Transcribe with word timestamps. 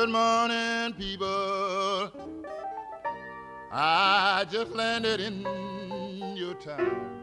Good 0.00 0.08
morning, 0.08 0.94
people. 0.94 2.10
I 3.70 4.46
just 4.50 4.72
landed 4.72 5.20
in 5.20 5.42
your 6.34 6.54
town. 6.54 7.18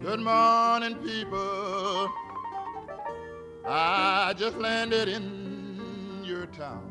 Good 0.00 0.20
morning, 0.20 0.94
people. 1.04 2.10
I 3.66 4.32
just 4.38 4.56
landed 4.56 5.08
in 5.08 6.22
your 6.24 6.46
town. 6.46 6.90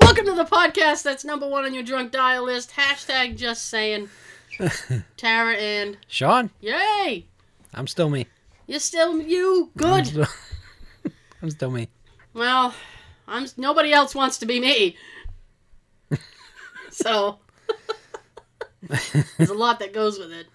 Welcome 0.00 0.24
to 0.24 0.34
the 0.34 0.46
podcast 0.46 1.02
that's 1.02 1.26
number 1.26 1.46
one 1.46 1.66
on 1.66 1.74
your 1.74 1.82
drunk 1.82 2.10
dial 2.10 2.44
list. 2.44 2.70
Hashtag 2.70 3.36
just 3.36 3.66
saying. 3.66 4.08
Tara 5.16 5.54
and 5.54 5.96
Sean, 6.08 6.50
yay! 6.60 7.26
I'm 7.74 7.86
still 7.86 8.08
me. 8.08 8.26
You're 8.66 8.80
still 8.80 9.20
you. 9.20 9.70
I'm 9.76 9.80
Good. 9.80 10.06
still, 10.06 10.26
I'm 11.42 11.50
still 11.50 11.70
me. 11.70 11.88
Well, 12.34 12.74
I'm. 13.28 13.46
Nobody 13.56 13.92
else 13.92 14.14
wants 14.14 14.38
to 14.38 14.46
be 14.46 14.60
me. 14.60 14.96
so 16.90 17.38
there's 19.38 19.50
a 19.50 19.54
lot 19.54 19.78
that 19.80 19.92
goes 19.92 20.18
with 20.18 20.32
it. 20.32 20.46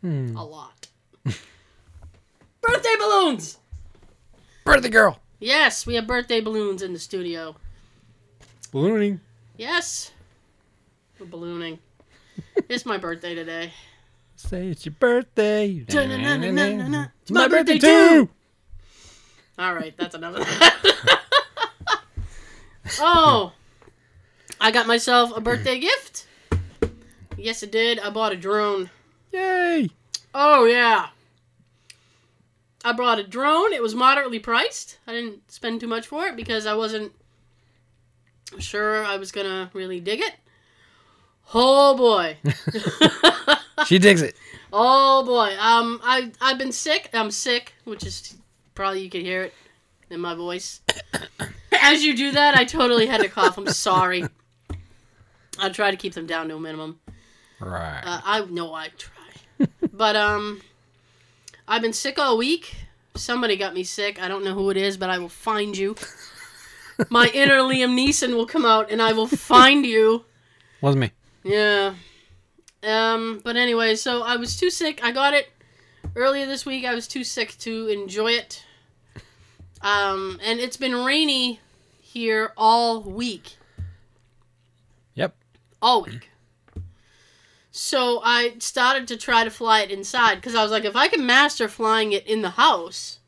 Hmm. 0.00 0.36
A 0.36 0.44
lot. 0.44 0.88
Birthday 1.24 2.96
balloons. 2.98 3.58
Birthday 4.64 4.88
girl. 4.88 5.18
Yes, 5.38 5.86
we 5.86 5.94
have 5.94 6.06
birthday 6.06 6.40
balloons 6.40 6.82
in 6.82 6.92
the 6.92 6.98
studio. 6.98 7.56
Ballooning. 8.72 9.20
Yes, 9.56 10.12
we're 11.18 11.26
ballooning. 11.26 11.78
It's 12.68 12.86
my 12.86 12.96
birthday 12.96 13.34
today. 13.34 13.72
Say 14.36 14.68
it's 14.68 14.86
your 14.86 14.94
birthday. 14.98 15.80
Da-na-na-na-na-na. 15.80 17.06
It's 17.22 17.30
my 17.30 17.48
birthday 17.48 17.78
too. 17.78 18.28
All 19.58 19.74
right, 19.74 19.94
that's 19.98 20.14
enough 20.14 20.36
of 20.36 20.46
that. 20.46 21.20
oh, 23.00 23.52
I 24.60 24.70
got 24.70 24.86
myself 24.86 25.36
a 25.36 25.40
birthday 25.40 25.78
gift. 25.78 26.26
Yes, 27.36 27.62
I 27.62 27.66
did. 27.66 27.98
I 27.98 28.10
bought 28.10 28.32
a 28.32 28.36
drone. 28.36 28.90
Yay. 29.32 29.90
Oh, 30.34 30.64
yeah. 30.64 31.08
I 32.84 32.92
brought 32.92 33.18
a 33.18 33.22
drone. 33.22 33.72
It 33.72 33.82
was 33.82 33.94
moderately 33.94 34.38
priced. 34.38 34.98
I 35.06 35.12
didn't 35.12 35.50
spend 35.50 35.80
too 35.80 35.86
much 35.86 36.06
for 36.06 36.26
it 36.26 36.36
because 36.36 36.66
I 36.66 36.74
wasn't 36.74 37.12
sure 38.58 39.04
I 39.04 39.16
was 39.16 39.32
going 39.32 39.46
to 39.46 39.70
really 39.74 40.00
dig 40.00 40.20
it. 40.20 40.34
Oh, 41.52 41.96
boy. 41.96 42.36
She 43.86 43.98
digs 43.98 44.22
it. 44.22 44.36
Oh 44.72 45.24
boy. 45.24 45.56
Um 45.58 46.00
I 46.04 46.30
I've 46.40 46.58
been 46.58 46.72
sick. 46.72 47.10
I'm 47.12 47.30
sick, 47.30 47.74
which 47.84 48.04
is 48.04 48.36
probably 48.74 49.02
you 49.02 49.10
can 49.10 49.22
hear 49.22 49.42
it 49.42 49.54
in 50.10 50.20
my 50.20 50.34
voice. 50.34 50.80
As 51.72 52.04
you 52.04 52.16
do 52.16 52.32
that, 52.32 52.56
I 52.56 52.64
totally 52.64 53.06
had 53.06 53.22
to 53.22 53.28
cough. 53.28 53.58
I'm 53.58 53.66
sorry. 53.68 54.24
I 55.58 55.68
try 55.70 55.90
to 55.90 55.96
keep 55.96 56.14
them 56.14 56.26
down 56.26 56.48
to 56.48 56.56
a 56.56 56.60
minimum. 56.60 57.00
Right. 57.58 58.02
Uh, 58.04 58.20
I 58.24 58.44
know 58.44 58.74
I 58.74 58.88
try. 58.96 59.66
but 59.92 60.16
um 60.16 60.60
I've 61.66 61.82
been 61.82 61.92
sick 61.92 62.18
all 62.18 62.36
week. 62.36 62.76
Somebody 63.16 63.56
got 63.56 63.74
me 63.74 63.82
sick. 63.84 64.22
I 64.22 64.28
don't 64.28 64.44
know 64.44 64.54
who 64.54 64.70
it 64.70 64.76
is, 64.76 64.96
but 64.96 65.10
I 65.10 65.18
will 65.18 65.28
find 65.28 65.76
you. 65.76 65.96
My 67.08 67.28
inner 67.32 67.58
Liam 67.60 67.98
Neeson 67.98 68.34
will 68.34 68.46
come 68.46 68.64
out 68.64 68.90
and 68.90 69.00
I 69.00 69.12
will 69.12 69.26
find 69.26 69.86
you. 69.86 70.24
Wasn't 70.80 71.00
me. 71.00 71.10
Yeah. 71.42 71.94
Um, 72.82 73.40
but 73.44 73.56
anyway, 73.56 73.94
so 73.94 74.22
I 74.22 74.36
was 74.36 74.56
too 74.56 74.70
sick. 74.70 75.00
I 75.02 75.12
got 75.12 75.34
it 75.34 75.48
earlier 76.16 76.46
this 76.46 76.64
week. 76.64 76.84
I 76.84 76.94
was 76.94 77.06
too 77.06 77.24
sick 77.24 77.56
to 77.60 77.88
enjoy 77.88 78.32
it. 78.32 78.64
Um, 79.82 80.38
and 80.42 80.60
it's 80.60 80.76
been 80.76 80.94
rainy 80.94 81.60
here 82.00 82.52
all 82.56 83.00
week. 83.02 83.56
Yep. 85.14 85.34
All 85.80 86.02
week. 86.04 86.28
So 87.70 88.20
I 88.24 88.54
started 88.58 89.06
to 89.08 89.16
try 89.16 89.44
to 89.44 89.50
fly 89.50 89.80
it 89.82 89.90
inside 89.90 90.36
because 90.36 90.54
I 90.54 90.62
was 90.62 90.70
like, 90.72 90.84
if 90.84 90.96
I 90.96 91.08
can 91.08 91.24
master 91.24 91.68
flying 91.68 92.12
it 92.12 92.26
in 92.26 92.42
the 92.42 92.50
house, 92.50 93.20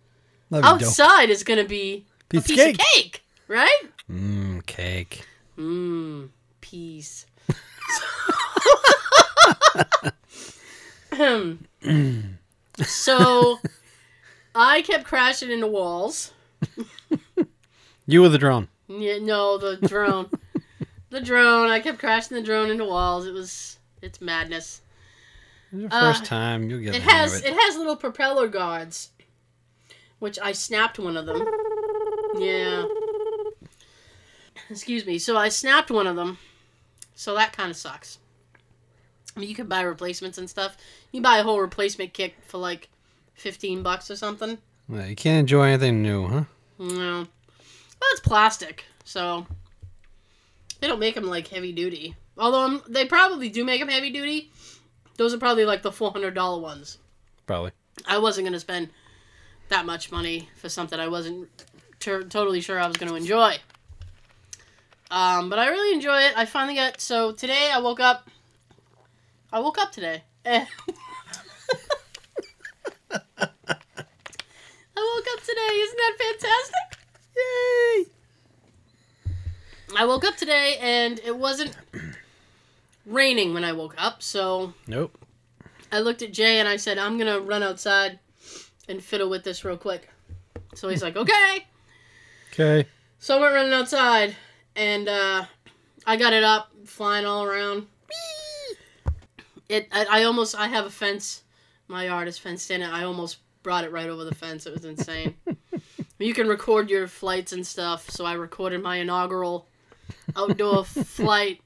Love 0.50 0.64
outside 0.64 1.30
is 1.30 1.44
going 1.44 1.58
to 1.62 1.68
be 1.68 2.04
Piece, 2.28 2.44
a 2.44 2.48
piece 2.48 2.58
of 2.58 2.64
cake. 2.66 2.74
of 2.74 2.86
cake, 2.92 3.24
right? 3.48 3.82
Mmm, 4.10 4.66
cake. 4.66 5.26
Mmm, 5.56 6.28
peace. 6.60 7.26
so 12.84 13.58
I 14.54 14.82
kept 14.82 15.04
crashing 15.04 15.50
into 15.50 15.66
walls. 15.66 16.32
You 18.06 18.22
with 18.22 18.32
the 18.32 18.38
drone. 18.38 18.68
Yeah, 18.88 19.18
no, 19.20 19.58
the 19.58 19.76
drone. 19.86 20.28
the 21.10 21.20
drone. 21.20 21.68
I 21.70 21.80
kept 21.80 21.98
crashing 21.98 22.36
the 22.36 22.42
drone 22.42 22.70
into 22.70 22.84
walls. 22.84 23.26
It 23.26 23.32
was 23.32 23.78
it's 24.00 24.20
madness. 24.20 24.80
Your 25.72 25.88
Uh, 25.90 26.12
first 26.12 26.24
time. 26.24 26.68
You'll 26.68 26.80
get 26.80 26.94
It 26.96 27.02
has 27.02 27.40
it 27.40 27.46
it. 27.46 27.54
has 27.54 27.76
little 27.76 27.96
propeller 27.96 28.48
guards, 28.48 29.10
which 30.18 30.38
I 30.40 30.52
snapped 30.52 30.98
one 30.98 31.16
of 31.16 31.26
them. 31.26 31.46
Yeah. 32.38 32.84
Excuse 34.70 35.04
me. 35.06 35.18
So 35.18 35.36
I 35.36 35.48
snapped 35.48 35.90
one 35.90 36.06
of 36.06 36.16
them. 36.16 36.38
So 37.22 37.34
that 37.34 37.52
kind 37.52 37.70
of 37.70 37.76
sucks. 37.76 38.18
I 39.36 39.38
mean, 39.38 39.48
you 39.48 39.54
can 39.54 39.68
buy 39.68 39.82
replacements 39.82 40.38
and 40.38 40.50
stuff. 40.50 40.76
You 41.12 41.22
buy 41.22 41.38
a 41.38 41.44
whole 41.44 41.60
replacement 41.60 42.12
kit 42.12 42.34
for 42.48 42.58
like 42.58 42.88
fifteen 43.34 43.84
bucks 43.84 44.10
or 44.10 44.16
something. 44.16 44.58
Well, 44.88 45.06
you 45.06 45.14
can't 45.14 45.38
enjoy 45.38 45.68
anything 45.68 46.02
new, 46.02 46.26
huh? 46.26 46.44
No. 46.80 47.18
Well, 47.20 48.10
it's 48.10 48.20
plastic, 48.20 48.84
so 49.04 49.46
they 50.80 50.88
don't 50.88 50.98
make 50.98 51.14
them 51.14 51.26
like 51.28 51.46
heavy 51.46 51.70
duty. 51.70 52.16
Although 52.36 52.64
um, 52.64 52.82
they 52.88 53.06
probably 53.06 53.48
do 53.48 53.64
make 53.64 53.80
them 53.80 53.88
heavy 53.88 54.10
duty. 54.10 54.50
Those 55.16 55.32
are 55.32 55.38
probably 55.38 55.64
like 55.64 55.82
the 55.82 55.92
four 55.92 56.10
hundred 56.10 56.34
dollar 56.34 56.60
ones. 56.60 56.98
Probably. 57.46 57.70
I 58.04 58.18
wasn't 58.18 58.48
gonna 58.48 58.58
spend 58.58 58.88
that 59.68 59.86
much 59.86 60.10
money 60.10 60.48
for 60.56 60.68
something 60.68 60.98
I 60.98 61.06
wasn't 61.06 61.48
tur 62.00 62.24
totally 62.24 62.60
sure 62.60 62.80
I 62.80 62.88
was 62.88 62.96
gonna 62.96 63.14
enjoy. 63.14 63.58
Um, 65.12 65.50
but 65.50 65.58
I 65.58 65.68
really 65.68 65.94
enjoy 65.94 66.20
it. 66.22 66.32
I 66.36 66.46
finally 66.46 66.74
got 66.74 67.00
so 67.00 67.32
today 67.32 67.70
I 67.72 67.78
woke 67.80 68.00
up. 68.00 68.28
I 69.52 69.60
woke 69.60 69.78
up 69.78 69.92
today. 69.92 70.22
and- 70.44 70.66
I 73.10 73.18
woke 74.96 75.26
up 75.34 75.40
today. 75.44 75.74
Isn't 75.74 75.98
that 75.98 76.16
fantastic? 76.18 76.98
Yay! 77.36 78.06
I 79.96 80.06
woke 80.06 80.24
up 80.24 80.36
today 80.36 80.76
and 80.80 81.18
it 81.24 81.36
wasn't 81.36 81.76
raining 83.04 83.52
when 83.52 83.64
I 83.64 83.72
woke 83.72 83.94
up, 83.98 84.22
so 84.22 84.72
Nope. 84.86 85.18
I 85.90 85.98
looked 86.00 86.22
at 86.22 86.32
Jay 86.32 86.58
and 86.58 86.68
I 86.68 86.76
said, 86.76 86.96
I'm 86.96 87.18
gonna 87.18 87.40
run 87.40 87.62
outside 87.62 88.18
and 88.88 89.02
fiddle 89.04 89.28
with 89.28 89.44
this 89.44 89.64
real 89.64 89.76
quick. 89.76 90.08
So 90.74 90.88
he's 90.88 91.02
like, 91.02 91.16
okay. 91.16 91.66
Okay. 92.52 92.88
So 93.18 93.36
I 93.36 93.40
went 93.42 93.54
running 93.54 93.72
outside 93.74 94.34
and 94.76 95.08
uh, 95.08 95.44
I 96.06 96.16
got 96.16 96.32
it 96.32 96.44
up, 96.44 96.70
flying 96.84 97.26
all 97.26 97.44
around. 97.44 97.86
It, 99.68 99.88
I, 99.92 100.06
I 100.10 100.22
almost, 100.24 100.54
I 100.58 100.68
have 100.68 100.86
a 100.86 100.90
fence. 100.90 101.42
My 101.88 102.06
yard 102.06 102.28
is 102.28 102.38
fenced 102.38 102.70
in. 102.70 102.82
It. 102.82 102.88
I 102.88 103.04
almost 103.04 103.38
brought 103.62 103.84
it 103.84 103.92
right 103.92 104.08
over 104.08 104.24
the 104.24 104.34
fence. 104.34 104.66
It 104.66 104.72
was 104.72 104.84
insane. 104.84 105.34
you 106.18 106.34
can 106.34 106.48
record 106.48 106.90
your 106.90 107.06
flights 107.06 107.52
and 107.52 107.66
stuff. 107.66 108.10
So 108.10 108.24
I 108.24 108.34
recorded 108.34 108.82
my 108.82 108.96
inaugural 108.96 109.66
outdoor 110.36 110.84
flight. 110.84 111.60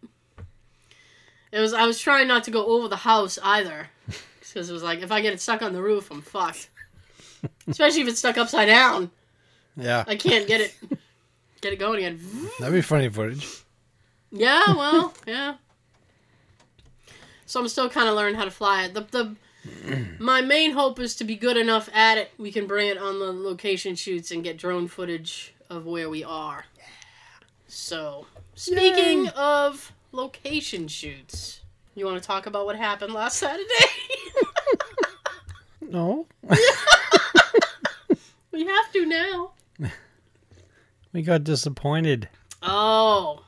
It 1.52 1.60
was. 1.60 1.72
I 1.72 1.86
was 1.86 1.98
trying 1.98 2.28
not 2.28 2.44
to 2.44 2.50
go 2.50 2.66
over 2.66 2.88
the 2.88 2.96
house 2.96 3.38
either, 3.42 3.88
because 4.40 4.68
it 4.68 4.72
was 4.72 4.82
like 4.82 5.00
if 5.00 5.10
I 5.10 5.20
get 5.20 5.32
it 5.32 5.40
stuck 5.40 5.62
on 5.62 5.72
the 5.72 5.82
roof, 5.82 6.10
I'm 6.10 6.22
fucked. 6.22 6.68
Especially 7.66 8.02
if 8.02 8.08
it's 8.08 8.18
stuck 8.18 8.36
upside 8.36 8.68
down. 8.68 9.10
Yeah. 9.76 10.04
I 10.06 10.16
can't 10.16 10.46
get 10.46 10.60
it 10.60 10.74
get 11.60 11.72
it 11.72 11.78
going 11.78 11.98
again. 11.98 12.20
That'd 12.58 12.74
be 12.74 12.80
funny 12.82 13.08
footage. 13.08 13.62
Yeah, 14.30 14.62
well, 14.76 15.14
yeah. 15.26 15.56
So 17.46 17.60
I'm 17.60 17.68
still 17.68 17.88
kind 17.88 18.08
of 18.08 18.14
learning 18.16 18.34
how 18.36 18.44
to 18.44 18.50
fly 18.50 18.84
it. 18.84 18.94
The 18.94 19.00
the 19.02 19.36
my 20.18 20.40
main 20.42 20.72
hope 20.72 20.98
is 21.00 21.16
to 21.16 21.24
be 21.24 21.36
good 21.36 21.56
enough 21.56 21.88
at 21.92 22.18
it. 22.18 22.30
We 22.38 22.52
can 22.52 22.66
bring 22.66 22.88
it 22.88 22.98
on 22.98 23.18
the 23.18 23.32
location 23.32 23.94
shoots 23.96 24.30
and 24.30 24.44
get 24.44 24.58
drone 24.58 24.88
footage 24.88 25.54
of 25.68 25.86
where 25.86 26.08
we 26.08 26.22
are. 26.22 26.66
So, 27.66 28.26
speaking 28.54 29.24
Yay. 29.24 29.30
of 29.36 29.92
location 30.12 30.86
shoots, 30.88 31.60
you 31.96 32.06
want 32.06 32.22
to 32.22 32.26
talk 32.26 32.46
about 32.46 32.64
what 32.64 32.76
happened 32.76 33.12
last 33.12 33.38
Saturday? 33.38 33.64
No. 35.88 36.26
we 38.52 38.66
have 38.66 38.92
to 38.92 39.06
now. 39.06 39.52
We 41.16 41.22
got 41.22 41.44
disappointed. 41.44 42.28
Oh, 42.62 43.42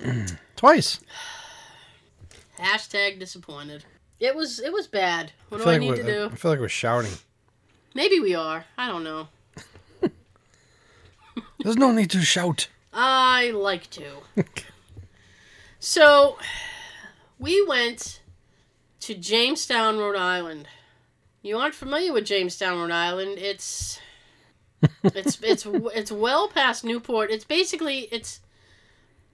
Twice. 0.54 1.00
Hashtag 2.56 3.18
disappointed. 3.18 3.84
It 4.20 4.36
was 4.36 4.60
it 4.60 4.72
was 4.72 4.86
bad. 4.86 5.32
What 5.48 5.60
do 5.60 5.68
I 5.68 5.78
need 5.78 5.96
to 5.96 6.04
do? 6.04 6.28
I 6.32 6.36
feel 6.36 6.52
like 6.52 6.60
we're 6.60 6.68
shouting. 6.68 7.10
Maybe 7.96 8.20
we 8.20 8.36
are. 8.36 8.64
I 8.76 8.86
don't 8.86 9.02
know. 9.02 9.26
There's 11.64 11.76
no 11.76 11.90
need 11.90 12.10
to 12.10 12.22
shout. 12.22 12.68
I 12.92 13.50
like 13.50 13.90
to. 13.90 14.04
so, 15.80 16.38
we 17.40 17.60
went 17.66 18.20
to 19.00 19.16
Jamestown, 19.16 19.98
Rhode 19.98 20.14
Island. 20.14 20.68
You 21.42 21.58
aren't 21.58 21.74
familiar 21.74 22.12
with 22.12 22.24
Jamestown, 22.24 22.78
Rhode 22.78 22.92
Island. 22.92 23.38
It's 23.38 23.98
it's 25.04 25.38
it's 25.42 25.66
it's 25.66 26.12
well 26.12 26.48
past 26.48 26.84
Newport. 26.84 27.30
It's 27.30 27.44
basically 27.44 28.08
it's 28.12 28.40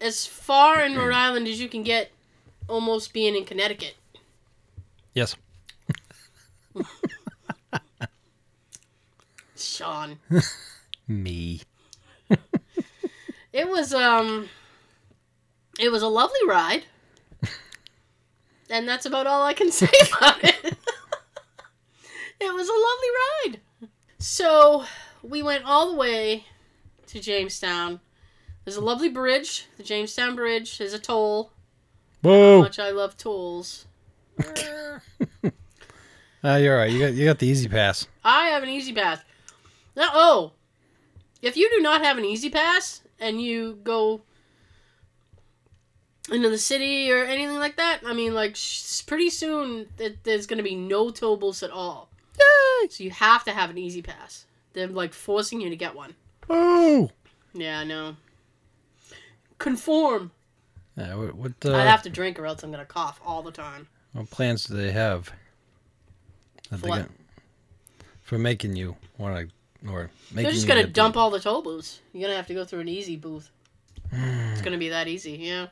as 0.01 0.27
far 0.27 0.81
in 0.83 0.97
Rhode 0.97 1.15
Island 1.15 1.49
as 1.49 1.61
you 1.61 1.69
can 1.69 1.83
get 1.83 2.11
almost 2.69 3.13
being 3.13 3.37
in 3.37 3.45
Connecticut. 3.45 3.95
Yes. 5.15 5.37
Sean. 9.57 10.19
Me. 11.07 11.61
It 13.53 13.69
was 13.69 13.95
um 13.95 14.49
it 15.79 15.91
was 15.91 16.03
a 16.03 16.09
lovely 16.09 16.41
ride. 16.47 16.85
And 18.71 18.89
that's 18.89 19.07
about 19.07 19.27
all 19.27 19.43
I 19.43 19.53
can 19.53 19.71
say 19.71 19.91
about 20.09 20.43
it. 20.43 20.57
it 22.41 22.55
was 22.55 22.69
a 22.69 22.73
lovely 22.73 23.11
ride. 23.51 23.61
So, 24.19 24.85
we 25.25 25.43
went 25.43 25.65
all 25.65 25.91
the 25.91 25.97
way 25.97 26.45
to 27.09 27.21
Jamestown. 27.21 28.01
There's 28.65 28.77
a 28.77 28.81
lovely 28.81 29.09
bridge, 29.09 29.67
the 29.77 29.83
Jamestown 29.83 30.37
Bridge. 30.37 30.79
There's 30.79 30.95
a 30.95 30.99
toll. 30.99 31.51
How 32.23 32.31
Whoa. 32.31 32.61
much 32.61 32.79
I 32.79 32.91
love 32.91 33.17
tolls. 33.17 33.87
Ah, 36.43 36.57
you're 36.57 36.77
right. 36.77 36.91
You 36.91 36.99
got 36.99 37.13
you 37.15 37.25
got 37.27 37.39
the 37.39 37.47
E-ZPass. 37.47 38.07
I 38.25 38.47
have 38.47 38.63
an 38.63 38.69
E-ZPass. 38.71 39.21
Now, 39.97 40.11
oh, 40.13 40.53
if 41.43 41.57
you 41.57 41.69
do 41.71 41.81
not 41.83 42.03
have 42.03 42.17
an 42.19 42.25
E-ZPass 42.25 43.03
and 43.21 43.41
you 43.41 43.79
go 43.85 44.23
into 46.33 46.49
the 46.49 46.59
city 46.59 47.13
or 47.13 47.23
anything 47.25 47.59
like 47.59 47.77
that, 47.77 48.01
I 48.05 48.15
mean, 48.15 48.33
like, 48.35 48.57
sh- 48.57 49.03
pretty 49.03 49.29
soon 49.29 49.87
th- 49.99 50.17
there's 50.23 50.47
going 50.47 50.57
to 50.57 50.63
be 50.65 50.75
no 50.75 51.11
toll 51.11 51.37
booths 51.37 51.63
at 51.63 51.71
all. 51.71 52.09
Yay! 52.39 52.89
So 52.89 53.05
you 53.05 53.11
have 53.11 53.45
to 53.45 53.53
have 53.53 53.69
an 53.71 53.77
E-ZPass. 53.79 54.45
They're 54.75 54.87
like 54.89 55.15
forcing 55.15 55.61
you 55.61 55.71
to 55.71 55.77
get 55.77 55.95
one. 55.95 56.15
Oh. 56.51 57.11
Yeah, 57.55 57.79
I 57.81 57.85
know. 57.85 58.17
Conform. 59.59 60.31
Yeah, 60.97 61.15
what 61.15 61.35
what, 61.35 61.53
uh, 61.65 61.75
I'd 61.75 61.87
have 61.87 62.03
to 62.03 62.11
drink 62.11 62.39
or 62.39 62.47
else 62.47 62.63
I'm 62.63 62.71
to 62.73 62.85
cough 62.85 63.21
all 63.25 63.43
the 63.43 63.51
time. 63.51 63.89
what 64.13 64.31
plans 64.31 64.65
do 64.65 64.75
they 64.75 64.93
have? 64.93 65.33
That 66.71 66.79
For 66.79 66.83
they 66.83 66.89
got- 66.89 67.11
For 68.23 68.39
making 68.39 68.77
you 68.77 68.97
want 69.19 69.49
to, 69.49 69.91
or 69.91 70.11
making 70.31 70.43
They're 70.45 70.53
just 70.53 70.67
going 70.67 70.79
to 70.81 70.85
get 70.87 70.89
the- 70.95 71.01
dump 71.01 71.17
all 71.17 71.31
the 71.31 71.41
toll 71.41 71.63
booths. 71.63 72.01
You're 72.13 72.29
to 72.29 72.37
have 72.37 72.47
to 72.49 72.55
go 72.55 72.65
through 72.65 72.81
an 72.81 72.89
easy 72.89 73.17
booth. 73.17 73.51
it's 74.13 74.61
going 74.61 74.73
to 74.73 74.79
be 74.79 74.91
that 74.91 75.09
easy, 75.09 75.33
yeah. 75.33 75.67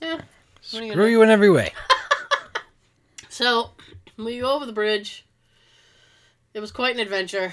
Yeah. 0.00 0.08
Are 0.08 0.16
you 0.16 0.80
gonna 0.80 0.92
Screw 0.92 1.06
you 1.06 1.22
in 1.22 1.30
every 1.30 1.50
way. 1.50 1.72
So 3.28 3.70
we 4.16 4.38
go 4.38 4.52
over 4.54 4.64
the 4.64 4.72
bridge. 4.72 5.24
It 6.54 6.60
was 6.60 6.70
quite 6.70 6.94
an 6.94 7.00
adventure. 7.00 7.52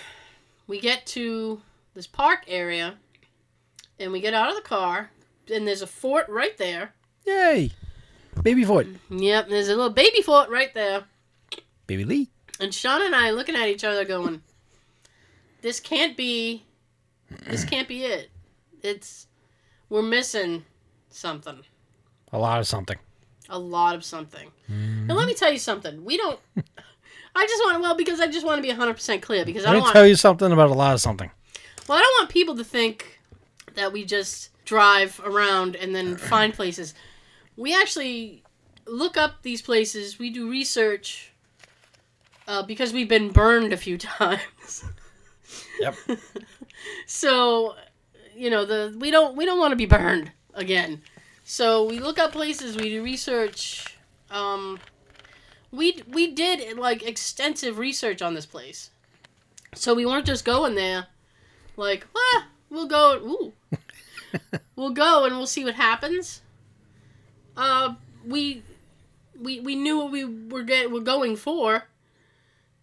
We 0.72 0.80
get 0.80 1.06
to 1.08 1.62
this 1.96 2.08
park 2.08 2.46
area, 2.48 2.96
and 4.00 4.14
we 4.14 4.22
get 4.22 4.34
out 4.34 4.48
of 4.48 4.56
the 4.56 4.62
car, 4.62 5.12
and 5.54 5.68
there's 5.68 5.82
a 5.82 5.86
fort 5.86 6.30
right 6.30 6.58
there. 6.58 6.94
Yay! 7.26 7.72
Baby 8.42 8.64
fort. 8.64 8.88
Yep, 9.10 9.50
there's 9.50 9.68
a 9.68 9.76
little 9.76 9.90
baby 9.92 10.22
fort 10.22 10.50
right 10.50 10.74
there. 10.74 11.04
Baby 11.88 12.06
Lee. 12.06 12.30
And 12.62 12.74
Sean 12.74 13.02
and 13.02 13.14
I 13.14 13.28
are 13.28 13.34
looking 13.34 13.58
at 13.58 13.68
each 13.68 13.84
other, 13.84 14.06
going, 14.06 14.44
"This 15.62 15.82
can't 15.82 16.16
be. 16.16 16.64
This 17.46 17.66
can't 17.66 17.90
be 17.90 18.06
it. 18.06 18.32
It's 18.82 19.28
we're 19.90 20.02
missing 20.02 20.64
something." 21.10 21.66
A 22.32 22.40
lot 22.40 22.62
of 22.62 22.66
something. 22.66 22.98
a 23.50 23.60
lot 23.60 23.94
of 23.94 24.06
something. 24.06 24.50
And 24.70 25.10
let 25.10 25.28
me 25.28 25.34
tell 25.34 25.52
you 25.52 25.60
something. 25.60 26.06
We 26.06 26.16
don't. 26.16 26.40
I 27.36 27.46
just 27.48 27.64
want 27.64 27.82
well 27.82 27.96
because 27.96 28.20
I 28.20 28.28
just 28.28 28.46
want 28.46 28.58
to 28.58 28.68
be 28.68 28.74
100% 28.74 29.22
clear 29.22 29.46
because 29.46 29.64
I 29.64 29.68
Let 29.70 29.74
don't 29.74 29.80
me 29.80 29.82
want 29.84 29.94
tell 29.94 30.08
you 30.08 30.16
something 30.16 30.52
about 30.52 30.70
a 30.70 30.74
lot 30.74 30.94
of 30.94 31.02
something. 31.02 31.32
well 31.88 31.98
I 31.98 32.02
don't 32.02 32.22
want 32.22 32.30
people 32.30 32.56
to 32.56 32.64
think 32.64 33.20
that 33.76 33.94
we 33.94 34.04
just 34.04 34.50
drive 34.66 35.20
around 35.24 35.76
and 35.76 35.96
then 35.96 36.16
find 36.18 36.54
places. 36.54 36.94
We 37.56 37.76
actually 37.76 38.44
look 38.86 39.18
up 39.18 39.44
these 39.44 39.62
places. 39.62 40.20
We 40.20 40.30
do 40.30 40.50
research 40.50 41.32
uh, 42.48 42.64
because 42.64 42.92
we've 42.94 43.10
been 43.10 43.32
burned 43.32 43.72
a 43.74 43.78
few 43.78 43.98
times. 43.98 44.84
Yep. 45.80 45.96
so, 47.06 47.76
you 48.36 48.50
know, 48.50 48.66
the 48.66 48.96
we 49.00 49.12
don't 49.12 49.36
we 49.36 49.46
don't 49.46 49.60
want 49.60 49.72
to 49.72 49.76
be 49.76 49.86
burned 49.86 50.32
again. 50.54 51.02
So 51.44 51.84
we 51.86 52.00
look 52.00 52.20
up 52.20 52.32
places. 52.32 52.76
We 52.78 52.90
do 52.90 53.04
research. 53.04 53.98
Um, 54.30 54.80
we 55.72 56.04
we 56.08 56.32
did 56.32 56.78
like 56.78 57.04
extensive 57.04 57.78
research 57.78 58.22
on 58.22 58.34
this 58.34 58.46
place. 58.46 58.92
So 59.74 59.94
we 59.94 60.06
weren't 60.06 60.26
just 60.26 60.44
going 60.44 60.76
there, 60.76 61.08
like, 61.78 62.06
ah, 62.16 62.48
we'll 62.70 62.88
go. 62.88 63.16
Ooh, 63.18 63.54
we'll 64.76 64.92
go 64.92 65.24
and 65.26 65.38
we'll 65.38 65.48
see 65.48 65.64
what 65.64 65.76
happens. 65.76 66.42
Uh, 67.56 67.96
we 68.26 68.64
we 69.40 69.60
we 69.62 69.76
knew 69.76 69.98
what 69.98 70.12
we 70.12 70.26
were 70.26 70.64
get 70.64 70.92
were 70.92 71.00
going 71.00 71.36
for. 71.36 71.86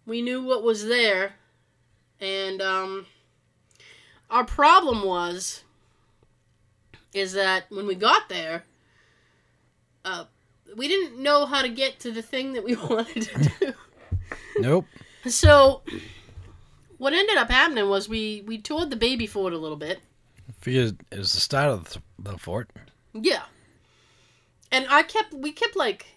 We 0.05 0.21
knew 0.23 0.43
what 0.43 0.63
was 0.63 0.87
there, 0.87 1.33
and 2.19 2.61
um, 2.61 3.05
our 4.29 4.43
problem 4.43 5.03
was 5.03 5.63
is 7.13 7.33
that 7.33 7.65
when 7.69 7.87
we 7.87 7.95
got 7.95 8.29
there, 8.29 8.63
uh, 10.05 10.25
we 10.75 10.87
didn't 10.87 11.21
know 11.21 11.45
how 11.45 11.61
to 11.61 11.69
get 11.69 11.99
to 12.01 12.11
the 12.11 12.21
thing 12.21 12.53
that 12.53 12.63
we 12.63 12.75
wanted 12.89 13.23
to 13.23 13.51
do. 13.59 13.73
Nope. 14.59 14.85
So, 15.27 15.81
what 16.97 17.13
ended 17.13 17.37
up 17.37 17.49
happening 17.49 17.89
was 17.89 18.07
we 18.07 18.43
we 18.45 18.57
toured 18.57 18.89
the 18.89 18.95
baby 18.95 19.27
fort 19.27 19.53
a 19.53 19.57
little 19.57 19.77
bit. 19.77 19.99
Figured 20.59 20.97
it 21.11 21.17
was 21.17 21.33
the 21.33 21.39
start 21.39 21.69
of 21.69 21.89
the, 21.89 22.01
the 22.19 22.37
fort. 22.37 22.69
Yeah. 23.13 23.43
And 24.71 24.85
I 24.89 25.03
kept 25.03 25.33
we 25.33 25.51
kept 25.51 25.75
like 25.75 26.07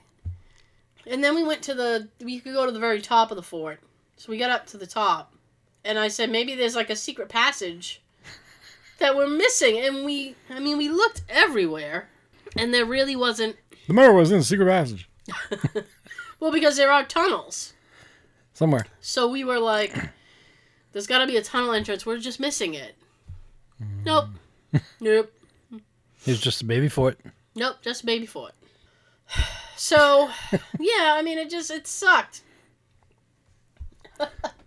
and 1.06 1.22
then 1.22 1.34
we 1.34 1.42
went 1.42 1.62
to 1.62 1.74
the 1.74 2.08
we 2.20 2.40
could 2.40 2.54
go 2.54 2.66
to 2.66 2.72
the 2.72 2.80
very 2.80 3.00
top 3.00 3.30
of 3.30 3.36
the 3.36 3.42
fort. 3.42 3.80
So 4.16 4.30
we 4.30 4.38
got 4.38 4.50
up 4.50 4.66
to 4.68 4.76
the 4.76 4.86
top. 4.86 5.34
And 5.84 5.98
I 5.98 6.08
said 6.08 6.30
maybe 6.30 6.54
there's 6.54 6.76
like 6.76 6.90
a 6.90 6.96
secret 6.96 7.28
passage 7.28 8.02
that 8.98 9.16
we're 9.16 9.28
missing 9.28 9.78
and 9.78 10.04
we 10.04 10.36
I 10.50 10.60
mean 10.60 10.78
we 10.78 10.88
looked 10.88 11.22
everywhere 11.28 12.08
and 12.56 12.72
there 12.72 12.84
really 12.84 13.16
wasn't 13.16 13.56
The 13.92 14.00
mirror 14.00 14.14
was 14.14 14.32
in 14.32 14.38
the 14.38 14.44
secret 14.44 14.68
passage. 14.68 15.06
well 16.40 16.50
because 16.50 16.78
there 16.78 16.90
are 16.90 17.04
tunnels. 17.04 17.74
Somewhere. 18.54 18.86
So 19.02 19.28
we 19.28 19.44
were 19.44 19.58
like 19.58 19.94
there's 20.92 21.06
got 21.06 21.18
to 21.18 21.26
be 21.26 21.36
a 21.36 21.42
tunnel 21.42 21.74
entrance. 21.74 22.06
We're 22.06 22.16
just 22.16 22.40
missing 22.40 22.72
it. 22.72 22.94
Nope. 24.02 24.28
nope. 25.00 25.30
It 25.70 25.82
was 26.26 26.40
just 26.40 26.62
a 26.62 26.64
baby 26.64 26.88
fort. 26.88 27.18
Nope, 27.54 27.82
just 27.82 28.02
a 28.02 28.06
baby 28.06 28.24
fort. 28.24 28.52
So, 29.76 30.30
yeah, 30.78 31.14
I 31.16 31.22
mean, 31.22 31.38
it 31.38 31.50
just 31.50 31.68
it 31.70 31.88
sucked. 31.88 32.42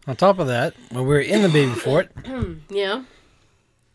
On 0.08 0.16
top 0.18 0.40
of 0.40 0.48
that, 0.48 0.74
when 0.92 1.04
we 1.04 1.10
were 1.10 1.20
in 1.22 1.42
the 1.42 1.48
baby 1.48 1.72
fort, 1.72 2.12
Yeah. 2.70 3.04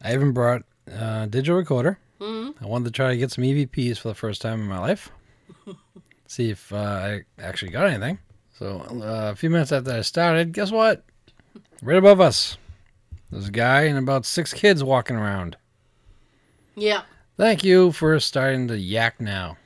I 0.03 0.15
even 0.15 0.33
brought 0.33 0.63
a 0.87 1.27
digital 1.29 1.57
recorder. 1.57 1.99
hmm 2.19 2.51
I 2.61 2.67
wanted 2.67 2.87
to 2.87 2.91
try 2.93 3.11
to 3.11 3.19
get 3.19 3.31
some 3.33 3.45
EVPs 3.45 3.99
for 3.99 4.09
the 4.09 4.15
first 4.15 4.41
time 4.41 4.63
in 4.63 4.67
my 4.67 4.79
life. 4.79 5.11
See 6.27 6.51
if 6.51 6.73
uh, 6.73 6.77
I 6.77 7.21
actually 7.41 7.73
got 7.73 7.87
anything. 7.89 8.19
So 8.59 8.81
uh, 8.91 9.31
a 9.33 9.37
few 9.37 9.51
minutes 9.51 9.73
after 9.73 9.93
I 9.93 10.03
started, 10.03 10.53
guess 10.53 10.71
what? 10.71 11.05
Right 11.83 11.97
above 11.97 12.21
us, 12.21 12.59
there's 13.31 13.49
a 13.49 13.53
guy 13.53 13.83
and 13.83 13.99
about 13.99 14.27
six 14.27 14.53
kids 14.53 14.85
walking 14.85 15.17
around. 15.17 15.57
Yeah. 16.77 17.03
Thank 17.37 17.65
you 17.65 17.91
for 17.93 18.19
starting 18.21 18.69
to 18.69 18.79
yak 18.79 19.21
now. 19.21 19.57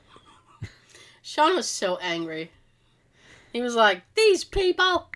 Sean 1.21 1.55
was 1.55 1.67
so 1.67 1.97
angry. 1.97 2.51
He 3.51 3.61
was 3.61 3.75
like, 3.75 4.03
"These 4.15 4.43
people." 4.43 5.09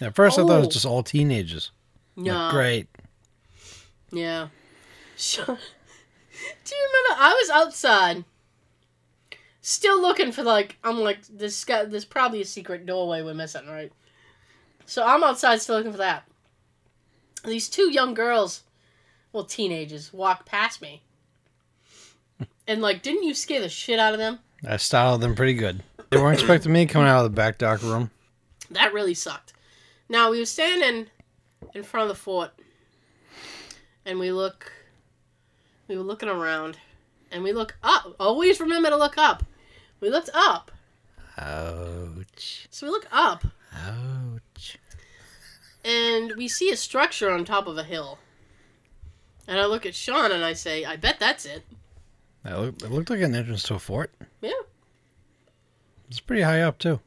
At 0.00 0.14
first, 0.14 0.38
I 0.38 0.42
thought 0.42 0.50
it 0.50 0.54
Oh. 0.54 0.58
was 0.66 0.68
just 0.68 0.86
all 0.86 1.02
teenagers. 1.02 1.70
No. 2.16 2.32
Like, 2.34 2.50
great. 2.52 2.88
Yeah. 4.12 4.48
Sean, 5.16 5.46
do 6.64 6.74
you 6.74 6.88
remember? 6.92 7.22
I 7.22 7.34
was 7.40 7.50
outside, 7.50 8.24
still 9.68 10.00
looking 10.00 10.32
for 10.32 10.42
like 10.42 10.76
I'm 10.82 11.00
like 11.00 11.22
this 11.26 11.64
guy. 11.64 11.84
There's 11.84 12.04
probably 12.04 12.40
a 12.40 12.46
secret 12.46 12.86
doorway 12.86 13.22
we're 13.22 13.34
missing, 13.34 13.66
right? 13.66 13.92
So 14.86 15.04
I'm 15.04 15.22
outside 15.22 15.60
still 15.60 15.76
looking 15.76 15.92
for 15.92 15.98
that. 15.98 16.24
These 17.44 17.68
two 17.68 17.90
young 17.92 18.14
girls, 18.14 18.62
well, 19.32 19.44
teenagers, 19.44 20.12
walk 20.12 20.46
past 20.46 20.80
me. 20.82 21.02
And 22.66 22.80
like, 22.80 23.02
didn't 23.02 23.22
you 23.22 23.34
scare 23.34 23.60
the 23.60 23.68
shit 23.68 23.98
out 23.98 24.12
of 24.12 24.18
them? 24.18 24.40
I 24.66 24.76
styled 24.76 25.20
them 25.20 25.34
pretty 25.34 25.54
good. 25.54 25.82
They 26.10 26.16
weren't 26.16 26.38
expecting 26.38 26.72
me 26.72 26.86
coming 26.86 27.08
out 27.08 27.24
of 27.24 27.30
the 27.30 27.36
back 27.36 27.58
dock 27.58 27.82
room. 27.82 28.10
That 28.70 28.92
really 28.92 29.14
sucked. 29.14 29.52
Now 30.08 30.30
we 30.30 30.38
were 30.38 30.46
standing 30.46 31.06
in 31.74 31.82
front 31.82 32.10
of 32.10 32.16
the 32.16 32.20
fort, 32.20 32.50
and 34.04 34.18
we 34.18 34.32
look. 34.32 34.72
We 35.86 35.96
were 35.96 36.02
looking 36.02 36.28
around, 36.28 36.78
and 37.30 37.42
we 37.42 37.52
look 37.52 37.76
up. 37.82 38.16
Always 38.18 38.60
remember 38.60 38.90
to 38.90 38.96
look 38.96 39.16
up. 39.18 39.44
We 40.00 40.10
looked 40.10 40.30
up, 40.34 40.70
Ouch. 41.36 42.68
so 42.70 42.86
we 42.86 42.90
look 42.90 43.06
up, 43.10 43.44
Ouch. 43.74 44.78
and 45.84 46.32
we 46.36 46.48
see 46.48 46.70
a 46.70 46.76
structure 46.76 47.30
on 47.30 47.44
top 47.44 47.66
of 47.66 47.76
a 47.78 47.82
hill. 47.84 48.18
And 49.46 49.58
I 49.58 49.64
look 49.66 49.86
at 49.86 49.94
Sean 49.94 50.30
and 50.30 50.44
I 50.44 50.52
say, 50.52 50.84
"I 50.84 50.96
bet 50.96 51.18
that's 51.18 51.46
it." 51.46 51.64
That 52.44 52.58
looked, 52.60 52.82
it 52.82 52.90
looked 52.90 53.10
like 53.10 53.20
an 53.20 53.34
entrance 53.34 53.62
to 53.64 53.74
a 53.74 53.78
fort. 53.78 54.12
Yeah, 54.40 54.50
It's 56.08 56.20
pretty 56.20 56.42
high 56.42 56.60
up, 56.62 56.78
too. 56.78 57.00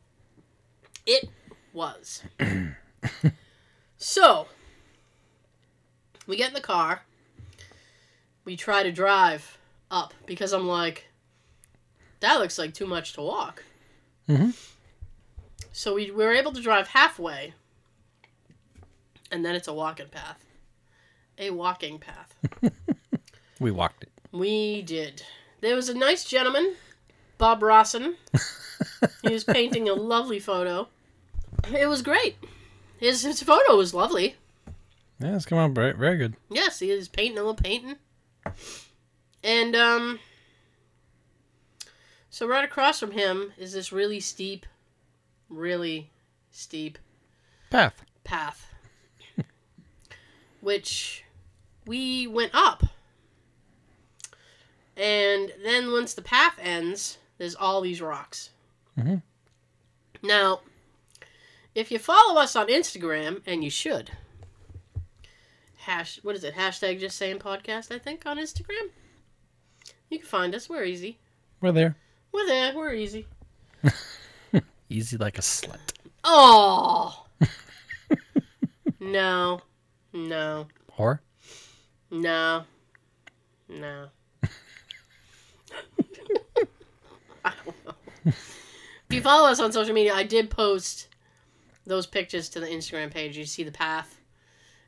it 1.06 1.30
was. 1.74 2.24
so 3.98 4.48
we 6.28 6.36
get 6.36 6.50
in 6.50 6.54
the 6.54 6.62
car. 6.62 7.04
We 8.44 8.58
try 8.58 8.84
to 8.84 8.92
drive 8.92 9.58
up 9.90 10.14
because 10.26 10.52
I'm 10.52 10.68
like, 10.68 11.06
that 12.22 12.40
looks 12.40 12.58
like 12.58 12.74
too 12.74 12.88
much 12.88 13.14
to 13.14 13.22
walk. 13.22 13.64
Mhm. 14.28 14.56
So 15.74 15.94
we, 15.96 16.10
we 16.12 16.24
were 16.26 16.34
able 16.34 16.54
to 16.54 16.62
drive 16.62 16.88
halfway, 16.90 17.54
and 19.32 19.46
then 19.46 19.56
it's 19.56 19.68
a 19.68 19.74
walking 19.74 20.08
path. 20.10 20.44
A 21.38 21.50
walking 21.52 22.00
path. 22.00 22.34
We 23.62 23.70
walked 23.70 24.02
it. 24.02 24.10
We 24.32 24.82
did. 24.82 25.22
There 25.62 25.76
was 25.76 25.88
a 25.88 25.94
nice 25.94 26.26
gentleman, 26.26 26.74
Bob 27.38 27.62
Rawson. 27.62 28.16
he 29.22 29.32
was 29.32 29.44
painting 29.44 29.88
a 29.88 29.94
lovely 29.94 30.40
photo. 30.40 30.88
It 31.72 31.86
was 31.86 32.02
great. 32.02 32.38
His, 32.98 33.22
his 33.22 33.44
photo 33.44 33.78
was 33.78 33.94
lovely. 33.94 34.36
Yeah, 35.20 35.36
it's 35.36 35.46
come 35.46 35.60
out 35.60 35.72
very, 35.74 35.94
very 35.94 36.18
good. 36.18 36.34
Yes, 36.50 36.80
he 36.80 36.92
was 36.92 37.08
painting 37.08 37.38
a 37.38 37.42
little 37.42 37.54
painting. 37.54 37.98
And, 39.44 39.76
um, 39.76 40.20
so 42.32 42.48
right 42.48 42.64
across 42.66 43.00
from 43.00 43.12
him 43.12 43.54
is 43.58 43.74
this 43.74 43.92
really 43.92 44.20
steep, 44.20 44.66
really 45.50 46.10
steep 46.50 46.98
Path. 47.70 48.04
path, 48.24 48.74
which 50.62 51.24
we 51.86 52.26
went 52.28 52.52
up. 52.56 52.84
And 54.98 55.52
then 55.64 55.92
once 55.92 56.14
the 56.14 56.22
path 56.22 56.56
ends, 56.60 57.18
there's 57.38 57.56
all 57.56 57.82
these 57.82 58.02
rocks. 58.02 58.50
Mhm. 58.98 59.22
Now, 60.22 60.62
if 61.74 61.92
you 61.92 61.98
follow 62.00 62.40
us 62.40 62.56
on 62.56 62.68
Instagram, 62.68 63.42
and 63.46 63.64
you 63.64 63.70
should, 63.70 64.12
hash 65.78 66.20
what 66.24 66.36
is 66.36 66.44
it? 66.44 66.54
Hashtag 66.56 67.00
just 67.00 67.18
saying 67.18 67.40
podcast. 67.40 67.94
I 67.94 67.98
think 68.00 68.26
on 68.26 68.38
Instagram. 68.38 68.92
You 70.10 70.20
can 70.20 70.28
find 70.28 70.54
us. 70.54 70.70
We're 70.70 70.84
easy. 70.84 71.18
We're 71.62 71.72
there. 71.72 71.96
We're 72.32 72.48
there. 72.48 72.76
We're 72.76 72.94
easy. 72.94 73.28
Easy 74.90 75.18
like 75.18 75.38
a 75.38 75.42
slut. 75.42 75.80
Oh. 76.24 77.26
no. 79.00 79.62
No. 80.14 80.68
Whore? 80.98 81.20
No. 82.10 82.64
No. 83.70 84.08
I 87.46 87.54
don't 87.66 87.86
know. 87.86 87.96
If 88.26 89.16
you 89.16 89.22
follow 89.22 89.50
us 89.50 89.60
on 89.60 89.72
social 89.72 89.94
media, 89.94 90.14
I 90.14 90.24
did 90.24 90.50
post 90.50 91.08
those 91.86 92.06
pictures 92.06 92.50
to 92.50 92.60
the 92.60 92.68
Instagram 92.68 93.12
page. 93.12 93.38
You 93.38 93.46
see 93.46 93.64
the 93.64 93.72
path, 93.72 94.20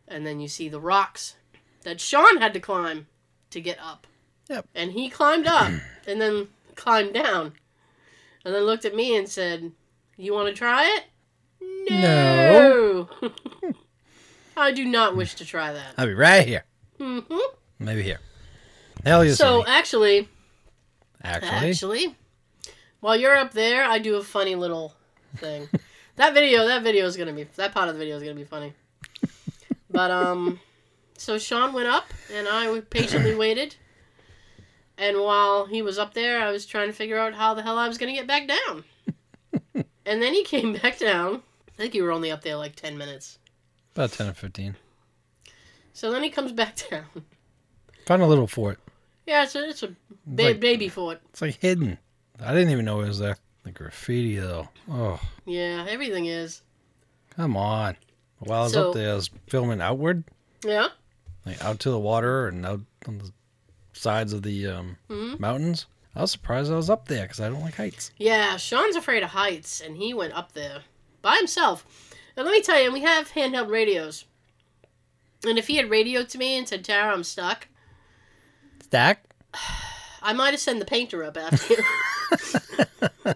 and 0.08 0.28
then 0.28 0.40
you 0.40 0.48
see 0.48 0.70
the 0.70 0.80
rocks 0.82 1.36
that 1.84 2.02
Sean 2.02 2.38
had 2.38 2.54
to 2.54 2.60
climb 2.60 3.08
to 3.52 3.62
get 3.62 3.78
up. 3.82 4.08
Yep. 4.50 4.68
And 4.76 4.92
he 4.92 5.10
climbed 5.10 5.48
up 5.48 5.72
and 6.06 6.20
then 6.20 6.48
climbed 6.76 7.14
down. 7.14 7.54
And 8.46 8.54
then 8.54 8.64
looked 8.64 8.86
at 8.86 8.96
me 8.96 9.16
and 9.18 9.28
said, 9.28 9.72
You 10.18 10.34
want 10.34 10.48
to 10.50 10.54
try 10.54 10.84
it? 10.86 11.06
No. 11.90 13.10
I 14.58 14.72
do 14.72 14.86
not 14.86 15.16
wish 15.16 15.36
to 15.36 15.46
try 15.46 15.74
that. 15.74 15.94
I'll 15.98 16.06
be 16.08 16.14
right 16.14 16.48
here. 16.48 16.64
hmm 16.98 17.20
Maybe 17.80 18.04
here. 18.04 18.20
Hell 19.06 19.26
yes. 19.26 19.38
So 19.38 19.64
So, 19.64 19.68
actually, 19.68 20.30
actually, 21.24 21.70
actually, 21.70 22.16
while 23.00 23.16
you're 23.18 23.36
up 23.36 23.52
there, 23.54 23.84
I 23.84 24.00
do 24.00 24.16
a 24.16 24.24
funny 24.24 24.56
little 24.56 24.94
thing. 25.38 25.68
that 26.16 26.34
video, 26.34 26.68
that 26.68 26.84
video 26.84 27.06
is 27.06 27.18
gonna 27.18 27.34
be 27.34 27.44
that 27.56 27.74
part 27.74 27.90
of 27.90 27.96
the 27.96 28.00
video 28.00 28.16
is 28.18 28.24
gonna 28.24 28.36
be 28.36 28.44
funny. 28.44 28.74
But 29.90 30.10
um, 30.10 30.60
so 31.18 31.38
Sean 31.38 31.72
went 31.72 31.88
up, 31.88 32.06
and 32.34 32.48
I 32.48 32.80
patiently 32.90 33.36
waited. 33.36 33.76
And 34.98 35.18
while 35.22 35.66
he 35.66 35.82
was 35.82 35.98
up 35.98 36.14
there, 36.14 36.40
I 36.42 36.52
was 36.52 36.66
trying 36.66 36.88
to 36.88 36.94
figure 36.94 37.18
out 37.18 37.34
how 37.34 37.54
the 37.54 37.64
hell 37.64 37.78
I 37.78 37.88
was 37.88 37.98
gonna 37.98 38.14
get 38.14 38.28
back 38.28 38.48
down. 38.48 38.84
and 40.06 40.22
then 40.22 40.34
he 40.34 40.44
came 40.44 40.74
back 40.74 41.00
down. 41.00 41.42
I 41.68 41.82
think 41.82 41.96
you 41.96 42.04
were 42.04 42.12
only 42.12 42.32
up 42.32 42.42
there 42.44 42.56
like 42.56 42.76
ten 42.76 42.98
minutes. 42.98 43.40
about 43.96 44.12
10 44.12 44.28
or 44.30 44.34
15. 44.34 44.76
So 45.94 46.12
then 46.12 46.24
he 46.24 46.30
comes 46.30 46.52
back 46.52 46.76
down. 46.90 47.06
Found 48.06 48.22
a 48.22 48.28
little 48.28 48.48
fort. 48.48 48.80
Yeah, 49.26 49.44
it's 49.44 49.56
a, 49.56 49.70
it's 49.70 49.84
a 49.84 49.88
It's 49.88 50.44
like, 50.44 50.60
baby 50.60 50.90
fort. 50.90 51.22
it's 51.30 51.42
like 51.42 51.60
hidden. 51.62 51.98
I 52.44 52.54
didn't 52.54 52.72
even 52.72 52.86
know 52.86 53.02
it 53.02 53.08
was 53.08 53.20
there. 53.20 53.38
The 53.64 53.72
graffiti, 53.72 54.36
though. 54.38 54.68
Oh, 54.92 55.20
Yeah, 55.46 55.86
everything 55.90 56.26
is. 56.26 56.62
come 57.36 57.56
on. 57.56 57.96
While 58.40 58.60
I 58.60 58.64
was 58.64 58.74
So- 58.74 58.90
up 58.90 58.96
there, 58.96 59.12
I 59.12 59.16
was 59.16 59.30
filming 59.48 59.80
outward, 59.82 60.26
Yeah. 60.66 60.90
like 61.46 61.64
out 61.64 61.80
to 61.82 61.90
the 61.92 62.00
water 62.00 62.48
and 62.50 62.66
out 62.66 62.82
on 63.08 63.20
the 63.20 63.32
sides 63.94 64.34
of 64.34 64.44
the 64.44 64.68
um, 64.68 64.98
Mhm. 65.10 65.40
mountains. 65.40 65.86
I 66.16 66.22
was 66.22 66.32
surprised 66.32 66.72
I 66.72 66.76
was 66.76 66.90
up 66.90 67.08
there 67.08 67.24
because 67.24 67.40
I 67.40 67.50
don't 67.50 67.62
like 67.62 67.76
heights. 67.78 68.12
Yeah, 68.18 68.58
Sean's 68.58 68.96
afraid 68.96 69.24
of 69.24 69.30
heights, 69.32 69.82
and 69.82 69.98
he 69.98 70.14
went 70.14 70.34
up 70.34 70.52
there 70.54 70.82
by 71.22 71.38
himself. 71.38 71.86
And 72.38 72.46
let 72.46 72.52
me 72.52 72.62
tell 72.62 72.82
you, 72.82 72.92
we 72.92 73.02
have 73.02 73.32
handheld 73.32 73.70
radios. 73.70 74.26
And 75.46 75.58
if 75.58 75.68
he 75.68 75.78
had 75.78 75.90
radioed 75.90 76.30
to 76.30 76.38
me 76.38 76.58
and 76.58 76.68
said, 76.68 76.84
Tara, 76.86 77.14
I'm 77.14 77.24
stuck, 77.24 77.68
Stuck? 78.84 79.18
I 80.22 80.34
might 80.34 80.52
have 80.52 80.60
sent 80.60 80.80
the 80.80 80.86
painter 80.86 81.24
up 81.24 81.36
after 81.38 81.74
you. 81.74 81.84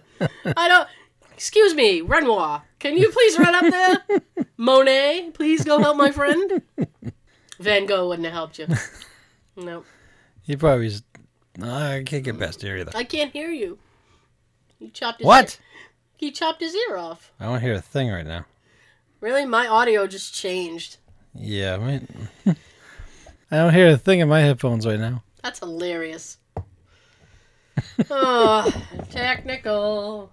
I 0.56 0.68
don't. 0.68 0.88
Excuse 1.34 1.74
me, 1.74 2.00
Renoir. 2.00 2.62
Can 2.78 2.96
you 2.96 3.10
please 3.10 3.38
run 3.38 3.54
up 3.54 3.70
there? 3.70 4.20
Monet, 4.56 5.30
please 5.34 5.64
go 5.64 5.78
help 5.78 5.96
my 5.96 6.10
friend. 6.10 6.62
Van 7.60 7.86
Gogh 7.86 8.08
wouldn't 8.08 8.24
have 8.26 8.34
helped 8.34 8.58
you. 8.58 8.66
No, 9.56 9.82
He 10.48 10.56
probably. 10.56 10.90
No, 11.58 11.70
I 11.70 12.02
can't 12.04 12.24
get 12.24 12.38
past 12.38 12.62
here 12.62 12.78
either. 12.78 12.92
I 12.94 13.04
can't 13.04 13.30
hear 13.32 13.50
you. 13.50 13.78
He 14.78 14.88
chopped 14.88 15.18
his 15.18 15.26
What? 15.26 15.58
Ear. 15.60 15.82
He 16.16 16.30
chopped 16.30 16.60
his 16.62 16.74
ear 16.74 16.96
off. 16.96 17.30
I 17.38 17.44
don't 17.44 17.60
hear 17.60 17.74
a 17.74 17.82
thing 17.82 18.10
right 18.10 18.26
now. 18.26 18.46
Really, 19.20 19.44
my 19.44 19.66
audio 19.66 20.06
just 20.06 20.34
changed. 20.34 20.96
Yeah, 21.34 21.74
I 21.74 21.78
mean, 21.78 22.28
I 23.50 23.56
don't 23.56 23.74
hear 23.74 23.88
a 23.88 23.98
thing 23.98 24.20
in 24.20 24.28
my 24.28 24.40
headphones 24.40 24.86
right 24.86 24.98
now. 24.98 25.22
That's 25.42 25.58
hilarious. 25.58 26.38
oh, 28.10 28.72
technical. 29.10 30.30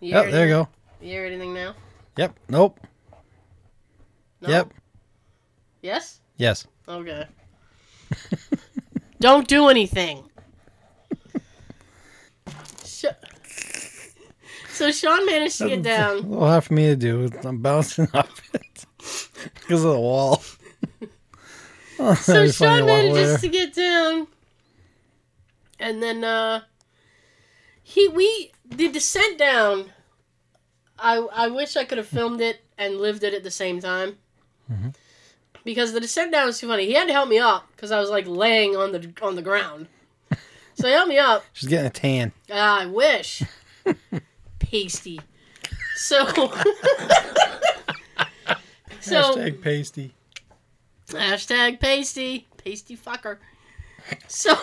You 0.00 0.16
oh, 0.16 0.22
Yep, 0.22 0.32
there 0.32 0.46
you 0.46 0.52
go. 0.52 0.68
You 1.00 1.08
hear 1.08 1.26
anything 1.26 1.54
now? 1.54 1.74
Yep. 2.16 2.36
Nope. 2.48 2.80
No? 4.40 4.48
Yep. 4.48 4.74
Yes? 5.82 6.20
Yes. 6.36 6.66
Okay. 6.88 7.26
Don't 9.22 9.46
do 9.46 9.68
anything. 9.68 10.24
So 14.72 14.90
Sean 14.90 15.24
managed 15.26 15.58
to 15.58 15.68
get 15.68 15.82
down. 15.82 16.16
A 16.16 16.20
little 16.22 16.46
hard 16.48 16.64
for 16.64 16.74
me 16.74 16.86
to 16.86 16.96
do. 16.96 17.30
I'm 17.44 17.58
bouncing 17.58 18.08
off 18.14 18.42
it 18.52 18.84
because 19.54 19.84
of 19.84 19.92
the 19.92 20.00
wall. 20.00 20.42
oh, 22.00 22.14
So 22.14 22.32
that'd 22.32 22.48
be 22.48 22.52
funny 22.52 22.78
Sean 22.78 22.86
manages 22.86 23.40
to 23.42 23.48
get 23.48 23.74
down. 23.74 24.26
And 25.78 26.02
then 26.02 26.24
uh 26.24 26.62
he 27.80 28.08
we 28.08 28.50
the 28.64 28.88
descent 28.88 29.38
down 29.38 29.92
I 30.98 31.18
I 31.32 31.46
wish 31.46 31.76
I 31.76 31.84
could 31.84 31.98
have 31.98 32.08
filmed 32.08 32.40
it 32.40 32.60
and 32.76 32.98
lived 32.98 33.22
it 33.22 33.34
at 33.34 33.44
the 33.44 33.52
same 33.52 33.80
time. 33.80 34.18
Mhm. 34.68 34.94
Because 35.64 35.92
the 35.92 36.00
descent 36.00 36.32
down 36.32 36.46
was 36.46 36.58
too 36.58 36.66
funny. 36.68 36.86
He 36.86 36.94
had 36.94 37.06
to 37.06 37.12
help 37.12 37.28
me 37.28 37.38
up 37.38 37.66
because 37.76 37.90
I 37.92 38.00
was 38.00 38.10
like 38.10 38.26
laying 38.26 38.76
on 38.76 38.92
the 38.92 39.12
on 39.22 39.36
the 39.36 39.42
ground. 39.42 39.86
So 40.74 40.88
he 40.88 40.92
helped 40.92 41.08
me 41.10 41.18
up. 41.18 41.44
She's 41.52 41.68
getting 41.68 41.86
a 41.86 41.90
tan. 41.90 42.32
Ah, 42.50 42.80
I 42.80 42.86
wish. 42.86 43.42
Pasty. 44.58 45.20
So 45.96 46.26
So 49.02 49.34
Hashtag 49.34 49.60
pasty. 49.60 50.14
Hashtag 51.08 51.80
pasty. 51.80 52.46
Pasty 52.56 52.96
fucker. 52.96 53.38
So. 54.28 54.54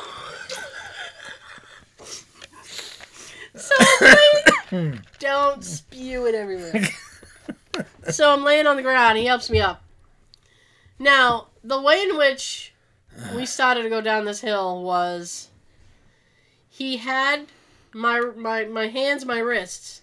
so 3.56 3.76
I'm 3.80 4.16
laying, 4.72 5.02
Don't 5.20 5.62
spew 5.64 6.26
it 6.28 6.36
everywhere. 6.36 6.88
so 8.10 8.32
I'm 8.32 8.44
laying 8.46 8.66
on 8.66 8.78
the 8.78 8.82
ground. 8.82 9.18
He 9.18 9.26
helps 9.26 9.50
me 9.50 9.60
up. 9.60 9.84
Now, 11.00 11.48
the 11.64 11.82
way 11.82 12.02
in 12.02 12.18
which 12.18 12.74
we 13.36 13.46
started 13.46 13.84
to 13.84 13.90
go 13.90 14.02
down 14.02 14.26
this 14.26 14.42
hill 14.42 14.84
was 14.84 15.50
he 16.70 16.98
had 16.98 17.48
my 17.94 18.20
my 18.36 18.66
my 18.66 18.88
hands, 18.88 19.26
my 19.26 19.40
wrists, 19.40 20.02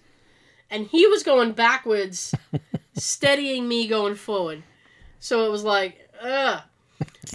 and 0.71 0.87
he 0.87 1.07
was 1.07 1.23
going 1.23 1.53
backwards, 1.53 2.35
steadying 2.95 3.69
me 3.69 3.87
going 3.87 4.15
forward. 4.15 4.63
So 5.21 5.47
it 5.47 5.51
was 5.51 5.65
like, 5.65 6.09
ugh. 6.21 6.63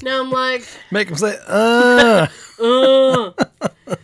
Now 0.02 0.22
I'm 0.22 0.32
like, 0.32 0.66
Make 0.92 1.10
him 1.10 1.18
say, 1.18 1.38
uh. 1.48 2.28
ugh. 2.60 3.48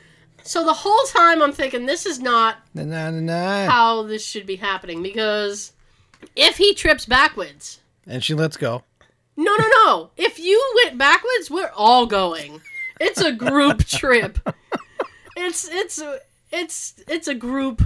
so 0.43 0.63
the 0.65 0.73
whole 0.73 1.03
time 1.07 1.41
I'm 1.41 1.53
thinking 1.53 1.85
this 1.85 2.05
is 2.05 2.19
not 2.19 2.57
na, 2.73 2.83
na, 2.83 3.09
na, 3.09 3.19
na. 3.19 3.71
how 3.71 4.03
this 4.03 4.23
should 4.23 4.45
be 4.45 4.57
happening 4.57 5.01
because 5.01 5.73
if 6.35 6.57
he 6.57 6.73
trips 6.73 7.05
backwards, 7.05 7.79
And 8.05 8.23
she 8.23 8.33
lets 8.33 8.57
go. 8.57 8.83
No, 9.37 9.55
no, 9.55 9.67
no. 9.85 10.09
If 10.17 10.39
you 10.39 10.61
went 10.83 10.97
backwards, 10.97 11.49
we're 11.49 11.71
all 11.75 12.05
going. 12.05 12.61
It's 12.99 13.21
a 13.21 13.31
group 13.31 13.83
trip. 13.85 14.39
It's 15.35 15.69
it's 15.69 16.01
it's 16.51 16.95
it's 17.07 17.27
a 17.27 17.35
group. 17.35 17.83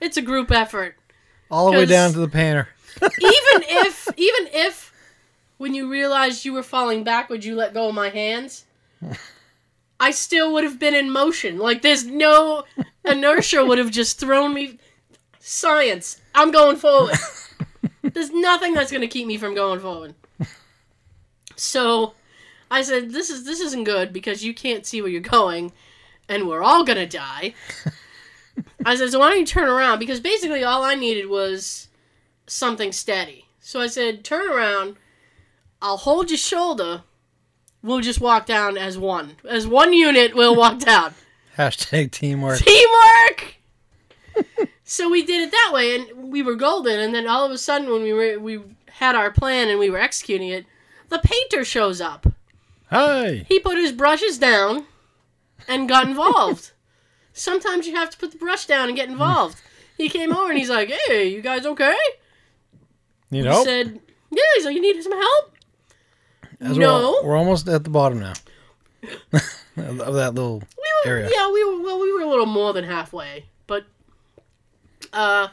It's 0.00 0.16
a 0.16 0.22
group 0.22 0.50
effort. 0.50 0.96
All 1.50 1.70
the 1.70 1.78
way 1.78 1.86
down 1.86 2.12
to 2.12 2.18
the 2.18 2.28
painter. 2.28 2.68
Even 3.02 3.62
if 3.68 4.08
even 4.16 4.48
if 4.52 4.92
when 5.58 5.74
you 5.74 5.90
realized 5.90 6.44
you 6.44 6.52
were 6.52 6.62
falling 6.62 7.04
backwards, 7.04 7.46
you 7.46 7.54
let 7.54 7.74
go 7.74 7.88
of 7.88 7.94
my 7.94 8.08
hands. 8.08 8.64
I 10.00 10.10
still 10.10 10.52
would 10.54 10.64
have 10.64 10.78
been 10.78 10.94
in 10.94 11.10
motion. 11.10 11.58
Like 11.58 11.82
there's 11.82 12.06
no 12.06 12.64
inertia 13.04 13.64
would 13.64 13.78
have 13.78 13.90
just 13.90 14.18
thrown 14.18 14.54
me. 14.54 14.78
Science. 15.38 16.20
I'm 16.34 16.50
going 16.50 16.76
forward. 16.76 17.14
There's 18.02 18.32
nothing 18.32 18.74
that's 18.74 18.90
gonna 18.90 19.06
keep 19.06 19.26
me 19.28 19.38
from 19.38 19.54
going 19.54 19.78
forward. 19.78 20.14
So, 21.56 22.14
I 22.70 22.82
said, 22.82 23.10
"This 23.12 23.30
is 23.30 23.44
this 23.44 23.60
isn't 23.60 23.84
good 23.84 24.12
because 24.12 24.44
you 24.44 24.54
can't 24.54 24.86
see 24.86 25.00
where 25.00 25.10
you're 25.10 25.20
going, 25.20 25.72
and 26.28 26.48
we're 26.48 26.62
all 26.62 26.84
gonna 26.84 27.06
die." 27.06 27.54
I 28.84 28.96
said, 28.96 29.10
"So 29.10 29.18
why 29.18 29.30
don't 29.30 29.40
you 29.40 29.46
turn 29.46 29.68
around?" 29.68 29.98
Because 29.98 30.20
basically 30.20 30.64
all 30.64 30.84
I 30.84 30.94
needed 30.94 31.28
was 31.28 31.88
something 32.46 32.92
steady. 32.92 33.46
So 33.60 33.80
I 33.80 33.86
said, 33.86 34.24
"Turn 34.24 34.48
around. 34.48 34.96
I'll 35.80 35.96
hold 35.96 36.30
your 36.30 36.38
shoulder. 36.38 37.02
We'll 37.82 38.00
just 38.00 38.20
walk 38.20 38.46
down 38.46 38.76
as 38.76 38.98
one, 38.98 39.36
as 39.48 39.66
one 39.66 39.92
unit. 39.92 40.34
We'll 40.34 40.56
walk 40.64 40.80
down." 40.80 41.14
Hashtag 41.56 42.10
teamwork. 42.10 42.58
Teamwork. 42.58 43.56
so 44.84 45.08
we 45.08 45.24
did 45.24 45.40
it 45.40 45.50
that 45.50 45.70
way, 45.72 45.94
and 45.94 46.30
we 46.30 46.42
were 46.42 46.54
golden. 46.54 46.98
And 46.98 47.14
then 47.14 47.26
all 47.26 47.46
of 47.46 47.52
a 47.52 47.58
sudden, 47.58 47.90
when 47.90 48.02
we 48.02 48.12
were 48.12 48.38
we 48.38 48.60
had 48.90 49.14
our 49.14 49.30
plan 49.30 49.68
and 49.68 49.78
we 49.78 49.90
were 49.90 49.98
executing 49.98 50.48
it, 50.48 50.66
the 51.08 51.18
painter 51.22 51.64
shows 51.64 52.00
up. 52.00 52.26
Hi. 52.90 53.44
He 53.48 53.58
put 53.60 53.76
his 53.78 53.92
brushes 53.92 54.38
down 54.38 54.86
and 55.68 55.88
got 55.88 56.06
involved. 56.08 56.72
Sometimes 57.32 57.86
you 57.86 57.94
have 57.94 58.10
to 58.10 58.16
put 58.18 58.32
the 58.32 58.38
brush 58.38 58.66
down 58.66 58.88
and 58.88 58.96
get 58.96 59.08
involved. 59.08 59.60
He 59.98 60.08
came 60.08 60.32
over 60.34 60.48
and 60.50 60.58
he's 60.58 60.70
like, 60.70 60.90
"Hey, 61.06 61.28
you 61.28 61.40
guys 61.42 61.66
okay?" 61.66 61.96
Need 63.30 63.42
We 63.42 63.46
help? 63.48 63.64
said, 63.66 64.00
"Yeah." 64.30 64.42
He's 64.56 64.64
like, 64.64 64.74
"You 64.74 64.80
need 64.82 65.02
some 65.02 65.12
help?" 65.18 65.52
As 66.60 66.78
no. 66.78 67.20
We're, 67.22 67.30
we're 67.30 67.36
almost 67.36 67.68
at 67.68 67.84
the 67.84 67.90
bottom 67.90 68.20
now. 68.20 68.32
of 69.76 70.14
that 70.14 70.34
little 70.34 70.58
We 70.60 71.10
were, 71.10 71.16
area. 71.18 71.30
yeah, 71.32 71.50
we 71.50 71.62
were 71.64 71.82
well, 71.82 72.00
we 72.00 72.12
were 72.12 72.22
a 72.22 72.28
little 72.28 72.46
more 72.46 72.72
than 72.72 72.84
halfway, 72.84 73.44
but 73.66 73.84
uh, 75.12 75.48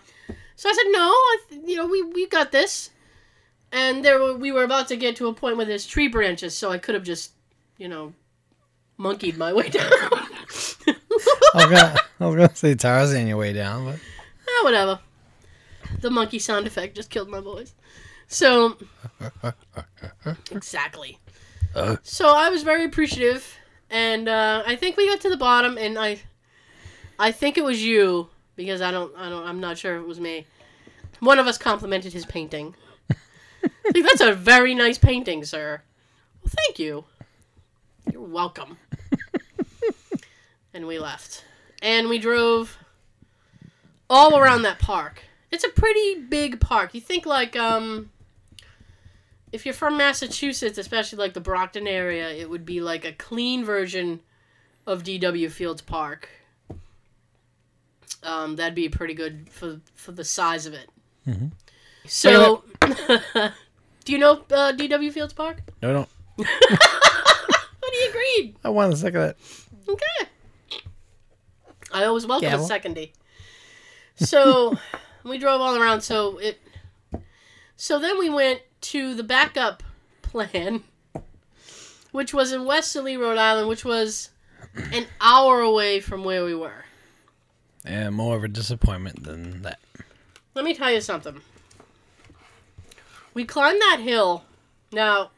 so 0.55 0.69
I 0.69 0.73
said 0.73 0.85
no, 0.91 1.09
I, 1.09 1.37
th- 1.49 1.61
you 1.65 1.75
know, 1.75 1.85
we 1.87 2.01
we 2.03 2.27
got 2.27 2.51
this, 2.51 2.89
and 3.73 4.05
there 4.05 4.19
were, 4.19 4.35
we 4.35 4.51
were 4.51 4.63
about 4.63 4.87
to 4.89 4.95
get 4.95 5.15
to 5.17 5.27
a 5.27 5.33
point 5.33 5.57
where 5.57 5.65
there's 5.65 5.85
tree 5.87 6.07
branches, 6.07 6.55
so 6.55 6.71
I 6.71 6.77
could 6.77 6.93
have 6.95 7.03
just, 7.03 7.31
you 7.77 7.87
know, 7.89 8.13
monkeyed 8.97 9.35
my 9.35 9.51
way 9.51 9.67
down. 9.69 9.89
I 9.91 10.95
was 11.55 11.65
gonna, 11.65 11.95
I 12.19 12.25
was 12.27 12.35
gonna 12.35 12.55
say 12.55 12.75
Tarzan 12.75 13.27
your 13.27 13.37
way 13.37 13.51
down, 13.51 13.85
but 13.85 13.99
Ah, 14.47 14.63
whatever. 14.63 14.99
The 15.99 16.11
monkey 16.11 16.37
sound 16.37 16.67
effect 16.67 16.95
just 16.95 17.09
killed 17.09 17.29
my 17.29 17.39
voice. 17.39 17.73
So 18.27 18.77
exactly. 20.51 21.17
Uh. 21.75 21.97
So 22.03 22.29
I 22.35 22.49
was 22.49 22.61
very 22.61 22.85
appreciative, 22.85 23.57
and 23.89 24.29
uh, 24.29 24.63
I 24.67 24.75
think 24.75 24.97
we 24.97 25.07
got 25.07 25.21
to 25.21 25.29
the 25.29 25.37
bottom, 25.37 25.77
and 25.79 25.97
I, 25.97 26.21
I 27.17 27.31
think 27.31 27.57
it 27.57 27.63
was 27.63 27.83
you 27.83 28.29
because 28.55 28.81
I 28.81 28.91
don't, 28.91 29.11
I 29.17 29.29
don't, 29.29 29.45
I'm 29.47 29.59
not 29.59 29.79
sure 29.79 29.95
if 29.95 30.03
it 30.03 30.07
was 30.07 30.19
me. 30.19 30.45
One 31.19 31.39
of 31.39 31.47
us 31.47 31.57
complimented 31.57 32.13
his 32.13 32.25
painting. 32.25 32.75
like, 33.93 34.03
That's 34.03 34.21
a 34.21 34.33
very 34.33 34.73
nice 34.75 34.97
painting, 34.97 35.43
sir. 35.45 35.81
Well, 36.43 36.51
thank 36.55 36.79
you. 36.79 37.05
You're 38.11 38.21
welcome. 38.21 38.77
and 40.73 40.87
we 40.87 40.99
left, 40.99 41.43
and 41.81 42.09
we 42.09 42.19
drove 42.19 42.77
all 44.09 44.37
around 44.37 44.63
that 44.63 44.79
park. 44.79 45.23
It's 45.51 45.63
a 45.63 45.69
pretty 45.69 46.15
big 46.15 46.59
park. 46.59 46.93
You 46.93 47.01
think 47.01 47.25
like 47.25 47.55
um 47.55 48.09
if 49.51 49.65
you're 49.65 49.73
from 49.73 49.97
Massachusetts, 49.97 50.77
especially 50.79 51.19
like 51.19 51.33
the 51.33 51.39
Brockton 51.39 51.87
area, 51.87 52.29
it 52.29 52.49
would 52.49 52.65
be 52.65 52.81
like 52.81 53.05
a 53.05 53.13
clean 53.13 53.63
version 53.63 54.19
of 54.87 55.03
DW 55.03 55.49
Fields 55.51 55.81
Park. 55.81 56.27
Um, 58.23 58.55
that'd 58.55 58.73
be 58.73 58.89
pretty 58.89 59.13
good 59.13 59.47
for 59.51 59.79
for 59.95 60.11
the 60.11 60.23
size 60.23 60.65
of 60.65 60.73
it. 60.73 60.89
Mhm. 61.27 61.51
So, 62.05 62.63
do 64.05 64.11
you 64.11 64.17
know 64.17 64.43
uh, 64.51 64.73
DW 64.73 65.11
Fields 65.11 65.33
Park? 65.33 65.57
no, 65.81 65.93
no. 65.93 66.07
But 66.37 66.47
he 67.91 68.05
agreed. 68.09 68.55
I 68.63 68.69
want 68.69 68.93
a 68.93 68.97
second 68.97 69.21
of 69.21 69.27
that. 69.27 69.37
Okay. 69.91 70.29
I 71.91 72.05
always 72.05 72.25
welcome 72.25 72.49
Gavel. 72.49 72.65
a 72.65 72.67
secondie. 72.67 73.13
So 74.15 74.77
we 75.23 75.37
drove 75.37 75.61
all 75.61 75.75
around. 75.75 76.01
So 76.01 76.37
it. 76.37 76.59
So 77.75 77.99
then 77.99 78.17
we 78.17 78.29
went 78.29 78.61
to 78.81 79.13
the 79.13 79.23
backup 79.23 79.83
plan, 80.21 80.83
which 82.11 82.33
was 82.33 82.51
in 82.51 82.65
Westerly, 82.65 83.17
Rhode 83.17 83.37
Island, 83.37 83.67
which 83.67 83.83
was 83.85 84.29
an 84.91 85.05
hour 85.21 85.59
away 85.59 85.99
from 85.99 86.23
where 86.23 86.43
we 86.45 86.55
were. 86.55 86.85
And 87.85 88.15
more 88.15 88.37
of 88.37 88.43
a 88.43 88.47
disappointment 88.47 89.23
than 89.23 89.61
that. 89.63 89.79
Let 90.55 90.63
me 90.65 90.73
tell 90.73 90.91
you 90.91 91.01
something. 91.01 91.41
We 93.33 93.45
climbed 93.45 93.81
that 93.81 93.99
hill. 93.99 94.43
Now, 94.91 95.31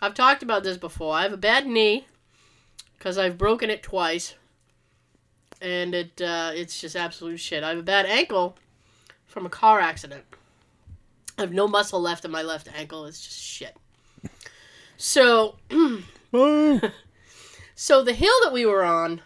I've 0.00 0.14
talked 0.14 0.42
about 0.42 0.62
this 0.62 0.76
before. 0.76 1.14
I 1.14 1.22
have 1.22 1.32
a 1.32 1.38
bad 1.38 1.66
knee 1.66 2.06
because 2.98 3.16
I've 3.16 3.38
broken 3.38 3.70
it 3.70 3.82
twice, 3.82 4.34
and 5.60 5.94
it 5.94 6.20
uh, 6.20 6.52
it's 6.54 6.80
just 6.80 6.96
absolute 6.96 7.38
shit. 7.40 7.62
I 7.64 7.70
have 7.70 7.78
a 7.78 7.82
bad 7.82 8.06
ankle 8.06 8.56
from 9.26 9.46
a 9.46 9.50
car 9.50 9.80
accident. 9.80 10.24
I 11.38 11.42
have 11.42 11.52
no 11.52 11.66
muscle 11.66 12.00
left 12.00 12.24
in 12.24 12.30
my 12.30 12.42
left 12.42 12.68
ankle. 12.76 13.06
It's 13.06 13.20
just 13.20 13.40
shit. 13.40 13.76
So, 14.98 15.56
Oh. 16.32 16.80
so 17.74 18.02
the 18.04 18.12
hill 18.12 18.34
that 18.44 18.52
we 18.52 18.66
were 18.66 18.84
on, 18.84 19.22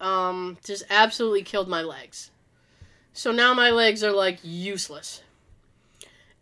um, 0.00 0.58
just 0.64 0.84
absolutely 0.88 1.42
killed 1.42 1.68
my 1.68 1.82
legs. 1.82 2.30
So 3.12 3.32
now 3.32 3.52
my 3.54 3.70
legs 3.70 4.02
are 4.04 4.12
like 4.12 4.38
useless. 4.42 5.22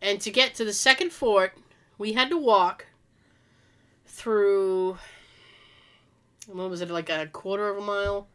And 0.00 0.20
to 0.20 0.30
get 0.30 0.54
to 0.56 0.64
the 0.64 0.72
second 0.72 1.10
fort, 1.12 1.54
we 1.98 2.12
had 2.12 2.30
to 2.30 2.38
walk 2.38 2.86
through. 4.06 4.98
What 6.46 6.70
was 6.70 6.80
it 6.80 6.90
like 6.90 7.10
a 7.10 7.26
quarter 7.26 7.68
of 7.68 7.78
a 7.78 7.80
mile? 7.80 8.28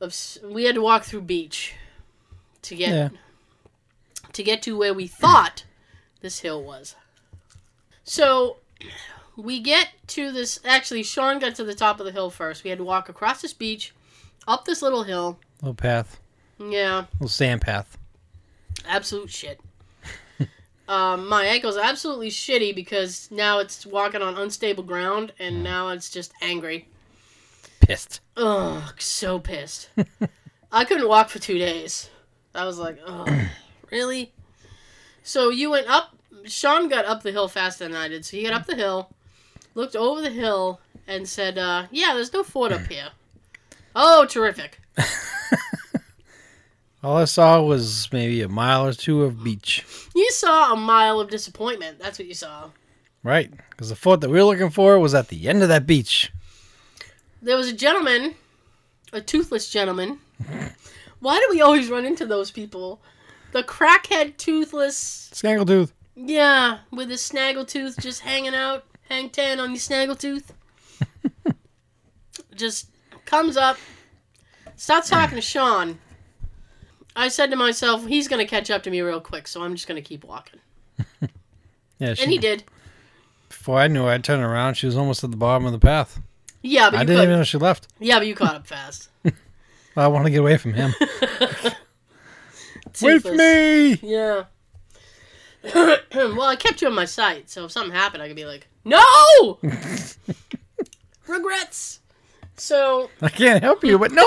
Of 0.00 0.14
we 0.42 0.64
had 0.64 0.74
to 0.74 0.82
walk 0.82 1.04
through 1.04 1.22
beach 1.22 1.74
to 2.62 2.74
get 2.74 2.90
Yeah. 2.90 3.08
to 4.32 4.42
get 4.42 4.62
to 4.62 4.76
where 4.76 4.94
we 4.94 5.06
thought 5.06 5.64
this 6.20 6.40
hill 6.40 6.62
was. 6.62 6.96
So 8.04 8.58
we 9.36 9.60
get 9.60 9.88
to 10.08 10.32
this. 10.32 10.58
Actually, 10.64 11.02
Sean 11.04 11.38
got 11.38 11.54
to 11.56 11.64
the 11.64 11.74
top 11.74 12.00
of 12.00 12.06
the 12.06 12.12
hill 12.12 12.30
first. 12.30 12.64
We 12.64 12.70
had 12.70 12.78
to 12.78 12.84
walk 12.84 13.08
across 13.08 13.42
this 13.42 13.52
beach, 13.52 13.92
up 14.48 14.64
this 14.64 14.82
little 14.82 15.04
hill. 15.04 15.38
Little 15.60 15.74
path. 15.74 16.18
Yeah, 16.58 17.06
Little 17.14 17.28
sand 17.28 17.60
path. 17.60 17.96
absolute 18.86 19.30
shit. 19.30 19.60
Um, 20.88 21.28
my 21.28 21.44
ankle's 21.44 21.76
absolutely 21.76 22.30
shitty 22.30 22.74
because 22.74 23.30
now 23.30 23.58
it's 23.58 23.86
walking 23.86 24.22
on 24.22 24.36
unstable 24.36 24.84
ground, 24.84 25.32
and 25.38 25.62
now 25.62 25.88
it's 25.88 26.10
just 26.10 26.32
angry. 26.42 26.88
Pissed. 27.80 28.20
Ugh, 28.36 28.94
so 28.98 29.38
pissed. 29.38 29.88
I 30.72 30.84
couldn't 30.84 31.08
walk 31.08 31.28
for 31.28 31.38
two 31.38 31.58
days. 31.58 32.10
I 32.54 32.64
was 32.64 32.78
like, 32.78 32.98
oh, 33.06 33.26
really? 33.90 34.32
So 35.22 35.50
you 35.50 35.70
went 35.70 35.88
up. 35.88 36.16
Sean 36.44 36.88
got 36.88 37.04
up 37.04 37.22
the 37.22 37.30
hill 37.32 37.48
faster 37.48 37.84
than 37.84 37.96
I 37.96 38.08
did. 38.08 38.24
So 38.24 38.36
he 38.36 38.42
got 38.42 38.52
up 38.52 38.66
the 38.66 38.74
hill, 38.74 39.10
looked 39.74 39.94
over 39.94 40.20
the 40.20 40.30
hill, 40.30 40.80
and 41.06 41.28
said, 41.28 41.56
uh, 41.58 41.86
"Yeah, 41.90 42.14
there's 42.14 42.32
no 42.32 42.42
fort 42.42 42.72
up 42.72 42.86
here." 42.88 43.10
Oh, 43.94 44.26
terrific. 44.26 44.80
All 47.02 47.16
I 47.16 47.24
saw 47.24 47.60
was 47.62 48.08
maybe 48.12 48.42
a 48.42 48.48
mile 48.48 48.86
or 48.86 48.92
two 48.92 49.22
of 49.24 49.42
beach. 49.42 49.84
You 50.14 50.30
saw 50.30 50.72
a 50.72 50.76
mile 50.76 51.18
of 51.20 51.30
disappointment. 51.30 51.98
That's 51.98 52.18
what 52.18 52.28
you 52.28 52.34
saw. 52.34 52.70
Right, 53.24 53.50
because 53.70 53.88
the 53.88 53.96
fort 53.96 54.20
that 54.20 54.30
we 54.30 54.38
were 54.38 54.44
looking 54.44 54.70
for 54.70 54.98
was 54.98 55.14
at 55.14 55.28
the 55.28 55.48
end 55.48 55.62
of 55.62 55.68
that 55.68 55.86
beach. 55.86 56.32
There 57.40 57.56
was 57.56 57.68
a 57.68 57.72
gentleman, 57.72 58.34
a 59.12 59.20
toothless 59.20 59.70
gentleman. 59.70 60.18
Why 61.20 61.38
do 61.38 61.46
we 61.50 61.60
always 61.60 61.88
run 61.90 62.04
into 62.04 62.26
those 62.26 62.50
people? 62.50 63.00
The 63.52 63.62
crackhead 63.62 64.36
toothless, 64.38 65.30
Snaggletooth. 65.34 65.92
yeah, 66.16 66.78
with 66.90 67.10
his 67.10 67.20
snaggletooth 67.20 68.00
just 68.00 68.20
hanging 68.20 68.54
out, 68.54 68.84
hang 69.08 69.28
ten 69.30 69.60
on 69.60 69.70
your 69.70 69.78
snaggletooth. 69.78 70.44
just 72.56 72.88
comes 73.24 73.56
up, 73.56 73.76
starts 74.76 75.10
talking 75.10 75.36
to 75.36 75.42
Sean. 75.42 75.98
I 77.14 77.28
said 77.28 77.50
to 77.50 77.56
myself, 77.56 78.06
he's 78.06 78.28
gonna 78.28 78.46
catch 78.46 78.70
up 78.70 78.82
to 78.84 78.90
me 78.90 79.00
real 79.00 79.20
quick, 79.20 79.46
so 79.48 79.62
I'm 79.62 79.74
just 79.74 79.86
gonna 79.88 80.02
keep 80.02 80.24
walking. 80.24 80.60
Yeah, 81.98 82.14
she, 82.14 82.22
And 82.24 82.32
he 82.32 82.38
did. 82.38 82.64
before 83.48 83.78
I 83.78 83.86
knew 83.86 84.08
it, 84.08 84.12
I 84.12 84.18
turned 84.18 84.42
around. 84.42 84.74
She 84.74 84.86
was 84.86 84.96
almost 84.96 85.22
at 85.22 85.30
the 85.30 85.36
bottom 85.36 85.66
of 85.66 85.72
the 85.72 85.78
path. 85.78 86.20
Yeah, 86.60 86.90
but 86.90 86.96
I 86.96 87.00
you 87.02 87.06
didn't 87.06 87.18
caught, 87.18 87.22
even 87.24 87.36
know 87.38 87.44
she 87.44 87.58
left. 87.58 87.86
yeah, 88.00 88.18
but 88.18 88.26
you 88.26 88.34
caught 88.34 88.56
up 88.56 88.66
fast. 88.66 89.08
I 89.96 90.08
want 90.08 90.24
to 90.24 90.30
get 90.32 90.40
away 90.40 90.56
from 90.56 90.74
him. 90.74 90.92
With 93.00 93.24
me! 93.24 93.94
Yeah. 94.02 94.44
well, 95.72 96.42
I 96.42 96.56
kept 96.56 96.82
you 96.82 96.88
in 96.88 96.94
my 96.94 97.04
sight, 97.04 97.48
so 97.48 97.66
if 97.66 97.70
something 97.70 97.94
happened, 97.94 98.20
I 98.22 98.26
could 98.26 98.34
be 98.36 98.46
like, 98.46 98.66
"No!" 98.84 99.58
Regrets. 101.28 102.00
So 102.56 103.10
I 103.20 103.28
can't 103.28 103.62
help 103.62 103.84
you, 103.84 103.96
but 103.96 104.10
no! 104.10 104.26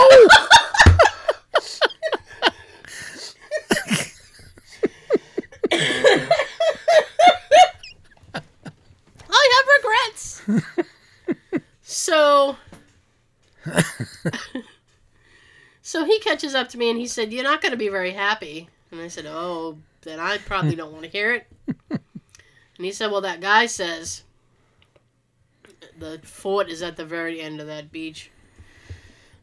I 9.25 9.49
have 9.55 9.67
regrets. 9.77 10.41
so, 11.81 12.57
so 15.81 16.05
he 16.05 16.19
catches 16.19 16.55
up 16.55 16.69
to 16.69 16.77
me 16.77 16.89
and 16.89 16.99
he 16.99 17.07
said, 17.07 17.33
"You're 17.33 17.43
not 17.43 17.61
going 17.61 17.71
to 17.71 17.77
be 17.77 17.89
very 17.89 18.11
happy." 18.11 18.69
And 18.91 19.01
I 19.01 19.07
said, 19.07 19.25
"Oh, 19.27 19.77
then 20.01 20.19
I 20.19 20.37
probably 20.37 20.75
don't 20.75 20.91
want 20.91 21.03
to 21.03 21.09
hear 21.09 21.33
it." 21.33 21.47
and 21.89 21.99
he 22.77 22.91
said, 22.91 23.11
"Well, 23.11 23.21
that 23.21 23.41
guy 23.41 23.65
says 23.65 24.23
the 25.97 26.19
fort 26.23 26.69
is 26.69 26.81
at 26.81 26.97
the 26.97 27.05
very 27.05 27.41
end 27.41 27.59
of 27.59 27.67
that 27.67 27.91
beach." 27.91 28.31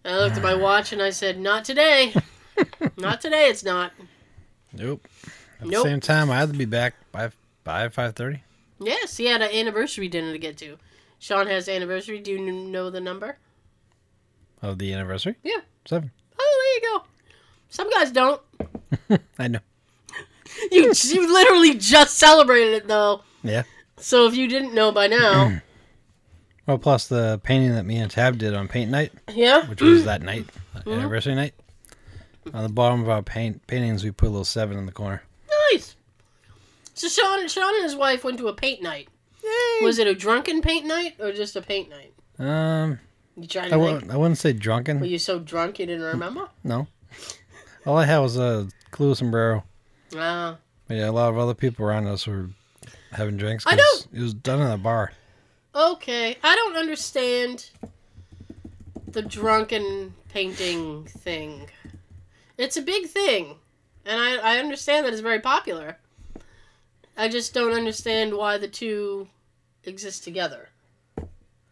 I 0.04 0.16
looked 0.18 0.36
at 0.36 0.42
my 0.42 0.54
ah. 0.54 0.58
watch 0.58 0.92
and 0.92 1.00
I 1.02 1.10
said, 1.10 1.38
"Not 1.38 1.64
today. 1.64 2.14
not 2.96 3.20
today. 3.20 3.48
It's 3.48 3.64
not." 3.64 3.92
Nope. 4.72 5.06
At 5.62 5.68
Nope. 5.68 5.84
the 5.84 5.90
same 5.90 6.00
time, 6.00 6.30
I 6.30 6.38
had 6.38 6.52
to 6.52 6.58
be 6.58 6.64
back 6.64 6.94
by 7.12 7.30
by 7.64 7.88
five 7.88 8.14
thirty. 8.14 8.42
Yes, 8.80 9.16
he 9.16 9.26
had 9.26 9.42
an 9.42 9.50
anniversary 9.54 10.08
dinner 10.08 10.32
to 10.32 10.38
get 10.38 10.56
to. 10.58 10.76
Sean 11.18 11.46
has 11.46 11.68
anniversary. 11.68 12.18
Do 12.20 12.32
you 12.32 12.50
know 12.52 12.90
the 12.90 13.00
number? 13.00 13.38
Of 14.60 14.78
the 14.78 14.92
anniversary? 14.92 15.36
Yeah. 15.44 15.58
Seven. 15.86 16.10
Oh, 16.38 16.78
there 16.80 16.90
you 16.90 16.98
go. 16.98 17.04
Some 17.68 17.90
guys 17.90 18.10
don't. 18.10 18.40
I 19.38 19.48
know. 19.48 19.60
You 20.70 20.92
you 21.04 21.32
literally 21.32 21.74
just 21.74 22.18
celebrated 22.18 22.74
it 22.74 22.88
though. 22.88 23.22
Yeah. 23.42 23.62
So 23.96 24.26
if 24.26 24.34
you 24.34 24.48
didn't 24.48 24.74
know 24.74 24.90
by 24.92 25.06
now, 25.06 25.60
Well, 26.66 26.78
plus 26.78 27.08
the 27.08 27.40
painting 27.42 27.74
that 27.74 27.84
me 27.84 27.96
and 27.96 28.08
Tab 28.10 28.38
did 28.38 28.54
on 28.54 28.68
paint 28.68 28.90
night, 28.90 29.12
yeah. 29.32 29.66
which 29.68 29.80
was 29.82 30.04
that 30.06 30.22
night, 30.22 30.46
Mm-hmm. 30.76 30.90
anniversary 30.92 31.34
night. 31.34 31.54
On 32.54 32.62
the 32.64 32.68
bottom 32.68 33.00
of 33.02 33.08
our 33.08 33.22
paint 33.22 33.64
paintings, 33.66 34.02
we 34.04 34.10
put 34.10 34.26
a 34.26 34.30
little 34.30 34.44
seven 34.44 34.76
in 34.76 34.86
the 34.86 34.92
corner. 34.92 35.22
Nice. 36.94 37.12
So 37.12 37.22
Sean, 37.22 37.48
Sean 37.48 37.74
and 37.74 37.82
his 37.84 37.96
wife 37.96 38.24
went 38.24 38.38
to 38.38 38.48
a 38.48 38.52
paint 38.54 38.82
night. 38.82 39.08
Yay. 39.42 39.84
Was 39.84 39.98
it 39.98 40.06
a 40.06 40.14
drunken 40.14 40.62
paint 40.62 40.86
night 40.86 41.14
or 41.18 41.32
just 41.32 41.56
a 41.56 41.62
paint 41.62 41.88
night? 41.90 42.14
Um, 42.38 42.98
You 43.36 43.46
trying 43.48 43.66
I 43.66 43.68
to 43.68 43.74
think? 43.76 43.82
wouldn't, 43.94 44.10
I 44.12 44.16
wouldn't 44.16 44.38
say 44.38 44.52
drunken. 44.52 45.00
Were 45.00 45.06
you 45.06 45.18
so 45.18 45.38
drunk 45.38 45.78
you 45.78 45.86
didn't 45.86 46.04
remember? 46.04 46.48
No. 46.64 46.86
All 47.86 47.96
I 47.96 48.04
had 48.04 48.18
was 48.18 48.36
a 48.38 48.68
Kahlua 48.92 49.16
sombrero. 49.16 49.64
Ah. 50.16 50.56
But 50.86 50.96
yeah, 50.96 51.10
a 51.10 51.12
lot 51.12 51.30
of 51.30 51.38
other 51.38 51.54
people 51.54 51.84
around 51.84 52.06
us 52.06 52.26
were 52.26 52.50
having 53.12 53.36
drinks. 53.36 53.66
I 53.66 53.76
'cause 53.76 54.08
It 54.12 54.20
was 54.20 54.34
done 54.34 54.60
in 54.60 54.70
a 54.70 54.78
bar. 54.78 55.12
Okay, 55.74 56.36
I 56.42 56.54
don't 56.54 56.76
understand 56.76 57.70
the 59.08 59.22
drunken 59.22 60.14
painting 60.28 61.04
thing. 61.06 61.68
It's 62.58 62.76
a 62.76 62.82
big 62.82 63.06
thing, 63.06 63.56
and 64.04 64.20
I, 64.20 64.36
I 64.36 64.58
understand 64.58 65.06
that 65.06 65.12
it's 65.12 65.22
very 65.22 65.40
popular. 65.40 65.96
I 67.16 67.28
just 67.28 67.54
don't 67.54 67.72
understand 67.72 68.34
why 68.34 68.58
the 68.58 68.68
two 68.68 69.28
exist 69.84 70.24
together. 70.24 70.68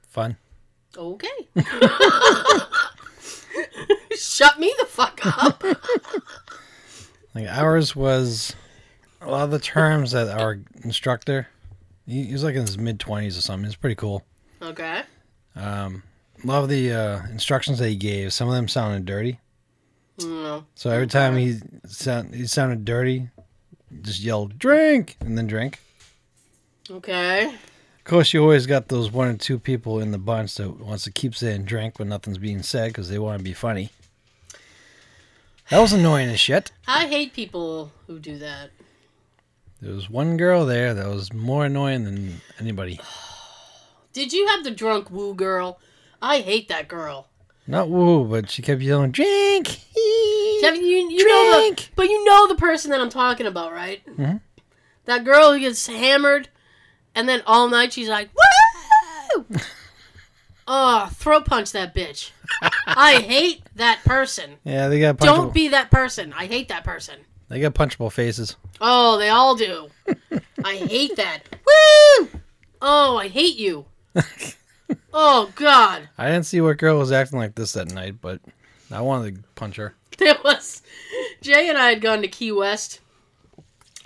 Fun. 0.02 0.36
Okay. 0.96 1.28
Shut 4.16 4.58
me 4.58 4.74
the 4.78 4.86
fuck 4.86 5.20
up. 5.24 5.62
Like 7.34 7.46
ours 7.46 7.94
was 7.94 8.56
a 9.20 9.30
lot 9.30 9.44
of 9.44 9.50
the 9.50 9.60
terms 9.60 10.10
that 10.12 10.28
our 10.28 10.58
instructor, 10.82 11.46
he, 12.06 12.24
he 12.24 12.32
was 12.32 12.42
like 12.42 12.56
in 12.56 12.62
his 12.62 12.76
mid 12.76 12.98
twenties 12.98 13.38
or 13.38 13.40
something. 13.40 13.66
It's 13.66 13.76
pretty 13.76 13.94
cool. 13.94 14.24
Okay. 14.60 15.02
Um, 15.54 16.02
a 16.42 16.46
lot 16.46 16.62
of 16.62 16.68
the 16.68 16.92
uh, 16.92 17.26
instructions 17.30 17.78
that 17.78 17.88
he 17.88 17.96
gave, 17.96 18.32
some 18.32 18.48
of 18.48 18.54
them 18.54 18.66
sounded 18.66 19.04
dirty. 19.04 19.38
No. 20.18 20.64
So 20.74 20.90
every 20.90 21.06
time 21.06 21.36
he 21.36 21.58
sound, 21.86 22.34
he 22.34 22.46
sounded 22.46 22.84
dirty, 22.84 23.28
just 24.02 24.20
yell 24.20 24.46
"drink" 24.46 25.16
and 25.20 25.36
then 25.36 25.46
drink. 25.46 25.80
Okay. 26.90 27.46
Of 27.46 28.04
course, 28.04 28.32
you 28.32 28.42
always 28.42 28.66
got 28.66 28.88
those 28.88 29.12
one 29.12 29.28
or 29.28 29.36
two 29.36 29.58
people 29.58 30.00
in 30.00 30.10
the 30.10 30.18
bunch 30.18 30.54
that 30.56 30.80
wants 30.80 31.04
to 31.04 31.12
keep 31.12 31.34
saying 31.34 31.64
"drink" 31.64 31.98
when 31.98 32.08
nothing's 32.08 32.38
being 32.38 32.62
said 32.62 32.88
because 32.88 33.08
they 33.08 33.18
want 33.18 33.38
to 33.38 33.44
be 33.44 33.52
funny. 33.52 33.90
That 35.70 35.78
was 35.78 35.92
annoying 35.92 36.28
as 36.30 36.40
shit. 36.40 36.72
I 36.88 37.06
hate 37.06 37.32
people 37.32 37.92
who 38.06 38.18
do 38.18 38.38
that. 38.38 38.70
There 39.80 39.94
was 39.94 40.10
one 40.10 40.36
girl 40.36 40.66
there 40.66 40.92
that 40.94 41.06
was 41.06 41.32
more 41.32 41.64
annoying 41.64 42.04
than 42.04 42.40
anybody. 42.58 43.00
Did 44.12 44.32
you 44.32 44.48
have 44.48 44.64
the 44.64 44.72
drunk 44.72 45.10
woo 45.10 45.32
girl? 45.34 45.78
I 46.20 46.40
hate 46.40 46.68
that 46.68 46.88
girl. 46.88 47.28
Not 47.66 47.88
woo, 47.88 48.24
but 48.24 48.50
she 48.50 48.62
kept 48.62 48.80
yelling 48.80 49.10
"drink." 49.12 49.66
Kevin, 50.60 50.84
you, 50.84 51.10
you 51.10 51.26
know 51.26 51.50
the, 51.52 51.58
Drink. 51.74 51.90
but 51.96 52.06
you 52.06 52.24
know 52.24 52.48
the 52.48 52.54
person 52.56 52.90
that 52.90 53.00
I'm 53.00 53.08
talking 53.10 53.46
about, 53.46 53.72
right? 53.72 54.02
Mhm. 54.06 54.40
That 55.06 55.24
girl 55.24 55.52
who 55.52 55.60
gets 55.60 55.86
hammered, 55.86 56.48
and 57.14 57.28
then 57.28 57.42
all 57.46 57.68
night 57.68 57.92
she's 57.92 58.08
like, 58.08 58.28
"Woo!" 58.34 59.44
oh, 60.68 61.10
throat 61.14 61.46
punch 61.46 61.72
that 61.72 61.94
bitch. 61.94 62.30
I 62.86 63.20
hate 63.20 63.62
that 63.76 64.00
person. 64.04 64.56
Yeah, 64.64 64.88
they 64.88 65.00
got 65.00 65.16
punchable. 65.16 65.24
Don't 65.24 65.54
be 65.54 65.68
that 65.68 65.90
person. 65.90 66.32
I 66.36 66.46
hate 66.46 66.68
that 66.68 66.84
person. 66.84 67.20
They 67.48 67.60
got 67.60 67.74
punchable 67.74 68.12
faces. 68.12 68.56
Oh, 68.80 69.16
they 69.18 69.28
all 69.28 69.54
do. 69.56 69.88
I 70.64 70.76
hate 70.76 71.16
that. 71.16 71.40
Woo! 71.52 72.28
Oh, 72.82 73.16
I 73.16 73.28
hate 73.28 73.56
you. 73.56 73.86
Oh 75.12 75.50
God. 75.56 76.08
I 76.18 76.26
didn't 76.26 76.46
see 76.46 76.60
what 76.60 76.78
girl 76.78 76.98
was 76.98 77.12
acting 77.12 77.38
like 77.38 77.54
this 77.54 77.72
that 77.72 77.92
night, 77.92 78.16
but 78.20 78.40
I 78.90 79.00
wanted 79.00 79.36
to 79.36 79.42
punch 79.54 79.76
her. 79.76 79.94
There 80.18 80.36
was 80.44 80.82
Jay 81.40 81.68
and 81.70 81.78
I 81.78 81.88
had 81.90 82.02
gone 82.02 82.20
to 82.20 82.28
Key 82.28 82.52
West. 82.52 83.00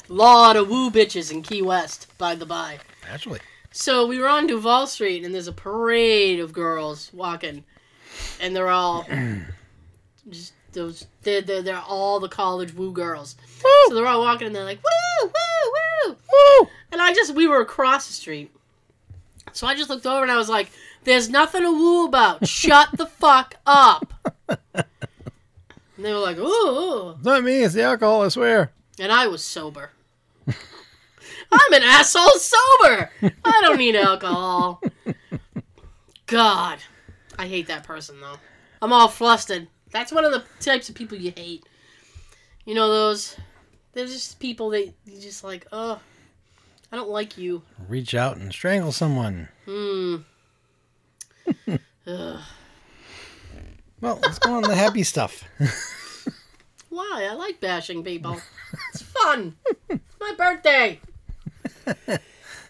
Lot 0.08 0.56
of 0.56 0.68
woo 0.68 0.90
bitches 0.90 1.32
in 1.32 1.42
Key 1.42 1.60
West, 1.62 2.06
by 2.18 2.34
the 2.36 2.46
by. 2.46 2.78
Actually, 3.10 3.40
So 3.72 4.06
we 4.06 4.18
were 4.20 4.28
on 4.28 4.46
Duval 4.46 4.86
Street, 4.86 5.24
and 5.24 5.34
there's 5.34 5.48
a 5.48 5.52
parade 5.52 6.38
of 6.38 6.52
girls 6.52 7.10
walking, 7.12 7.64
and 8.40 8.54
they're 8.54 8.68
all 8.68 9.04
just 10.30 10.52
those. 10.72 11.06
They're, 11.22 11.40
they're, 11.42 11.62
they're 11.62 11.78
all 11.80 12.20
the 12.20 12.28
college 12.28 12.72
woo 12.74 12.92
girls. 12.92 13.34
So 13.58 13.94
they're 13.94 14.06
all 14.06 14.20
walking, 14.20 14.46
and 14.46 14.54
they're 14.54 14.62
like 14.64 14.80
woo, 14.84 15.24
woo, 15.34 15.72
woo, 16.06 16.16
woo! 16.32 16.68
and 16.92 17.02
I 17.02 17.12
just 17.12 17.34
we 17.34 17.48
were 17.48 17.60
across 17.60 18.06
the 18.06 18.12
street, 18.12 18.53
so 19.52 19.66
I 19.66 19.74
just 19.74 19.90
looked 19.90 20.06
over 20.06 20.22
and 20.22 20.30
I 20.32 20.36
was 20.36 20.48
like, 20.48 20.70
"There's 21.04 21.28
nothing 21.28 21.62
to 21.62 21.70
woo 21.70 22.06
about. 22.06 22.46
Shut 22.46 22.88
the 22.94 23.06
fuck 23.06 23.54
up." 23.66 24.12
And 24.48 26.04
they 26.04 26.12
were 26.12 26.18
like, 26.18 26.38
"Ooh, 26.38 26.42
ooh," 26.42 27.10
It's 27.16 27.24
not 27.24 27.44
me. 27.44 27.62
It's 27.62 27.74
the 27.74 27.82
alcohol. 27.82 28.22
I 28.22 28.28
swear. 28.28 28.72
and 28.98 29.12
I 29.12 29.26
was 29.26 29.44
sober. 29.44 29.90
I'm 30.46 31.72
an 31.72 31.82
asshole 31.82 32.30
sober. 32.32 33.10
I 33.44 33.60
don't 33.62 33.78
need 33.78 33.96
alcohol. 33.96 34.82
God, 36.26 36.78
I 37.38 37.46
hate 37.46 37.68
that 37.68 37.84
person 37.84 38.20
though. 38.20 38.36
I'm 38.82 38.92
all 38.92 39.08
flustered. 39.08 39.68
That's 39.90 40.10
one 40.12 40.24
of 40.24 40.32
the 40.32 40.42
types 40.60 40.88
of 40.88 40.94
people 40.94 41.16
you 41.16 41.32
hate. 41.36 41.64
You 42.64 42.74
know 42.74 42.88
those? 42.88 43.36
They're 43.92 44.06
just 44.06 44.40
people 44.40 44.70
that 44.70 44.86
you 45.06 45.20
just 45.20 45.44
like. 45.44 45.66
Oh, 45.70 46.00
I 46.94 46.96
don't 46.96 47.10
like 47.10 47.36
you. 47.36 47.62
Reach 47.88 48.14
out 48.14 48.36
and 48.36 48.52
strangle 48.52 48.92
someone. 48.92 49.48
Hmm. 49.66 50.16
Well, 54.00 54.18
let's 54.22 54.38
go 54.38 54.54
on 54.54 54.62
the 54.64 54.74
happy 54.76 55.02
stuff. 55.02 55.44
Why? 56.90 57.26
I 57.30 57.32
like 57.34 57.58
bashing 57.58 58.04
people. 58.04 58.38
It's 58.90 59.00
fun. 59.00 59.56
It's 59.88 60.02
my 60.20 60.34
birthday. 60.36 61.00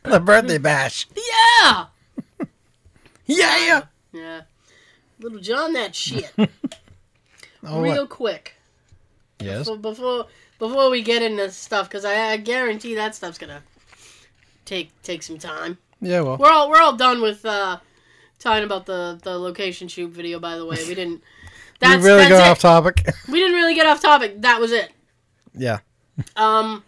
the 0.04 0.20
birthday 0.20 0.58
bash. 0.58 1.08
Yeah. 1.16 1.86
Yeah. 3.26 3.82
Yeah. 4.12 4.42
Lil 5.18 5.40
Jon, 5.40 5.72
that 5.72 5.96
shit. 5.96 6.30
Oh, 7.64 7.82
Real 7.82 8.02
what? 8.02 8.10
quick. 8.10 8.54
Yes. 9.40 9.66
So 9.66 9.76
before 9.76 10.26
before 10.60 10.88
we 10.88 11.02
get 11.02 11.22
into 11.22 11.50
stuff, 11.50 11.88
because 11.88 12.04
I, 12.04 12.30
I 12.30 12.36
guarantee 12.36 12.94
that 12.94 13.16
stuff's 13.16 13.38
gonna 13.38 13.64
take 14.64 14.90
take 15.02 15.22
some 15.22 15.38
time. 15.38 15.78
Yeah. 16.00 16.20
Well. 16.20 16.36
We're 16.38 16.50
all 16.50 16.70
we're 16.70 16.80
all 16.80 16.96
done 16.96 17.20
with 17.20 17.44
uh, 17.44 17.78
talking 18.38 18.64
about 18.64 18.86
the 18.86 19.18
the 19.22 19.38
location 19.38 19.88
shoot 19.88 20.10
video. 20.10 20.38
By 20.38 20.56
the 20.56 20.66
way, 20.66 20.76
we 20.86 20.94
didn't. 20.94 21.22
we 21.82 21.88
really 21.96 22.18
that's 22.18 22.28
got 22.28 22.46
it. 22.46 22.50
off 22.50 22.58
topic. 22.58 23.06
We 23.28 23.40
didn't 23.40 23.56
really 23.56 23.74
get 23.74 23.86
off 23.86 24.00
topic. 24.00 24.42
That 24.42 24.60
was 24.60 24.72
it. 24.72 24.92
yeah. 25.54 25.78
Um, 26.36 26.84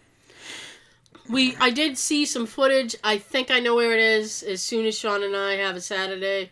we 1.29 1.57
I 1.57 1.71
did 1.71 1.99
see 1.99 2.25
some 2.25 2.47
footage. 2.47 2.95
I 3.03 3.19
think 3.19 3.51
I 3.51 3.61
know 3.61 3.75
where 3.75 3.93
it 3.93 4.01
is. 4.01 4.43
As 4.43 4.62
soon 4.62 4.87
as 4.87 4.97
Sean 4.97 5.23
and 5.23 5.35
I 5.37 5.55
have 5.55 5.77
a 5.77 5.81
Saturday 5.81 6.51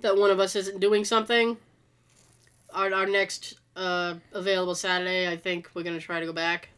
that 0.00 0.16
one 0.16 0.30
of 0.30 0.40
us 0.40 0.56
isn't 0.56 0.80
doing 0.80 1.04
something, 1.04 1.56
our 2.72 2.92
our 2.92 3.06
next 3.06 3.54
uh, 3.76 4.14
available 4.32 4.74
Saturday, 4.74 5.28
I 5.28 5.36
think 5.36 5.70
we're 5.74 5.82
gonna 5.82 6.00
try 6.00 6.20
to 6.20 6.26
go 6.26 6.32
back. 6.32 6.70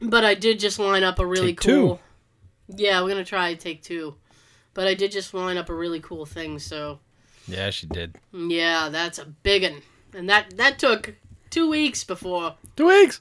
But 0.00 0.24
I 0.24 0.34
did 0.34 0.58
just 0.58 0.78
line 0.78 1.04
up 1.04 1.18
a 1.18 1.26
really 1.26 1.48
Take 1.48 1.60
two. 1.60 1.98
Yeah, 2.68 3.02
we're 3.02 3.08
gonna 3.08 3.24
try 3.24 3.54
take 3.54 3.82
two, 3.82 4.14
but 4.74 4.86
I 4.86 4.94
did 4.94 5.12
just 5.12 5.34
line 5.34 5.56
up 5.56 5.68
a 5.68 5.74
really 5.74 6.00
cool 6.00 6.24
thing. 6.26 6.58
So 6.58 7.00
Yeah, 7.46 7.70
she 7.70 7.86
did. 7.86 8.16
yeah, 8.32 8.88
that's 8.88 9.18
a 9.18 9.26
big 9.26 9.62
one, 9.62 9.82
and 10.14 10.28
that 10.30 10.56
that 10.56 10.78
took 10.78 11.14
two 11.50 11.68
weeks 11.68 12.04
before 12.04 12.56
Two 12.76 12.86
weeks. 12.86 13.20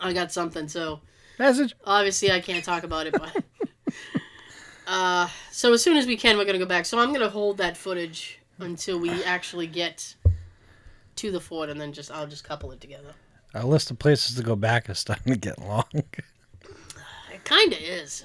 I 0.00 0.12
got 0.12 0.30
something. 0.32 0.68
So 0.68 1.00
Message. 1.38 1.74
obviously 1.84 2.30
I 2.30 2.40
can't 2.40 2.64
talk 2.64 2.82
about 2.84 3.06
it, 3.06 3.14
but 3.14 3.42
uh, 4.86 5.28
so 5.50 5.72
as 5.72 5.82
soon 5.82 5.96
as 5.96 6.06
we 6.06 6.16
can, 6.16 6.36
we're 6.36 6.44
gonna 6.44 6.58
go 6.58 6.66
back. 6.66 6.84
So 6.86 6.98
I'm 6.98 7.12
gonna 7.12 7.28
hold 7.30 7.58
that 7.58 7.76
footage 7.76 8.38
until 8.58 8.98
we 8.98 9.10
actually 9.24 9.66
get 9.66 10.14
to 11.16 11.30
the 11.32 11.40
fort, 11.40 11.68
and 11.70 11.80
then 11.80 11.92
just 11.92 12.10
I'll 12.10 12.26
just 12.26 12.44
couple 12.44 12.70
it 12.72 12.80
together. 12.80 13.14
Our 13.54 13.64
list 13.64 13.90
of 13.90 13.98
places 13.98 14.36
to 14.36 14.42
go 14.42 14.54
back 14.54 14.88
is 14.90 14.98
starting 14.98 15.32
to 15.32 15.38
get 15.38 15.58
long. 15.58 15.84
It 15.94 17.44
kind 17.44 17.72
of 17.72 17.78
is. 17.80 18.24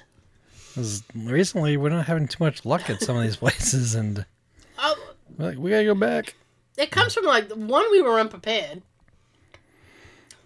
Recently, 1.15 1.77
we're 1.77 1.89
not 1.89 2.05
having 2.05 2.27
too 2.27 2.43
much 2.43 2.65
luck 2.65 2.89
at 2.89 3.01
some 3.01 3.17
of 3.17 3.23
these 3.23 3.36
places, 3.43 3.95
and 3.95 4.25
we're 5.38 5.49
like, 5.49 5.57
we 5.57 5.69
gotta 5.71 5.86
go 5.86 5.95
back. 5.95 6.36
it 6.77 6.91
comes 6.91 7.13
from 7.13 7.25
like 7.25 7.51
one 7.51 7.89
we 7.91 8.01
were 8.01 8.19
unprepared. 8.19 8.81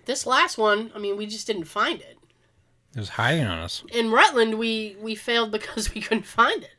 This 0.06 0.26
last 0.26 0.58
one, 0.58 0.92
I 0.96 1.00
mean, 1.00 1.18
we 1.18 1.26
just 1.26 1.48
didn't 1.48 1.66
find 1.66 2.00
it. 2.00 2.18
It 2.96 3.00
was 3.00 3.10
hiding 3.10 3.46
on 3.46 3.60
us. 3.60 3.84
In 3.92 4.12
Rutland, 4.12 4.58
we 4.58 4.96
we 5.02 5.16
failed 5.16 5.52
because 5.58 5.94
we 5.94 6.02
couldn't 6.02 6.26
find 6.26 6.64
it. 6.64 6.72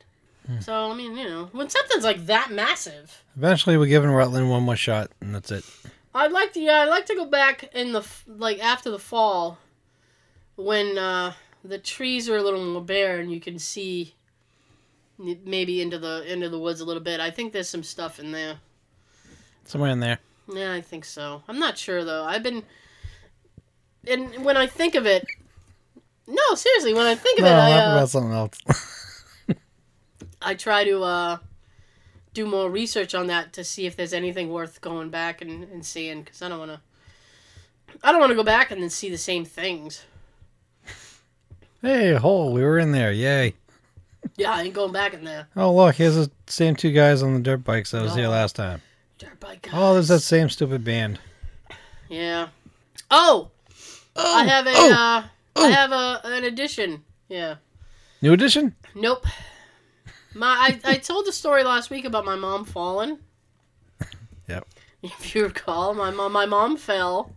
So 0.61 0.73
I 0.89 0.95
mean, 0.95 1.15
you 1.15 1.25
know, 1.25 1.49
when 1.51 1.69
something's 1.69 2.03
like 2.03 2.25
that 2.25 2.49
massive, 2.51 3.23
Eventually, 3.37 3.77
we're 3.77 3.85
giving 3.85 4.09
Rutland 4.09 4.49
one 4.49 4.63
more 4.63 4.75
shot, 4.75 5.11
and 5.21 5.33
that's 5.35 5.51
it. 5.51 5.63
I'd 6.15 6.31
like 6.31 6.53
to. 6.53 6.59
Yeah, 6.59 6.79
I'd 6.79 6.89
like 6.89 7.05
to 7.05 7.13
go 7.15 7.25
back 7.25 7.69
in 7.75 7.91
the 7.91 8.03
like 8.27 8.57
after 8.59 8.89
the 8.89 8.97
fall, 8.97 9.59
when 10.55 10.97
uh, 10.97 11.33
the 11.63 11.77
trees 11.77 12.29
are 12.29 12.37
a 12.37 12.43
little 12.43 12.63
more 12.63 12.83
bare 12.83 13.19
and 13.19 13.31
you 13.31 13.39
can 13.39 13.59
see 13.59 14.15
maybe 15.17 15.81
into 15.81 15.99
the 15.99 16.31
into 16.31 16.49
the 16.49 16.59
woods 16.59 16.79
a 16.79 16.85
little 16.85 17.03
bit. 17.03 17.19
I 17.19 17.29
think 17.31 17.53
there's 17.53 17.69
some 17.69 17.83
stuff 17.83 18.19
in 18.19 18.31
there. 18.31 18.57
Somewhere 19.65 19.91
in 19.91 19.99
there. 19.99 20.19
Yeah, 20.51 20.73
I 20.73 20.81
think 20.81 21.05
so. 21.05 21.43
I'm 21.47 21.59
not 21.59 21.77
sure 21.77 22.03
though. 22.03 22.23
I've 22.23 22.41
been, 22.41 22.63
and 24.07 24.43
when 24.43 24.57
I 24.57 24.65
think 24.65 24.95
of 24.95 25.05
it, 25.05 25.25
no, 26.27 26.55
seriously, 26.55 26.93
when 26.93 27.05
I 27.05 27.15
think 27.15 27.39
of 27.39 27.45
No, 27.45 27.51
it, 27.51 27.55
I, 27.55 27.71
uh, 27.71 27.91
about 27.95 28.09
something 28.09 28.33
else. 28.33 29.25
I 30.41 30.53
try 30.55 30.83
to 30.85 31.03
uh, 31.03 31.37
do 32.33 32.45
more 32.45 32.69
research 32.69 33.13
on 33.13 33.27
that 33.27 33.53
to 33.53 33.63
see 33.63 33.85
if 33.85 33.95
there's 33.95 34.13
anything 34.13 34.49
worth 34.49 34.79
going 34.81 35.09
back 35.09 35.41
and, 35.41 35.63
and 35.65 35.85
seeing 35.85 36.23
because 36.23 36.41
I 36.41 36.49
don't 36.49 36.59
want 36.59 36.71
to. 36.71 36.81
I 38.03 38.11
don't 38.11 38.21
want 38.21 38.29
to 38.29 38.35
go 38.35 38.43
back 38.43 38.71
and 38.71 38.81
then 38.81 38.89
see 38.89 39.09
the 39.09 39.17
same 39.17 39.43
things. 39.43 40.05
Hey, 41.81 42.13
hole, 42.13 42.53
we 42.53 42.61
were 42.63 42.79
in 42.79 42.91
there. 42.91 43.11
Yay. 43.11 43.53
Yeah, 44.35 44.51
I 44.51 44.63
ain't 44.63 44.73
going 44.73 44.91
back 44.91 45.13
in 45.13 45.23
there. 45.23 45.47
Oh, 45.55 45.73
look, 45.73 45.95
here's 45.95 46.15
the 46.15 46.29
same 46.47 46.75
two 46.75 46.91
guys 46.91 47.23
on 47.23 47.33
the 47.33 47.39
dirt 47.39 47.63
bikes 47.63 47.91
that 47.91 48.01
was 48.01 48.15
here 48.15 48.27
Oh. 48.27 48.31
last 48.31 48.55
time. 48.55 48.81
Dirt 49.17 49.39
bike 49.39 49.61
guys. 49.63 49.73
Oh, 49.75 49.93
there's 49.93 50.07
that 50.09 50.19
same 50.21 50.49
stupid 50.49 50.83
band. 50.83 51.19
Yeah. 52.09 52.47
Oh, 53.11 53.51
Oh, 54.15 54.35
I 54.37 54.43
have 54.45 54.67
a. 54.67 54.71
oh, 54.73 54.91
uh, 54.93 55.23
oh. 55.55 55.65
I 55.65 55.69
have 55.69 55.91
a 55.91 56.21
an 56.25 56.43
addition. 56.43 57.03
Yeah. 57.29 57.55
new 58.21 58.33
addition? 58.33 58.75
Nope. 58.95 59.25
My 60.33 60.47
I, 60.83 60.91
I 60.91 60.95
told 60.97 61.25
the 61.25 61.31
story 61.31 61.63
last 61.63 61.89
week 61.89 62.03
about 62.05 62.25
my 62.25 62.35
mom 62.35 62.65
falling. 62.65 63.19
Yep. 64.47 64.65
If 65.03 65.33
you 65.35 65.43
recall, 65.43 65.93
my 65.93 66.11
mom 66.11 66.33
my 66.33 66.45
mom 66.45 66.75
fell. 66.75 67.33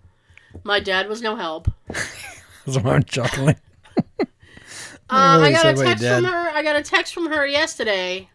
My 0.64 0.80
dad 0.80 1.08
was 1.08 1.22
no 1.22 1.36
help. 1.36 1.70
That's 2.66 2.78
why 2.82 2.94
I'm 2.94 3.04
chuckling. 3.04 3.56
Uh, 5.12 5.40
I 5.40 5.50
got 5.52 5.58
a 5.58 5.60
said 5.62 5.76
what 5.76 5.86
he 5.86 5.92
text 5.94 6.04
from 6.08 6.24
her. 6.24 6.48
I 6.54 6.62
got 6.62 6.76
a 6.76 6.82
text 6.82 7.14
from 7.14 7.26
her 7.30 7.46
yesterday. 7.46 8.28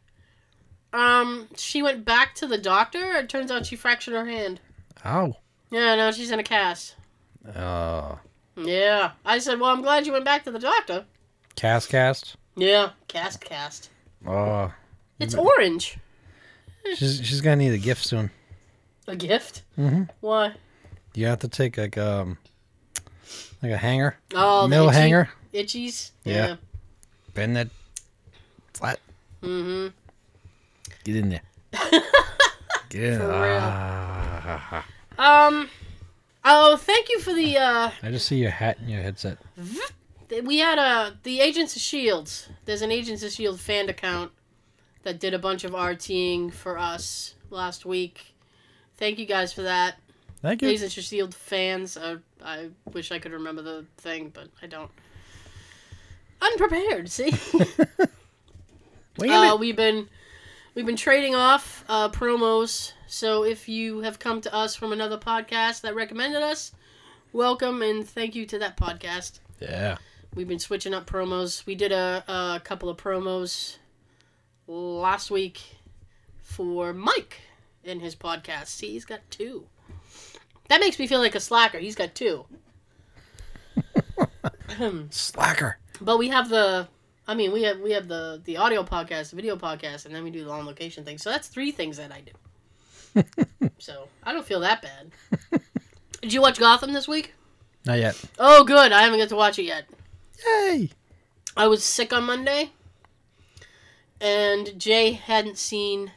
Um, 0.93 1.47
she 1.55 1.81
went 1.81 2.05
back 2.05 2.35
to 2.35 2.47
the 2.47 2.57
doctor. 2.57 3.13
It 3.17 3.29
turns 3.29 3.51
out 3.51 3.65
she 3.65 3.75
fractured 3.75 4.13
her 4.13 4.25
hand. 4.25 4.59
Ow. 5.05 5.35
Yeah, 5.69 5.95
no, 5.95 6.11
she's 6.11 6.31
in 6.31 6.39
a 6.39 6.43
cast. 6.43 6.95
Oh. 7.55 8.19
Yeah, 8.55 9.11
I 9.25 9.39
said, 9.39 9.59
well, 9.59 9.69
I'm 9.71 9.81
glad 9.81 10.05
you 10.07 10.13
went 10.13 10.25
back 10.25 10.43
to 10.45 10.51
the 10.51 10.59
doctor. 10.59 11.05
Cast 11.55 11.89
cast? 11.89 12.35
Yeah, 12.55 12.91
cast 13.07 13.41
cast. 13.41 13.89
Oh. 14.25 14.71
It's 15.19 15.35
orange. 15.35 15.97
She's, 16.95 17.21
she's 17.25 17.41
gonna 17.41 17.57
need 17.57 17.73
a 17.73 17.77
gift 17.77 18.03
soon. 18.05 18.31
A 19.07 19.15
gift? 19.15 19.63
Mm-hmm. 19.77 20.03
Why? 20.21 20.53
You 21.13 21.27
have 21.27 21.39
to 21.39 21.47
take 21.47 21.77
like 21.77 21.97
um 21.97 22.37
like 23.61 23.71
a 23.71 23.77
hanger, 23.77 24.17
Oh, 24.33 24.67
itchy- 24.67 24.93
hanger, 24.93 25.29
Itchies. 25.53 26.11
Yeah. 26.23 26.55
Bend 27.37 27.55
that 27.55 27.69
flat. 28.73 28.99
Mm-hmm. 29.43 29.87
Get 31.03 31.15
in 31.15 31.29
there. 31.29 31.41
Get 32.89 33.03
in 33.03 33.19
For 33.19 33.27
there. 33.27 33.41
real. 33.53 33.59
Ah. 33.61 34.85
Um. 35.19 35.69
Oh, 36.43 36.77
thank 36.77 37.09
you 37.09 37.19
for 37.19 37.33
the. 37.33 37.57
uh 37.57 37.91
I 38.01 38.11
just 38.11 38.27
see 38.27 38.37
your 38.37 38.49
hat 38.51 38.79
and 38.79 38.89
your 38.89 39.01
headset. 39.01 39.37
We 40.43 40.57
had 40.57 40.77
a 40.79 41.17
the 41.23 41.39
Agents 41.39 41.75
of 41.75 41.81
Shields. 41.81 42.49
There's 42.65 42.81
an 42.81 42.91
Agents 42.91 43.21
of 43.23 43.31
Shield 43.31 43.59
fan 43.59 43.87
account 43.87 44.31
that 45.03 45.19
did 45.19 45.33
a 45.33 45.39
bunch 45.39 45.63
of 45.63 45.71
RTing 45.71 46.51
for 46.51 46.77
us 46.77 47.35
last 47.49 47.85
week. 47.85 48.33
Thank 48.97 49.19
you 49.19 49.25
guys 49.25 49.53
for 49.53 49.61
that. 49.61 49.95
Thank 50.41 50.61
you. 50.63 50.69
Agents 50.69 50.97
of 50.97 51.03
Shield 51.03 51.35
fans. 51.35 51.97
Uh, 51.97 52.17
I 52.43 52.69
wish 52.93 53.11
I 53.11 53.19
could 53.19 53.31
remember 53.31 53.61
the 53.61 53.85
thing, 53.97 54.31
but 54.33 54.47
I 54.61 54.65
don't. 54.67 54.89
Unprepared. 56.41 57.09
See. 57.09 57.31
Uh, 59.19 59.57
we've 59.59 59.75
been 59.75 60.07
we've 60.75 60.85
been 60.85 60.95
trading 60.95 61.33
off 61.33 61.83
uh, 61.89 62.07
promos. 62.09 62.93
So 63.07 63.43
if 63.43 63.67
you 63.67 64.01
have 64.01 64.19
come 64.19 64.41
to 64.41 64.53
us 64.53 64.75
from 64.75 64.91
another 64.93 65.17
podcast 65.17 65.81
that 65.81 65.95
recommended 65.95 66.43
us, 66.43 66.71
welcome 67.33 67.81
and 67.81 68.07
thank 68.07 68.35
you 68.35 68.45
to 68.45 68.59
that 68.59 68.77
podcast. 68.77 69.39
Yeah. 69.59 69.97
We've 70.35 70.47
been 70.47 70.59
switching 70.59 70.93
up 70.93 71.09
promos. 71.09 71.65
We 71.65 71.73
did 71.73 71.91
a, 71.91 72.23
a 72.27 72.61
couple 72.63 72.89
of 72.89 72.97
promos 72.97 73.77
last 74.67 75.31
week 75.31 75.61
for 76.41 76.93
Mike 76.93 77.41
in 77.83 77.99
his 78.01 78.15
podcast. 78.15 78.67
See, 78.67 78.91
he's 78.91 79.05
got 79.05 79.21
two. 79.31 79.65
That 80.69 80.79
makes 80.79 80.99
me 80.99 81.07
feel 81.07 81.19
like 81.19 81.33
a 81.33 81.39
slacker. 81.39 81.79
He's 81.79 81.95
got 81.95 82.13
two. 82.13 82.45
Slacker. 85.09 85.79
But 86.01 86.17
we 86.17 86.29
have 86.29 86.49
the 86.49 86.87
I 87.27 87.35
mean, 87.35 87.51
we 87.51 87.63
have 87.63 87.79
we 87.79 87.91
have 87.91 88.07
the 88.07 88.41
the 88.45 88.57
audio 88.57 88.83
podcast, 88.83 89.31
the 89.31 89.35
video 89.35 89.57
podcast, 89.57 90.05
and 90.05 90.15
then 90.15 90.23
we 90.23 90.31
do 90.31 90.45
the 90.45 90.51
on 90.51 90.65
location 90.65 91.03
thing. 91.03 91.17
So 91.17 91.29
that's 91.29 91.49
three 91.49 91.71
things 91.71 91.97
that 91.97 92.11
I 92.11 92.21
do. 92.21 93.63
so 93.77 94.07
I 94.23 94.31
don't 94.31 94.45
feel 94.45 94.61
that 94.61 94.81
bad. 94.81 95.11
Did 96.21 96.33
you 96.33 96.41
watch 96.41 96.59
Gotham 96.59 96.93
this 96.93 97.07
week? 97.07 97.33
Not 97.85 97.99
yet. 97.99 98.21
Oh, 98.39 98.63
good. 98.63 98.91
I 98.91 99.01
haven't 99.01 99.19
got 99.19 99.29
to 99.29 99.35
watch 99.35 99.59
it 99.59 99.63
yet. 99.63 99.85
Yay. 100.45 100.89
I 101.55 101.67
was 101.67 101.83
sick 101.83 102.13
on 102.13 102.23
Monday, 102.23 102.71
and 104.21 104.79
Jay 104.79 105.11
hadn't 105.11 105.57
seen 105.57 106.11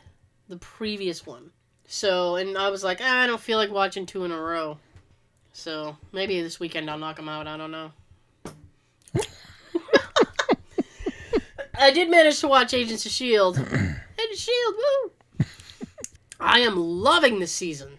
the 0.49 0.57
previous 0.57 1.27
one. 1.27 1.51
So, 1.87 2.37
and 2.37 2.57
I 2.57 2.69
was 2.71 2.85
like, 2.85 2.99
ah, 3.03 3.23
I 3.23 3.27
don't 3.27 3.41
feel 3.41 3.59
like 3.59 3.71
watching 3.71 4.07
two 4.07 4.25
in 4.25 4.31
a 4.31 4.41
row. 4.41 4.79
So 5.53 5.97
maybe 6.13 6.41
this 6.41 6.61
weekend 6.61 6.89
I'll 6.89 6.99
knock 6.99 7.17
them 7.17 7.29
out. 7.29 7.49
I 7.49 7.57
don't 7.57 7.73
know. 7.73 7.91
I 11.81 11.91
did 11.91 12.11
manage 12.11 12.41
to 12.41 12.49
watch 12.49 12.75
Agents 12.75 13.07
of 13.07 13.13
Shield. 13.13 13.57
Agents 13.59 14.03
of 14.33 14.39
Shield, 14.39 14.75
woo! 14.77 15.47
I 16.39 16.61
am 16.61 16.77
loving 16.77 17.39
this 17.41 17.53
season. 17.53 17.99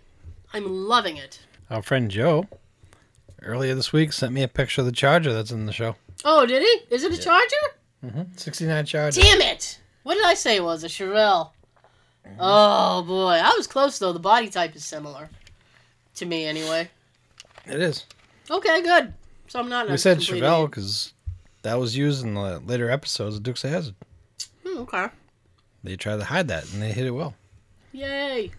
I'm 0.54 0.66
loving 0.88 1.18
it. 1.18 1.40
Our 1.70 1.82
friend 1.82 2.10
Joe 2.12 2.48
earlier 3.42 3.74
this 3.76 3.92
week 3.92 4.14
sent 4.14 4.34
me 4.34 4.44
a 4.44 4.48
picture 4.48 4.82
of 4.82 4.86
the 4.86 4.92
Charger 4.92 5.34
that's 5.34 5.52
in 5.52 5.66
the 5.66 5.74
show. 5.74 5.96
Oh, 6.24 6.46
did 6.46 6.62
he? 6.62 6.94
Is 6.96 7.04
it 7.04 7.14
a 7.14 7.18
Charger? 7.18 7.56
Mm-hmm. 8.06 8.22
69 8.36 8.86
Charger. 8.86 9.22
Damn 9.22 9.42
it! 9.42 9.80
What 10.04 10.16
did 10.16 10.26
I 10.26 10.34
say 10.34 10.58
it 10.58 10.64
was? 10.64 10.84
A 10.84 10.88
Chevelle. 10.88 11.52
Oh 12.40 13.04
boy, 13.04 13.34
I 13.44 13.54
was 13.58 13.68
close 13.68 13.98
though. 14.00 14.14
The 14.14 14.20
body 14.20 14.50
type 14.50 14.76
is 14.76 14.86
similar 14.86 15.30
to 16.16 16.26
me 16.26 16.46
anyway. 16.46 16.90
It 17.66 17.80
is. 17.80 18.06
Okay, 18.50 18.82
good. 18.82 19.14
So 19.48 19.60
I'm 19.60 19.70
not. 19.70 19.88
a 19.88 19.92
We 19.92 19.98
said 19.98 20.18
complete 20.18 20.44
Chevelle 20.44 20.70
because 20.70 21.14
that 21.64 21.80
was 21.80 21.96
used 21.96 22.24
in 22.24 22.34
the 22.34 22.60
later 22.60 22.90
episodes 22.90 23.36
of 23.38 23.44
Dukes 23.44 23.64
of 23.64 23.72
Hazzard. 23.72 23.96
Hmm, 24.66 24.80
okay. 24.80 25.08
They 25.84 25.96
tried 25.96 26.18
to 26.18 26.26
hide 26.26 26.48
that 26.50 26.72
and 26.74 26.82
they 26.82 26.92
hit 26.92 27.06
it 27.06 27.12
well. 27.12 27.34
Yay. 27.92 28.52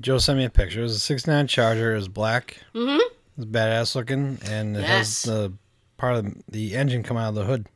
Joe 0.00 0.18
sent 0.18 0.38
me 0.38 0.44
a 0.44 0.50
picture. 0.50 0.80
It 0.80 0.84
was 0.84 0.96
a 0.96 1.00
69 1.00 1.46
Charger. 1.46 1.92
It 1.92 1.96
was 1.96 2.08
black. 2.08 2.58
Mm-hmm. 2.74 2.98
It 3.00 3.12
was 3.36 3.46
badass 3.46 3.94
looking, 3.94 4.38
and 4.44 4.76
it 4.76 4.80
Yes. 4.80 4.88
has 4.88 5.22
the 5.22 5.52
part 5.96 6.16
of 6.16 6.34
the 6.50 6.74
engine 6.76 7.02
come 7.02 7.16
out 7.16 7.28
of 7.30 7.34
the 7.36 7.44
hood. 7.44 7.66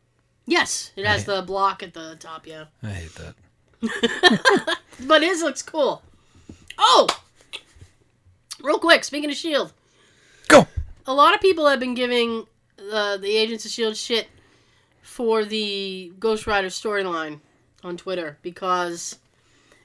Yes, 0.47 0.91
it 0.97 1.07
has 1.07 1.25
the 1.25 1.43
block 1.43 1.83
at 1.83 1.95
the 1.95 2.17
top. 2.19 2.47
Yeah. 2.47 2.65
I 2.83 2.89
hate 2.89 3.15
that. 3.15 4.79
But 5.07 5.23
his 5.23 5.41
looks 5.43 5.63
cool. 5.63 6.03
Oh! 6.77 7.07
Real 8.63 8.79
quick, 8.79 9.05
speaking 9.05 9.31
of 9.31 9.35
S.H.I.E.L.D., 9.37 9.73
Go! 10.49 10.67
a 11.07 11.15
lot 11.15 11.35
of 11.35 11.41
people 11.41 11.67
have 11.69 11.81
been 11.81 11.95
giving 11.95 12.47
uh, 12.93 13.17
the 13.17 13.37
Agents 13.37 13.65
of 13.65 13.71
S.H.I.E.L.D. 13.71 13.97
shit 13.97 14.29
for 15.03 15.45
the 15.45 16.13
Ghost 16.19 16.47
Rider 16.47 16.69
storyline 16.69 17.41
on 17.83 17.97
Twitter 17.97 18.39
because 18.43 19.19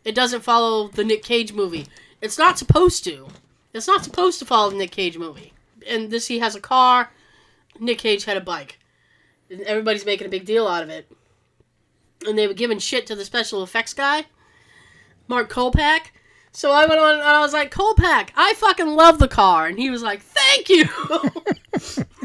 it 0.04 0.16
doesn't 0.16 0.44
follow 0.44 0.88
the 0.88 1.04
Nick 1.04 1.24
Cage 1.24 1.54
movie. 1.54 1.88
It's 2.22 2.38
not 2.38 2.58
supposed 2.58 3.04
to. 3.06 3.28
It's 3.74 3.88
not 3.88 4.04
supposed 4.04 4.40
to 4.40 4.46
follow 4.46 4.70
the 4.70 4.78
Nick 4.78 4.92
Cage 4.92 5.18
movie. 5.18 5.54
And 5.88 6.10
this, 6.10 6.28
he 6.28 6.40
has 6.40 6.56
a 6.56 6.62
car, 6.62 7.12
Nick 7.80 8.00
Cage 8.00 8.26
had 8.26 8.38
a 8.38 8.42
bike. 8.42 8.80
And 9.50 9.62
everybody's 9.62 10.06
making 10.06 10.28
a 10.28 10.30
big 10.30 10.46
deal 10.46 10.68
out 10.68 10.84
of 10.84 10.90
it. 10.90 11.12
And 12.26 12.38
they 12.38 12.48
were 12.48 12.54
giving 12.54 12.80
shit 12.80 13.06
to 13.08 13.16
the 13.16 13.26
special 13.26 13.64
effects 13.64 13.94
guy, 13.94 14.26
Mark 15.28 15.52
Kolpack. 15.52 16.12
So 16.52 16.72
I 16.72 16.86
went 16.86 17.02
on 17.02 17.16
and 17.16 17.24
I 17.24 17.42
was 17.42 17.52
like, 17.52 17.72
Kolpack, 17.72 18.30
I 18.36 18.54
fucking 18.54 18.88
love 18.88 19.20
the 19.20 19.28
car. 19.28 19.68
And 19.68 19.78
he 19.78 19.90
was 19.90 20.02
like, 20.02 20.22
thank 20.22 20.70
you. 20.70 20.86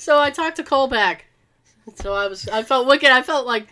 so 0.00 0.18
I 0.18 0.30
talked 0.30 0.56
to 0.56 0.62
Kolpack. 0.62 1.20
So 1.96 2.14
I 2.14 2.26
was, 2.26 2.48
I 2.48 2.62
felt 2.62 2.86
wicked. 2.86 3.10
I 3.10 3.22
felt 3.22 3.46
like 3.46 3.66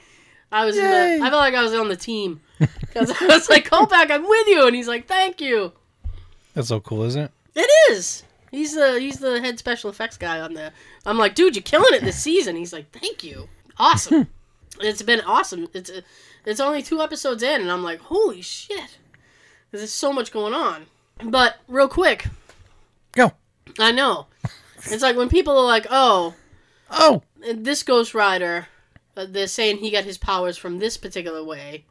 I 0.53 0.65
was, 0.65 0.77
in 0.77 0.85
the, 0.85 1.25
I 1.25 1.31
felt 1.31 1.41
like 1.41 1.55
I 1.55 1.63
was 1.63 1.73
on 1.73 1.89
the 1.89 1.97
team. 1.97 2.41
Because 2.59 3.11
I 3.21 3.27
was 3.27 3.49
like, 3.49 3.69
Kolpack, 3.69 4.11
I'm 4.11 4.29
with 4.29 4.47
you. 4.47 4.67
And 4.67 4.77
he's 4.77 4.89
like, 4.89 5.07
thank 5.07 5.41
you. 5.41 5.73
That's 6.55 6.69
so 6.69 6.81
cool, 6.81 7.05
isn't 7.05 7.23
it? 7.23 7.31
It 7.55 7.71
is. 7.93 8.25
He's 8.51 8.75
the 8.75 8.99
he's 8.99 9.19
the 9.19 9.41
head 9.41 9.59
special 9.59 9.91
effects 9.91 10.17
guy 10.17 10.41
on 10.41 10.55
there. 10.55 10.73
I'm 11.05 11.19
like, 11.19 11.35
dude, 11.35 11.55
you're 11.55 11.63
killing 11.63 11.93
it 11.93 12.03
this 12.03 12.19
season. 12.19 12.57
He's 12.57 12.73
like, 12.73 12.91
thank 12.93 13.23
you, 13.23 13.49
awesome. 13.79 14.25
Hmm. 14.25 14.81
it's 14.81 15.03
been 15.03 15.21
awesome. 15.21 15.69
It's 15.75 15.91
it's 16.47 16.61
only 16.61 16.83
two 16.83 17.03
episodes 17.03 17.43
in, 17.43 17.61
and 17.61 17.71
I'm 17.71 17.83
like, 17.83 18.01
holy 18.01 18.41
shit, 18.41 18.99
there's 19.71 19.91
so 19.93 20.13
much 20.13 20.33
going 20.33 20.55
on. 20.55 20.87
But 21.23 21.57
real 21.69 21.89
quick, 21.89 22.27
Go. 23.13 23.33
I 23.79 23.93
know. 23.93 24.28
It's 24.87 25.03
like 25.03 25.17
when 25.17 25.29
people 25.29 25.57
are 25.59 25.65
like, 25.65 25.87
oh, 25.91 26.35
Oh! 26.91 27.23
this 27.55 27.83
Ghost 27.83 28.15
Rider, 28.15 28.69
uh, 29.17 29.27
they're 29.29 29.47
saying 29.47 29.79
he 29.79 29.91
got 29.91 30.05
his 30.05 30.19
powers 30.19 30.57
from 30.57 30.79
this 30.79 30.97
particular 30.97 31.45
way. 31.45 31.85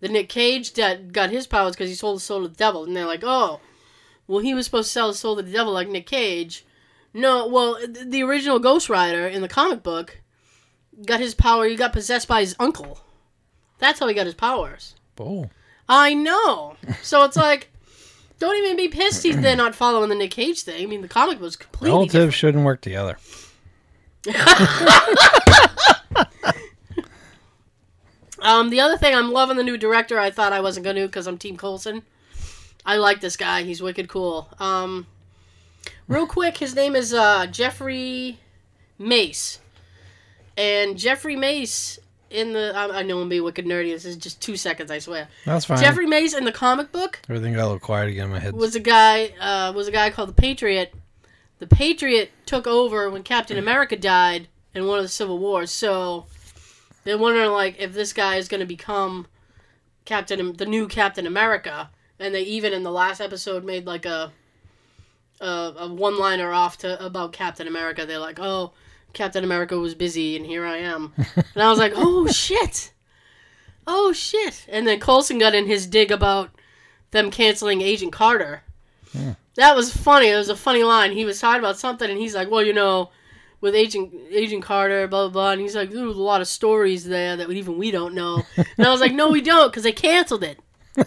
The 0.00 0.08
Nick 0.08 0.28
Cage 0.28 0.74
that 0.74 1.12
got 1.12 1.30
his 1.30 1.46
powers 1.46 1.74
because 1.74 1.88
he 1.88 1.94
sold 1.94 2.16
his 2.16 2.24
soul 2.24 2.42
to 2.42 2.48
the 2.48 2.54
devil, 2.54 2.84
and 2.84 2.96
they're 2.96 3.06
like, 3.06 3.22
oh, 3.22 3.60
well, 4.26 4.40
he 4.40 4.54
was 4.54 4.66
supposed 4.66 4.88
to 4.88 4.92
sell 4.92 5.08
his 5.08 5.18
soul 5.18 5.36
to 5.36 5.42
the 5.42 5.52
devil 5.52 5.72
like 5.72 5.88
Nick 5.88 6.06
Cage. 6.06 6.64
No, 7.14 7.46
well, 7.46 7.76
th- 7.76 8.08
the 8.08 8.22
original 8.22 8.58
Ghost 8.58 8.88
Rider 8.88 9.26
in 9.26 9.42
the 9.42 9.48
comic 9.48 9.82
book 9.82 10.20
got 11.04 11.20
his 11.20 11.34
power. 11.34 11.66
He 11.66 11.76
got 11.76 11.92
possessed 11.92 12.28
by 12.28 12.40
his 12.40 12.56
uncle. 12.58 13.00
That's 13.78 14.00
how 14.00 14.08
he 14.08 14.14
got 14.14 14.26
his 14.26 14.34
powers. 14.34 14.94
Oh. 15.18 15.50
I 15.88 16.14
know. 16.14 16.76
So 17.02 17.24
it's 17.24 17.36
like, 17.36 17.70
don't 18.42 18.56
even 18.56 18.76
be 18.76 18.88
pissed 18.88 19.22
he's 19.22 19.40
they're 19.40 19.54
not 19.54 19.74
following 19.74 20.08
the 20.08 20.16
Nick 20.16 20.32
Cage 20.32 20.62
thing. 20.62 20.82
I 20.82 20.86
mean, 20.86 21.00
the 21.00 21.08
comic 21.08 21.40
was 21.40 21.54
completely 21.54 21.90
Relatives 21.90 22.12
different. 22.12 22.34
shouldn't 22.34 22.64
work 22.64 22.80
together. 22.80 23.16
Um, 28.42 28.70
the 28.70 28.80
other 28.80 28.96
thing, 28.98 29.14
I'm 29.14 29.30
loving 29.30 29.56
the 29.56 29.62
new 29.62 29.76
director. 29.76 30.18
I 30.18 30.32
thought 30.32 30.52
I 30.52 30.60
wasn't 30.60 30.82
going 30.82 30.96
to 30.96 31.06
because 31.06 31.28
I'm 31.28 31.38
Team 31.38 31.56
Coulson. 31.56 32.02
I 32.84 32.96
like 32.96 33.20
this 33.20 33.36
guy. 33.36 33.62
He's 33.62 33.80
wicked 33.80 34.08
cool. 34.08 34.48
Um, 34.58 35.06
real 36.08 36.26
quick, 36.26 36.58
his 36.58 36.74
name 36.74 36.96
is 36.96 37.14
uh, 37.14 37.46
Jeffrey 37.46 38.40
Mace. 38.98 39.60
And 40.56 40.98
Jeffrey 40.98 41.36
Mace 41.36 42.00
in 42.32 42.52
the. 42.52 42.72
I, 42.74 43.00
I 43.00 43.02
know 43.02 43.20
I'm 43.20 43.28
being 43.28 43.44
wicked 43.44 43.66
nerdy. 43.66 43.92
This 43.92 44.04
is 44.04 44.16
just 44.16 44.40
two 44.40 44.56
seconds, 44.56 44.90
I 44.90 44.98
swear. 44.98 45.28
That's 45.44 45.64
fine. 45.64 45.78
Jeffrey 45.78 46.06
Mace 46.06 46.34
in 46.34 46.44
the 46.44 46.52
comic 46.52 46.90
book 46.92 47.20
Everything 47.28 47.52
got 47.52 47.62
a 47.62 47.64
little 47.64 47.78
quiet 47.78 48.08
again 48.08 48.26
in 48.26 48.30
my 48.30 48.38
head. 48.38 48.54
was 48.54 48.74
a 48.74 48.80
guy 48.80 49.28
uh, 49.40 49.72
was 49.72 49.88
a 49.88 49.92
guy 49.92 50.10
called 50.10 50.30
the 50.30 50.34
Patriot. 50.34 50.94
The 51.58 51.66
Patriot 51.66 52.32
took 52.46 52.66
over 52.66 53.08
when 53.10 53.22
Captain 53.22 53.56
America 53.56 53.96
died 53.96 54.48
in 54.74 54.86
one 54.86 54.98
of 54.98 55.04
the 55.04 55.08
Civil 55.08 55.38
Wars. 55.38 55.70
So 55.70 56.26
they're 57.04 57.18
wondering 57.18 57.50
like 57.50 57.76
if 57.78 57.92
this 57.92 58.12
guy 58.12 58.36
is 58.36 58.48
going 58.48 58.60
to 58.60 58.66
become 58.66 59.26
Captain, 60.04 60.54
the 60.54 60.66
new 60.66 60.88
Captain 60.88 61.26
America. 61.26 61.90
And 62.18 62.34
they 62.34 62.42
even 62.42 62.72
in 62.72 62.82
the 62.82 62.90
last 62.90 63.20
episode 63.20 63.64
made 63.64 63.86
like 63.86 64.06
a 64.06 64.32
a, 65.40 65.74
a 65.78 65.92
one 65.92 66.18
liner 66.18 66.52
off 66.52 66.78
to 66.78 67.04
about 67.04 67.32
Captain 67.32 67.66
America. 67.68 68.06
They're 68.06 68.18
like, 68.18 68.38
oh. 68.40 68.72
Captain 69.12 69.44
America 69.44 69.78
was 69.78 69.94
busy, 69.94 70.36
and 70.36 70.46
here 70.46 70.64
I 70.64 70.78
am. 70.78 71.12
And 71.16 71.62
I 71.62 71.68
was 71.70 71.78
like, 71.78 71.92
oh 71.96 72.26
shit, 72.32 72.92
oh 73.86 74.12
shit. 74.12 74.66
And 74.68 74.86
then 74.86 75.00
Coulson 75.00 75.38
got 75.38 75.54
in 75.54 75.66
his 75.66 75.86
dig 75.86 76.10
about 76.10 76.50
them 77.10 77.30
canceling 77.30 77.80
Agent 77.80 78.12
Carter. 78.12 78.62
Hmm. 79.12 79.32
That 79.56 79.76
was 79.76 79.94
funny. 79.94 80.28
It 80.28 80.36
was 80.36 80.48
a 80.48 80.56
funny 80.56 80.82
line. 80.82 81.12
He 81.12 81.24
was 81.24 81.40
talking 81.40 81.60
about 81.60 81.78
something, 81.78 82.08
and 82.10 82.18
he's 82.18 82.34
like, 82.34 82.50
"Well, 82.50 82.62
you 82.62 82.72
know, 82.72 83.10
with 83.60 83.74
Agent 83.74 84.14
Agent 84.30 84.62
Carter, 84.62 85.06
blah 85.06 85.28
blah 85.28 85.32
blah." 85.32 85.50
And 85.52 85.60
he's 85.60 85.76
like, 85.76 85.90
"There 85.90 86.06
was 86.06 86.16
a 86.16 86.22
lot 86.22 86.40
of 86.40 86.48
stories 86.48 87.04
there 87.04 87.36
that 87.36 87.50
even 87.50 87.76
we 87.76 87.90
don't 87.90 88.14
know." 88.14 88.42
And 88.56 88.86
I 88.86 88.90
was 88.90 89.00
like, 89.00 89.12
"No, 89.12 89.28
we 89.28 89.42
don't, 89.42 89.70
because 89.70 89.82
they 89.82 89.92
canceled 89.92 90.42
it." 90.44 90.58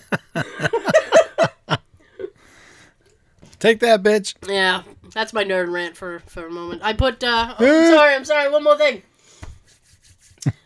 Take 3.60 3.80
that, 3.80 4.04
bitch. 4.04 4.36
Yeah, 4.48 4.84
that's 5.15 5.34
my 5.34 5.43
nerd 5.43 5.71
rant 5.71 5.97
for 5.97 6.19
for 6.28 6.45
a 6.45 6.51
moment. 6.51 6.84
I 6.84 6.93
put. 6.93 7.23
Uh, 7.23 7.56
oh, 7.58 7.65
I'm 7.65 7.91
sorry. 7.95 8.13
I'm 8.15 8.25
sorry. 8.25 8.51
One 8.51 8.63
more 8.63 8.78
thing. 8.78 9.01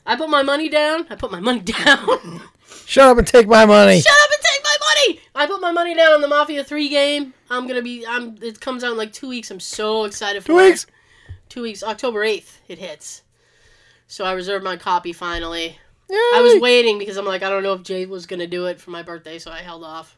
I 0.06 0.16
put 0.18 0.30
my 0.30 0.44
money 0.44 0.68
down. 0.68 1.06
I 1.10 1.16
put 1.16 1.32
my 1.32 1.40
money 1.40 1.60
down. 1.86 2.42
Shut 2.86 3.06
up 3.08 3.18
and 3.20 3.28
take 3.28 3.48
my 3.48 3.66
money. 3.66 4.02
Shut 4.02 4.12
up 4.12 4.30
and 4.32 4.42
take 4.44 4.64
my 4.64 4.78
money! 4.88 5.20
I 5.36 5.46
put 5.46 5.62
my 5.62 5.72
money 5.72 5.94
down 5.96 6.14
on 6.14 6.22
the 6.22 6.28
Mafia 6.28 6.64
3 6.64 6.90
game. 6.90 7.34
I'm 7.50 7.68
gonna 7.68 7.84
be 7.84 8.06
I'm 8.08 8.36
it 8.42 8.60
comes 8.60 8.84
out 8.84 8.92
in 8.92 8.98
like 8.98 9.14
two 9.14 9.30
weeks. 9.30 9.52
I'm 9.52 9.60
so 9.60 10.06
excited 10.06 10.42
for 10.42 10.48
Two 10.48 10.60
it. 10.60 10.70
weeks. 10.70 10.86
Two 11.50 11.62
weeks. 11.62 11.84
October 11.84 12.24
eighth 12.24 12.60
it 12.68 12.80
hits. 12.80 13.22
So 14.08 14.26
I 14.26 14.32
reserved 14.34 14.64
my 14.64 14.76
copy 14.76 15.14
finally. 15.14 15.78
I 16.12 16.42
was 16.42 16.60
waiting 16.60 16.98
because 16.98 17.18
I'm 17.18 17.26
like, 17.26 17.44
I 17.44 17.50
don't 17.50 17.62
know 17.62 17.74
if 17.74 17.84
Jade 17.84 18.10
was 18.10 18.26
gonna 18.26 18.48
do 18.48 18.66
it 18.66 18.82
for 18.82 18.90
my 18.90 19.04
birthday, 19.04 19.38
so 19.38 19.52
I 19.52 19.60
held 19.60 19.84
off. 19.84 20.18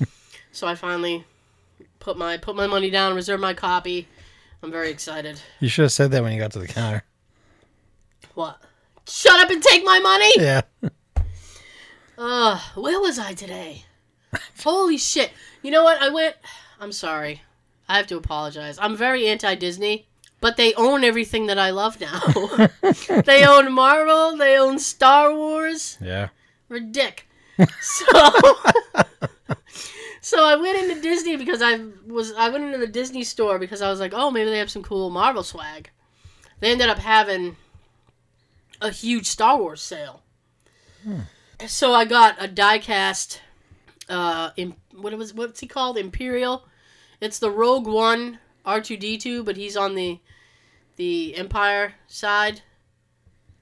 so 0.52 0.66
I 0.66 0.74
finally 0.74 1.24
put 2.00 2.16
my 2.16 2.36
put 2.36 2.56
my 2.56 2.66
money 2.66 2.90
down, 2.90 3.14
reserve 3.14 3.40
my 3.40 3.54
copy. 3.54 4.08
I'm 4.62 4.70
very 4.70 4.90
excited. 4.90 5.40
You 5.60 5.68
should 5.68 5.82
have 5.82 5.92
said 5.92 6.10
that 6.10 6.22
when 6.22 6.32
you 6.32 6.40
got 6.40 6.52
to 6.52 6.58
the 6.58 6.66
counter. 6.66 7.04
What? 8.34 8.60
Shut 9.06 9.40
up 9.40 9.50
and 9.50 9.62
take 9.62 9.84
my 9.84 9.98
money! 10.00 10.32
Yeah. 10.36 10.60
Ugh, 12.18 12.60
where 12.74 13.00
was 13.00 13.18
I 13.18 13.32
today? 13.32 13.84
Holy 14.62 14.98
shit. 14.98 15.30
You 15.62 15.70
know 15.70 15.84
what? 15.84 16.02
I 16.02 16.08
went. 16.10 16.36
I'm 16.80 16.92
sorry. 16.92 17.42
I 17.88 17.96
have 17.96 18.06
to 18.08 18.16
apologize. 18.16 18.78
I'm 18.80 18.96
very 18.96 19.28
anti 19.28 19.54
Disney, 19.54 20.08
but 20.40 20.56
they 20.56 20.74
own 20.74 21.04
everything 21.04 21.46
that 21.46 21.58
I 21.58 21.70
love 21.70 22.00
now. 22.00 22.20
they 23.24 23.46
own 23.46 23.72
Marvel, 23.72 24.36
they 24.36 24.58
own 24.58 24.78
Star 24.78 25.34
Wars. 25.34 25.96
Yeah. 26.00 26.28
Ridic. 26.70 27.20
So. 27.80 28.06
So 30.28 30.44
I 30.44 30.56
went 30.56 30.76
into 30.76 31.00
Disney 31.00 31.36
because 31.36 31.62
I 31.62 31.80
was 32.06 32.34
I 32.34 32.50
went 32.50 32.62
into 32.62 32.76
the 32.76 32.86
Disney 32.86 33.24
store 33.24 33.58
because 33.58 33.80
I 33.80 33.88
was 33.88 33.98
like, 33.98 34.12
oh, 34.14 34.30
maybe 34.30 34.50
they 34.50 34.58
have 34.58 34.70
some 34.70 34.82
cool 34.82 35.08
Marvel 35.08 35.42
swag. 35.42 35.88
They 36.60 36.70
ended 36.70 36.90
up 36.90 36.98
having 36.98 37.56
a 38.82 38.90
huge 38.90 39.24
Star 39.24 39.56
Wars 39.56 39.80
sale. 39.80 40.22
So 41.66 41.94
I 41.94 42.04
got 42.04 42.44
a 42.44 42.46
diecast. 42.46 43.38
Uh, 44.06 44.50
in, 44.58 44.74
what 44.92 45.16
was 45.16 45.32
what's 45.32 45.60
he 45.60 45.66
called? 45.66 45.96
Imperial. 45.96 46.68
It's 47.22 47.38
the 47.38 47.50
Rogue 47.50 47.86
One 47.86 48.38
R 48.66 48.82
two 48.82 48.98
D 48.98 49.16
two, 49.16 49.42
but 49.42 49.56
he's 49.56 49.78
on 49.78 49.94
the 49.94 50.20
the 50.96 51.36
Empire 51.36 51.94
side. 52.06 52.60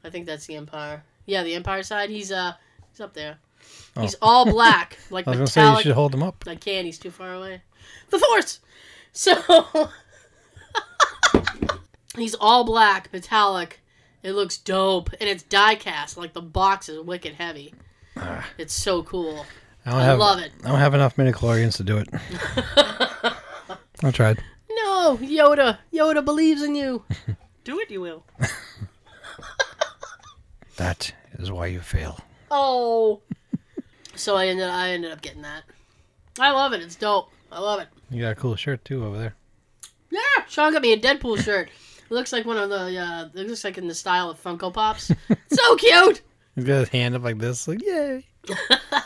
I 0.03 0.11
think 0.11 0.27
that's 0.27 0.47
the 0.47 0.57
Empire. 0.57 1.05
Yeah, 1.27 1.45
the 1.45 1.55
Empire 1.55 1.85
side. 1.85 2.11
He's 2.11 2.33
uh 2.33 2.55
he's 2.91 3.01
up 3.01 3.15
there. 3.15 3.39
He's 4.01 4.15
all 4.21 4.45
black, 4.45 4.99
like 5.11 5.27
I 5.27 5.31
was 5.31 5.39
gonna 5.39 5.47
say 5.47 5.61
you 5.61 5.65
metallic. 5.67 5.83
should 5.85 5.93
hold 5.95 6.15
him 6.15 6.23
up. 6.23 6.45
I 6.47 6.55
can't. 6.55 6.85
He's 6.85 6.99
too 6.99 7.11
far 7.11 7.33
away. 7.35 7.63
The 8.11 8.19
Force. 8.19 8.61
So 9.13 9.35
he's 12.17 12.35
all 12.35 12.65
black, 12.65 13.11
metallic. 13.13 13.81
It 14.23 14.33
looks 14.33 14.59
dope, 14.59 15.11
and 15.21 15.29
it's 15.31 15.43
die 15.43 15.77
cast. 15.77 16.17
Like 16.19 16.33
the 16.35 16.43
box 16.43 16.89
is 16.89 17.01
wicked 17.01 17.35
heavy. 17.35 17.73
Ah. 18.17 18.47
It's 18.59 18.75
so 18.75 19.03
cool. 19.03 19.47
I 19.87 19.91
don't 19.93 20.01
I 20.01 20.05
have. 20.05 20.19
love 20.19 20.41
it. 20.41 20.53
I 20.65 20.69
don't 20.69 20.79
have 20.81 20.95
enough 20.95 21.17
midichlorians 21.17 21.77
to 21.77 21.85
do 21.85 21.99
it. 21.99 22.09
I 24.03 24.11
tried. 24.11 24.43
No, 24.71 25.17
Yoda. 25.23 25.79
Yoda 25.93 26.25
believes 26.25 26.63
in 26.63 26.75
you. 26.75 27.05
Do 27.65 27.79
it, 27.81 27.91
you 27.91 28.01
will. 28.01 28.25
That 30.77 31.13
is 31.39 31.51
why 31.51 31.67
you 31.69 31.81
fail. 31.81 32.19
Oh. 32.51 33.23
So 34.19 34.37
I 34.37 34.47
ended. 34.49 34.69
I 34.69 34.91
ended 34.91 35.13
up 35.13 35.23
getting 35.23 35.43
that. 35.43 35.65
I 36.39 36.51
love 36.51 36.73
it. 36.73 36.83
It's 36.83 36.97
dope. 36.97 37.31
I 37.51 37.61
love 37.61 37.81
it. 37.81 37.89
You 38.11 38.23
got 38.23 38.33
a 38.33 38.35
cool 38.35 38.57
shirt 38.57 38.85
too 38.85 39.05
over 39.05 39.19
there. 39.19 39.35
Yeah, 40.11 40.45
Sean 40.49 40.73
got 40.73 40.83
me 40.83 40.93
a 40.93 40.99
Deadpool 40.99 41.43
shirt. 41.43 41.69
It 41.69 42.15
looks 42.15 42.33
like 42.33 42.47
one 42.47 42.57
of 42.57 42.71
the. 42.71 42.99
Uh, 42.99 43.29
it 43.35 43.49
looks 43.49 43.65
like 43.65 43.79
in 43.79 43.89
the 43.89 43.95
style 43.95 44.31
of 44.31 44.43
Funko 44.43 44.73
Pops. 44.73 45.11
so 45.51 45.77
cute. 45.77 46.23
He's 46.55 46.65
got 46.65 46.81
his 46.81 46.89
hand 46.89 47.15
up 47.15 47.23
like 47.23 47.39
this, 47.39 47.69
like 47.69 47.83
yay. 47.83 48.25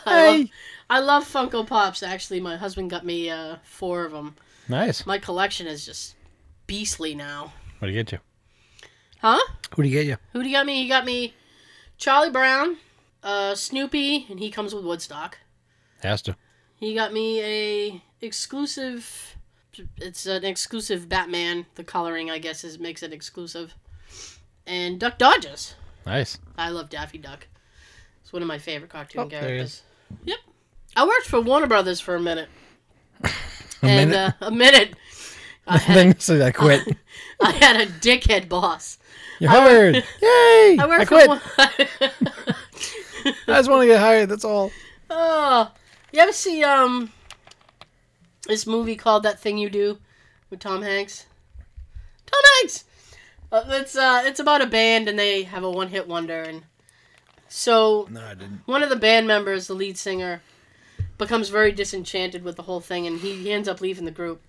I 0.05 0.37
love, 0.37 0.47
I 0.89 0.99
love 0.99 1.31
Funko 1.31 1.65
Pops. 1.65 2.03
Actually, 2.03 2.39
my 2.39 2.55
husband 2.55 2.89
got 2.89 3.05
me 3.05 3.29
uh, 3.29 3.57
four 3.63 4.05
of 4.05 4.11
them. 4.11 4.35
Nice. 4.69 5.05
My 5.05 5.17
collection 5.17 5.67
is 5.67 5.85
just 5.85 6.15
beastly 6.67 7.15
now. 7.15 7.53
What 7.79 7.87
do 7.87 7.93
you 7.93 7.99
get 7.99 8.11
you? 8.11 8.19
Huh? 9.19 9.39
Who 9.75 9.83
do 9.83 9.89
you 9.89 9.95
get 9.95 10.05
you? 10.05 10.17
Who 10.33 10.39
would 10.39 10.45
he 10.45 10.53
got 10.53 10.65
me? 10.65 10.83
He 10.83 10.87
got 10.87 11.05
me 11.05 11.33
Charlie 11.97 12.31
Brown, 12.31 12.77
uh, 13.23 13.55
Snoopy, 13.55 14.27
and 14.29 14.39
he 14.39 14.49
comes 14.51 14.73
with 14.73 14.85
Woodstock. 14.85 15.37
Has 16.01 16.21
to. 16.23 16.35
He 16.75 16.95
got 16.95 17.13
me 17.13 17.41
a 17.41 18.03
exclusive. 18.21 19.35
It's 19.97 20.25
an 20.25 20.43
exclusive 20.43 21.07
Batman. 21.07 21.65
The 21.75 21.83
coloring, 21.83 22.29
I 22.29 22.39
guess, 22.39 22.63
is 22.63 22.79
makes 22.79 23.03
it 23.03 23.13
exclusive. 23.13 23.75
And 24.65 24.99
Duck 24.99 25.17
Dodgers. 25.17 25.75
Nice. 26.05 26.37
I 26.57 26.69
love 26.69 26.89
Daffy 26.89 27.17
Duck. 27.17 27.47
It's 28.23 28.33
one 28.33 28.41
of 28.41 28.47
my 28.47 28.57
favorite 28.57 28.89
cartoon 28.91 29.21
Oh, 29.21 29.27
there 29.27 29.41
he 29.41 29.45
characters. 29.47 29.83
Yep. 30.25 30.37
I 30.95 31.05
worked 31.05 31.27
for 31.27 31.39
Warner 31.41 31.67
Brothers 31.67 31.99
for 31.99 32.15
a 32.15 32.19
minute. 32.19 32.49
A 33.23 33.29
and 33.83 34.09
minute. 34.11 34.33
Uh, 34.41 34.45
a 34.45 34.51
minute. 34.51 34.95
I 35.67 35.77
had, 35.79 35.95
then 35.97 36.19
so 36.19 36.43
I 36.43 36.51
quit. 36.51 36.81
I 37.41 37.51
had 37.51 37.77
a 37.77 37.85
dickhead 37.87 38.49
boss. 38.49 38.97
You 39.39 39.47
heard. 39.47 39.95
hired. 39.95 40.05
Yay! 40.21 40.77
I 40.79 40.85
worked 40.87 41.07
quit. 41.07 41.41
for. 41.41 42.55
I 43.25 43.33
just 43.47 43.69
want 43.69 43.81
to 43.83 43.87
get 43.87 43.99
hired. 43.99 44.29
That's 44.29 44.45
all. 44.45 44.71
oh, 45.09 45.71
you 46.11 46.19
ever 46.19 46.31
see 46.33 46.63
um 46.63 47.11
this 48.47 48.65
movie 48.67 48.95
called 48.95 49.23
That 49.23 49.39
Thing 49.39 49.57
You 49.57 49.69
Do 49.69 49.97
with 50.49 50.59
Tom 50.59 50.81
Hanks? 50.81 51.25
Tom 52.25 52.41
Hanks. 52.59 52.85
Uh, 53.51 53.63
it's 53.67 53.95
uh 53.95 54.23
it's 54.25 54.39
about 54.39 54.61
a 54.61 54.65
band 54.67 55.07
and 55.09 55.19
they 55.19 55.43
have 55.43 55.63
a 55.63 55.69
one 55.69 55.89
hit 55.89 56.07
wonder 56.07 56.41
and 56.41 56.63
so 57.49 58.07
No, 58.09 58.21
I 58.21 58.33
didn't. 58.33 58.61
one 58.65 58.81
of 58.81 58.89
the 58.89 58.95
band 58.95 59.27
members, 59.27 59.67
the 59.67 59.73
lead 59.73 59.97
singer, 59.97 60.41
becomes 61.17 61.49
very 61.49 61.71
disenchanted 61.73 62.43
with 62.43 62.55
the 62.55 62.63
whole 62.63 62.79
thing, 62.79 63.05
and 63.05 63.19
he, 63.19 63.35
he 63.35 63.51
ends 63.51 63.67
up 63.67 63.81
leaving 63.81 64.05
the 64.05 64.11
group. 64.11 64.41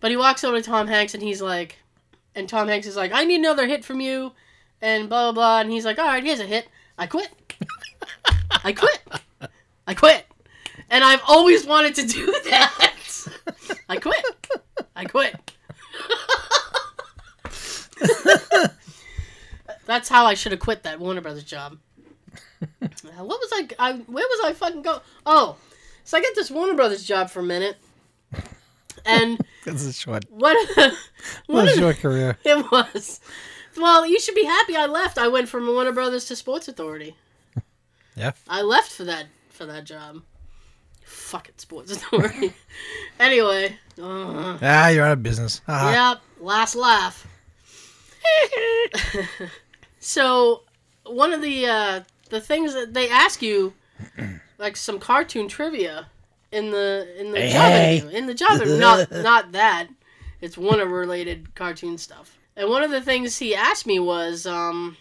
But 0.00 0.10
he 0.10 0.18
walks 0.18 0.44
over 0.44 0.58
to 0.58 0.62
Tom 0.62 0.86
Hanks, 0.86 1.14
and 1.14 1.22
he's 1.22 1.40
like, 1.40 1.78
and 2.34 2.46
Tom 2.46 2.68
Hanks 2.68 2.86
is 2.86 2.94
like, 2.94 3.10
"I 3.12 3.24
need 3.24 3.40
another 3.40 3.66
hit 3.66 3.86
from 3.86 4.02
you," 4.02 4.32
and 4.82 5.08
blah 5.08 5.24
blah 5.24 5.32
blah, 5.32 5.60
and 5.62 5.70
he's 5.72 5.86
like, 5.86 5.98
"All 5.98 6.04
right, 6.06 6.22
here's 6.22 6.40
a 6.40 6.46
hit. 6.46 6.68
I 6.98 7.06
quit. 7.06 7.30
I 8.64 8.72
quit. 8.72 9.00
I 9.86 9.94
quit." 9.94 10.26
And 10.88 11.04
I've 11.04 11.22
always 11.28 11.66
wanted 11.66 11.94
to 11.96 12.06
do 12.06 12.26
that. 12.50 13.26
I 13.88 13.96
quit. 13.96 14.24
I 14.96 15.04
quit. 15.04 15.36
That's 19.86 20.08
how 20.08 20.24
I 20.24 20.34
should 20.34 20.52
have 20.52 20.60
quit 20.60 20.84
that 20.84 21.00
Warner 21.00 21.20
Brothers 21.20 21.44
job. 21.44 21.78
What 22.78 23.28
was 23.28 23.50
I, 23.52 23.68
I? 23.78 23.92
Where 23.94 24.26
was 24.26 24.40
I 24.44 24.52
fucking 24.52 24.82
go? 24.82 25.00
Oh, 25.26 25.56
so 26.04 26.18
I 26.18 26.20
got 26.20 26.34
this 26.34 26.50
Warner 26.50 26.74
Brothers 26.74 27.04
job 27.04 27.30
for 27.30 27.40
a 27.40 27.44
minute, 27.44 27.76
and 29.04 29.40
That's 29.64 29.84
a 29.84 29.92
short, 29.92 30.24
what? 30.30 30.56
what 30.76 30.94
what 31.46 31.68
a 31.68 31.76
short 31.76 31.98
career. 31.98 32.38
it 32.44 32.70
was. 32.70 33.20
Well, 33.76 34.06
you 34.06 34.20
should 34.20 34.34
be 34.34 34.44
happy 34.44 34.76
I 34.76 34.86
left. 34.86 35.18
I 35.18 35.28
went 35.28 35.48
from 35.48 35.66
Warner 35.66 35.92
Brothers 35.92 36.26
to 36.26 36.36
Sports 36.36 36.68
Authority. 36.68 37.16
Yeah. 38.16 38.32
I 38.48 38.62
left 38.62 38.92
for 38.92 39.04
that 39.04 39.26
for 39.50 39.66
that 39.66 39.84
job. 39.84 40.22
Fucking 41.04 41.54
Sports 41.58 41.92
Authority. 41.96 42.52
anyway, 43.18 43.76
uh, 44.00 44.58
Ah, 44.62 44.88
you're 44.88 45.04
out 45.04 45.12
of 45.12 45.22
business. 45.22 45.60
Ah. 45.66 46.12
Yep, 46.12 46.22
last 46.40 46.74
laugh. 46.76 47.26
so, 50.00 50.62
one 51.04 51.32
of 51.32 51.42
the 51.42 51.66
uh, 51.66 52.00
the 52.30 52.40
things 52.40 52.74
that 52.74 52.94
they 52.94 53.08
ask 53.08 53.42
you, 53.42 53.72
like 54.58 54.76
some 54.76 54.98
cartoon 54.98 55.48
trivia, 55.48 56.06
in 56.52 56.70
the 56.70 57.14
in 57.18 57.32
the 57.32 57.40
Hey, 57.40 57.52
job 57.52 57.62
hey. 57.72 57.96
interview. 57.98 58.18
In 58.18 58.26
the 58.26 58.34
job 58.34 58.52
interview, 58.52 58.78
not 58.78 59.10
not 59.10 59.52
that. 59.52 59.88
It's 60.40 60.56
Warner 60.56 60.86
related 60.86 61.54
cartoon 61.54 61.98
stuff. 61.98 62.36
And 62.56 62.68
one 62.70 62.82
of 62.82 62.90
the 62.90 63.00
things 63.02 63.38
he 63.38 63.54
asked 63.54 63.86
me 63.86 63.98
was, 63.98 64.46
um, 64.46 64.96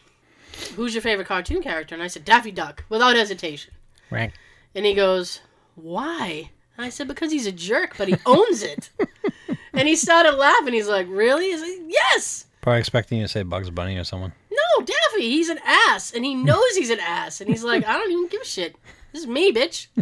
"Who's 0.76 0.93
your 0.93 1.01
favorite 1.01 1.28
cartoon 1.28 1.62
character?" 1.62 1.95
And 1.95 2.03
I 2.03 2.07
said 2.07 2.26
Daffy 2.26 2.51
Duck, 2.51 2.84
without 2.89 3.16
hesitation. 3.16 3.74
Rank. 4.10 4.34
And 4.76 4.86
he 4.86 4.93
goes, 4.93 5.41
Why? 5.76 6.49
And 6.78 6.86
I 6.86 6.89
said, 6.89 7.07
Because 7.07 7.32
he's 7.32 7.47
a 7.47 7.51
jerk, 7.51 7.95
but 7.97 8.07
he 8.07 8.16
owns 8.26 8.64
it. 8.64 8.89
and 9.74 9.88
he 9.88 9.95
started 9.95 10.34
laughing. 10.34 10.74
He's 10.74 10.88
like, 10.88 11.07
Really? 11.10 11.45
He's 11.51 11.62
like, 11.62 11.88
Yes! 11.88 12.45
Probably 12.62 12.80
expecting 12.80 13.20
you 13.20 13.24
to 13.26 13.30
say 13.30 13.43
Bugs 13.43 13.70
Bunny 13.70 13.97
or 13.97 14.03
someone. 14.03 14.34
No, 14.51 14.86
Daffy, 14.86 15.30
he's 15.30 15.49
an 15.49 15.60
ass. 15.66 16.12
And 16.14 16.26
he 16.26 16.36
knows 16.36 16.76
he's 16.76 16.89
an 16.89 16.99
ass. 16.99 17.41
And 17.41 17.49
he's 17.49 17.64
like, 17.64 17.86
I 17.86 17.93
don't 17.93 18.12
even 18.12 18.28
give 18.28 18.41
a 18.41 18.45
shit. 18.45 18.76
This 19.14 19.22
is 19.22 19.28
me, 19.28 19.51
bitch. 19.51 19.88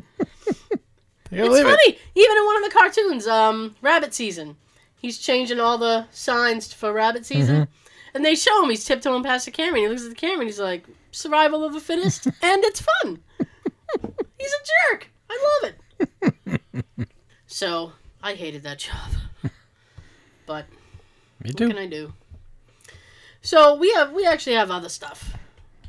It's 1.30 1.62
funny. 1.62 1.78
it. 1.88 2.00
Even 2.16 2.38
in 2.38 2.46
one 2.46 2.56
of 2.56 2.64
the 2.64 2.70
cartoons, 2.70 3.28
um, 3.28 3.76
Rabbit 3.82 4.14
Season, 4.14 4.56
he's 5.02 5.18
changing 5.18 5.60
all 5.60 5.78
the 5.78 6.06
signs 6.10 6.72
for 6.72 6.94
Rabbit 6.94 7.26
Season. 7.26 7.68
And 8.18 8.26
they 8.26 8.34
show 8.34 8.64
him 8.64 8.72
he's 8.72 8.84
tiptoeing 8.84 9.22
past 9.22 9.46
the 9.46 9.52
camera. 9.52 9.76
And 9.80 9.84
he 9.84 9.88
looks 9.90 10.02
at 10.02 10.10
the 10.10 10.16
camera 10.16 10.40
and 10.40 10.50
he's 10.50 10.60
like, 10.60 10.86
Survival 11.12 11.64
of 11.64 11.74
the 11.74 11.80
fittest. 11.80 12.26
and 12.42 12.64
it's 12.64 12.82
fun. 12.82 13.20
He's 14.40 14.52
a 14.52 14.92
jerk. 14.92 15.12
I 15.30 15.60
love 15.62 15.74
it. 16.50 16.62
so 17.46 17.92
I 18.24 18.34
hated 18.34 18.64
that 18.64 18.80
job. 18.80 19.12
But 20.48 20.66
Me 21.44 21.52
what 21.52 21.58
too. 21.58 21.68
can 21.68 21.78
I 21.78 21.86
do? 21.86 22.12
So 23.44 23.76
we 23.76 23.94
have 23.94 24.12
we 24.14 24.26
actually 24.26 24.56
have 24.56 24.72
other 24.72 24.90
stuff. 24.90 25.36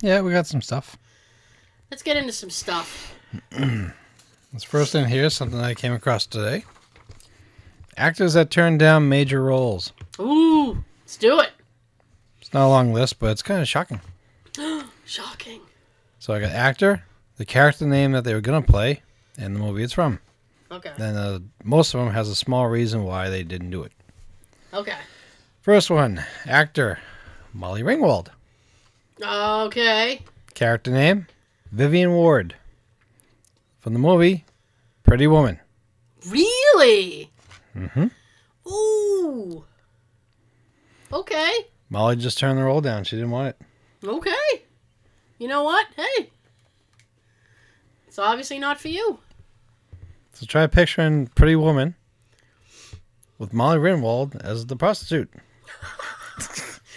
Yeah, 0.03 0.21
we 0.21 0.31
got 0.31 0.47
some 0.47 0.61
stuff. 0.61 0.99
Let's 1.91 2.03
get 2.03 2.19
into 2.19 2.33
some 2.33 2.51
stuff. 2.51 3.15
This 4.53 4.65
first 4.65 4.95
in 4.95 5.05
here 5.07 5.25
is 5.25 5.35
something 5.35 5.61
I 5.61 5.75
came 5.75 5.93
across 5.93 6.25
today. 6.25 6.65
Actors 7.99 8.33
that 8.33 8.51
turned 8.51 8.79
down 8.79 9.09
major 9.09 9.43
roles. 9.43 9.93
Ooh, 10.19 10.83
let's 11.03 11.17
do 11.19 11.41
it. 11.41 11.51
It's 12.49 12.55
not 12.55 12.65
a 12.65 12.69
long 12.69 12.95
list, 12.95 13.19
but 13.19 13.31
it's 13.31 13.43
kind 13.43 13.61
of 13.61 13.69
shocking. 13.69 14.01
Shocking. 15.05 15.61
So 16.19 16.33
I 16.33 16.41
got 16.41 16.53
actor, 16.53 17.05
the 17.37 17.45
character 17.45 17.87
name 17.87 18.13
that 18.13 18.25
they 18.25 18.33
were 18.33 18.41
gonna 18.41 18.63
play, 18.63 19.03
and 19.37 19.55
the 19.55 19.61
movie 19.61 19.83
it's 19.83 19.93
from. 19.93 20.19
Okay. 20.71 20.93
Then 20.97 21.15
uh, 21.15 21.41
most 21.63 21.93
of 21.93 22.01
them 22.03 22.15
has 22.15 22.27
a 22.27 22.35
small 22.35 22.67
reason 22.67 23.05
why 23.05 23.29
they 23.29 23.43
didn't 23.43 23.69
do 23.69 23.83
it. 23.83 23.93
Okay. 24.73 24.97
First 25.61 25.91
one, 25.91 26.25
actor 26.47 26.99
Molly 27.53 27.83
Ringwald. 27.83 28.29
Okay. 29.23 30.23
Character 30.55 30.91
name 30.91 31.27
Vivian 31.71 32.13
Ward. 32.13 32.55
From 33.81 33.93
the 33.93 33.99
movie 33.99 34.47
Pretty 35.03 35.27
Woman. 35.27 35.61
Really? 36.27 37.31
Mm 37.77 37.93
Mhm. 37.93 38.11
Ooh. 38.73 39.65
Okay. 41.13 41.67
Molly 41.91 42.17
just 42.17 42.39
turned 42.39 42.59
the 42.59 42.65
role 42.65 42.81
down. 42.81 43.05
She 43.05 43.17
didn't 43.17 43.31
want 43.31 43.49
it. 43.49 44.07
Okay. 44.07 44.63
You 45.39 45.49
know 45.49 45.63
what? 45.63 45.87
Hey. 45.97 46.31
It's 48.07 48.19
obviously 48.19 48.59
not 48.59 48.81
for 48.81 48.89
you. 48.89 49.19
So 50.33 50.47
try 50.47 50.67
picturing 50.67 51.29
Pretty 51.29 51.57
Woman 51.57 51.95
with 53.39 53.53
Molly 53.53 53.79
Ringwald 53.79 54.41
as 54.43 54.67
the 54.67 54.77
prostitute. 54.77 55.31
I 56.39 56.45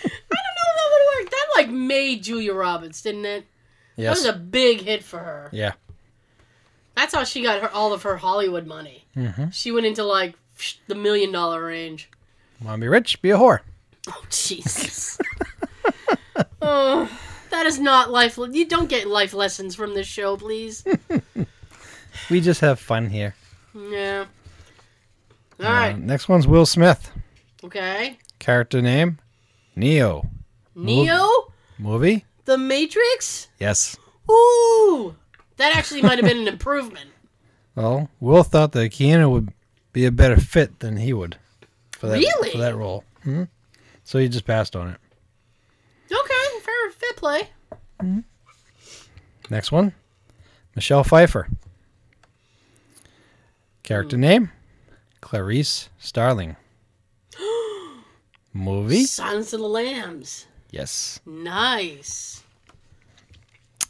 don't 0.04 0.12
know 0.12 0.68
if 0.68 0.76
that 0.76 0.89
would 0.92 1.24
work. 1.24 1.32
That 1.32 1.48
like 1.56 1.70
made 1.70 2.24
Julia 2.24 2.54
Roberts, 2.54 3.02
didn't 3.02 3.26
it? 3.26 3.46
Yes. 3.96 4.22
That 4.22 4.28
was 4.28 4.36
a 4.36 4.39
big 4.39 4.82
hit 4.82 5.04
for 5.04 5.20
her. 5.20 5.50
Yeah. 5.52 5.74
That's 6.96 7.14
how 7.14 7.24
she 7.24 7.42
got 7.42 7.62
her 7.62 7.70
all 7.72 7.94
of 7.94 8.04
her 8.04 8.18
Hollywood 8.18 8.68
money. 8.68 9.06
Mm-hmm. 9.16 9.50
She 9.52 9.72
went 9.72 9.86
into 9.86 10.04
like 10.04 10.36
the 10.88 10.96
million 10.96 11.32
dollar 11.32 11.64
range. 11.66 12.10
Want 12.64 12.80
to 12.80 12.82
be 12.82 12.88
rich? 12.88 13.22
Be 13.22 13.32
a 13.32 13.38
whore. 13.38 13.62
Oh 14.10 14.24
Jesus. 14.30 15.18
oh, 16.62 17.10
That 17.49 17.66
is 17.66 17.80
not 17.80 18.12
life. 18.12 18.38
You 18.38 18.66
don't 18.66 18.89
get 18.89 19.08
life 19.08 19.34
lessons 19.34 19.76
from 19.76 19.93
this 19.93 20.08
show, 20.08 20.38
please. 20.38 20.84
We 22.30 22.39
just 22.41 22.62
have 22.62 22.80
fun 22.80 23.10
here. 23.10 23.36
yeah. 23.74 24.26
All 25.60 25.66
Uh, 25.66 25.70
right. 25.72 25.97
next 25.99 26.28
one's 26.30 26.45
Will 26.47 26.66
Smith. 26.66 27.10
Okay. 27.64 28.18
Character 28.39 28.82
name 28.82 29.18
Neo. 29.76 30.30
Neo, 30.76 31.28
Movie? 31.78 32.26
The 32.45 32.58
Matrix. 32.58 33.47
Yes. 33.60 33.97
Ooh, 34.30 35.16
that 35.58 35.76
actually 35.76 36.02
might 36.02 36.20
have 36.20 36.28
been 36.28 36.39
an 36.39 36.47
improvement. 36.54 37.10
Well, 37.76 38.10
Will 38.20 38.43
thought 38.43 38.72
that 38.74 38.91
Keanu 38.91 39.30
would 39.32 39.49
be 39.93 40.06
a 40.06 40.12
better 40.12 40.38
fit 40.38 40.80
than 40.80 40.97
he 40.97 41.14
would 41.14 41.38
for 41.91 42.08
that 42.08 42.18
Really? 42.18 42.52
for 42.52 42.58
that 42.60 42.76
role. 42.76 43.04
hmm 43.24 43.43
So 44.12 44.20
he 44.20 44.28
just 44.28 44.43
passed 44.43 44.76
on 44.76 44.89
it. 44.89 44.99
Okay, 46.12 46.59
fair, 46.59 46.91
fair 46.91 47.14
play. 47.16 47.49
Next 49.49 49.72
one, 49.72 49.93
Michelle 50.76 51.05
Pfeiffer. 51.05 51.47
Character 53.84 54.18
hmm. 54.18 54.22
name, 54.22 54.51
Clarice 55.22 55.88
Starling. 55.97 56.57
Movie? 58.53 59.05
Silence 59.05 59.53
of 59.53 59.62
the 59.62 59.70
Lambs. 59.70 60.45
Yes. 60.72 61.22
Nice. 61.26 62.43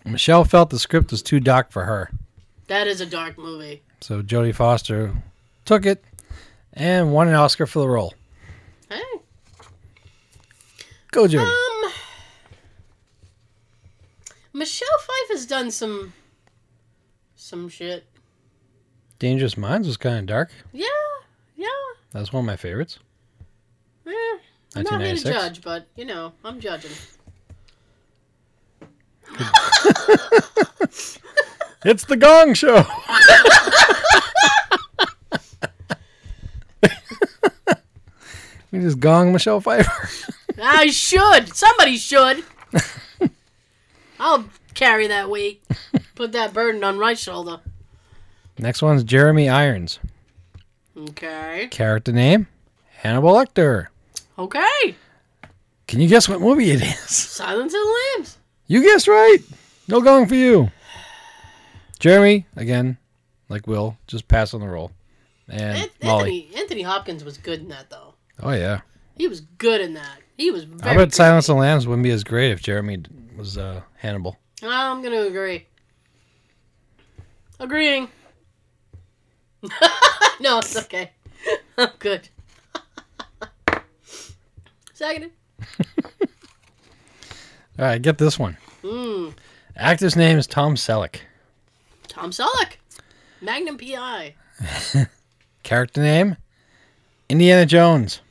Michelle 0.06 0.46
felt 0.46 0.70
the 0.70 0.78
script 0.78 1.10
was 1.10 1.24
too 1.24 1.40
dark 1.40 1.72
for 1.72 1.86
her, 1.86 2.12
That 2.68 2.86
is 2.86 3.02
a 3.02 3.08
dark 3.08 3.40
movie. 3.40 3.82
so 4.02 4.22
Jodie 4.22 4.54
Foster 4.54 5.16
took 5.66 5.84
it 5.88 6.04
and 6.74 7.12
won 7.12 7.28
an 7.28 7.34
Oscar 7.34 7.66
for 7.66 7.80
the 7.80 7.90
role. 7.90 8.14
Hey. 8.88 9.02
Go, 11.12 11.28
Jodie. 11.28 11.46
Um. 11.46 11.92
Michelle 14.54 14.88
Pfeiffer's 15.00 15.46
done 15.46 15.72
some. 15.72 16.14
Some 17.36 17.70
shit. 17.70 18.06
Dangerous 19.20 19.58
Minds 19.58 19.88
was 19.88 19.98
kind 19.98 20.18
of 20.20 20.26
dark. 20.26 20.52
Yeah, 20.74 20.88
yeah. 21.56 21.68
That's 22.12 22.34
one 22.34 22.42
of 22.42 22.46
my 22.48 22.56
favorites. 22.56 23.00
Eh, 24.08 24.12
I'm 24.76 24.84
not 24.84 25.02
here 25.02 25.16
to 25.16 25.24
judge, 25.24 25.62
but 25.62 25.88
you 25.96 26.06
know, 26.06 26.34
I'm 26.44 26.60
judging. 26.60 26.92
It's 31.84 32.06
the 32.06 32.16
Gong 32.16 32.54
Show. 32.54 32.86
we 38.72 38.80
just 38.80 39.00
gong 39.00 39.34
Michelle 39.34 39.60
Pfeiffer. 39.60 40.34
I 40.62 40.88
should. 40.88 41.56
Somebody 41.56 41.98
should. 41.98 42.44
I'll 44.20 44.46
carry 44.74 45.08
that 45.08 45.30
weight. 45.30 45.64
Put 46.16 46.32
that 46.34 46.54
burden 46.54 46.84
on 46.84 47.00
my 47.00 47.14
shoulder. 47.16 47.60
Next 48.60 48.82
one's 48.82 49.04
Jeremy 49.04 49.50
Irons. 49.50 50.00
Okay. 50.96 51.68
Character 51.72 52.12
name 52.12 52.48
Hannibal 52.98 53.34
Lecter. 53.34 53.88
Okay. 54.38 54.96
Can 55.88 56.00
you 56.00 56.08
guess 56.08 56.30
what 56.30 56.40
movie 56.42 56.72
it 56.72 56.82
is? 56.82 57.00
Silence 57.10 57.74
of 57.74 57.80
the 57.80 58.00
Lambs. 58.16 58.38
You 58.68 58.82
guessed 58.84 59.08
right. 59.08 59.40
No 59.88 60.02
gong 60.02 60.28
for 60.28 60.36
you. 60.36 60.72
Jeremy, 62.00 62.46
again, 62.56 62.98
like 63.50 63.68
Will, 63.68 63.98
just 64.08 64.28
pass 64.28 64.54
on 64.54 64.62
the 64.62 64.68
roll. 64.68 64.92
And 65.50 65.84
An- 65.84 65.90
Molly. 66.04 66.44
Anthony 66.46 66.62
Anthony 66.62 66.82
Hopkins 66.84 67.24
was 67.24 67.38
good 67.38 67.60
in 67.60 67.68
that 67.70 67.90
though. 67.90 68.14
Oh 68.42 68.52
yeah. 68.52 68.82
He 69.16 69.28
was 69.28 69.42
good 69.42 69.82
in 69.82 69.94
that. 69.96 70.21
He 70.38 70.52
was 70.52 70.66
I 70.84 70.96
bet. 70.96 71.14
Silence 71.14 71.50
of 71.50 71.56
the 71.56 71.62
Lambs 71.62 71.88
wouldn't 71.88 72.04
be 72.04 72.12
as 72.12 72.24
great 72.24 72.52
if 72.52 72.62
Jeremy 72.62 73.04
was 73.38 73.58
uh, 73.58 73.82
Hannibal. 73.98 74.38
I'm 74.64 75.02
gonna 75.02 75.22
agree. 75.22 75.68
Agreeing. 77.60 78.08
no, 80.40 80.60
it's 80.60 80.76
okay. 80.78 81.12
I'm 81.78 81.90
good. 82.00 82.28
Seconded. 84.94 85.32
All 87.80 87.86
right, 87.86 88.02
get 88.02 88.18
this 88.18 88.38
one. 88.38 88.58
Mm. 88.84 89.34
Actor's 89.76 90.16
name 90.16 90.38
is 90.38 90.48
Tom 90.48 90.76
Selleck. 90.76 91.18
Tom 92.08 92.32
Selleck. 92.32 92.74
Magnum 93.42 93.78
PI. 93.78 94.36
Character 95.64 96.02
name 96.02 96.38
Indiana 97.30 97.66
Jones. 97.66 98.22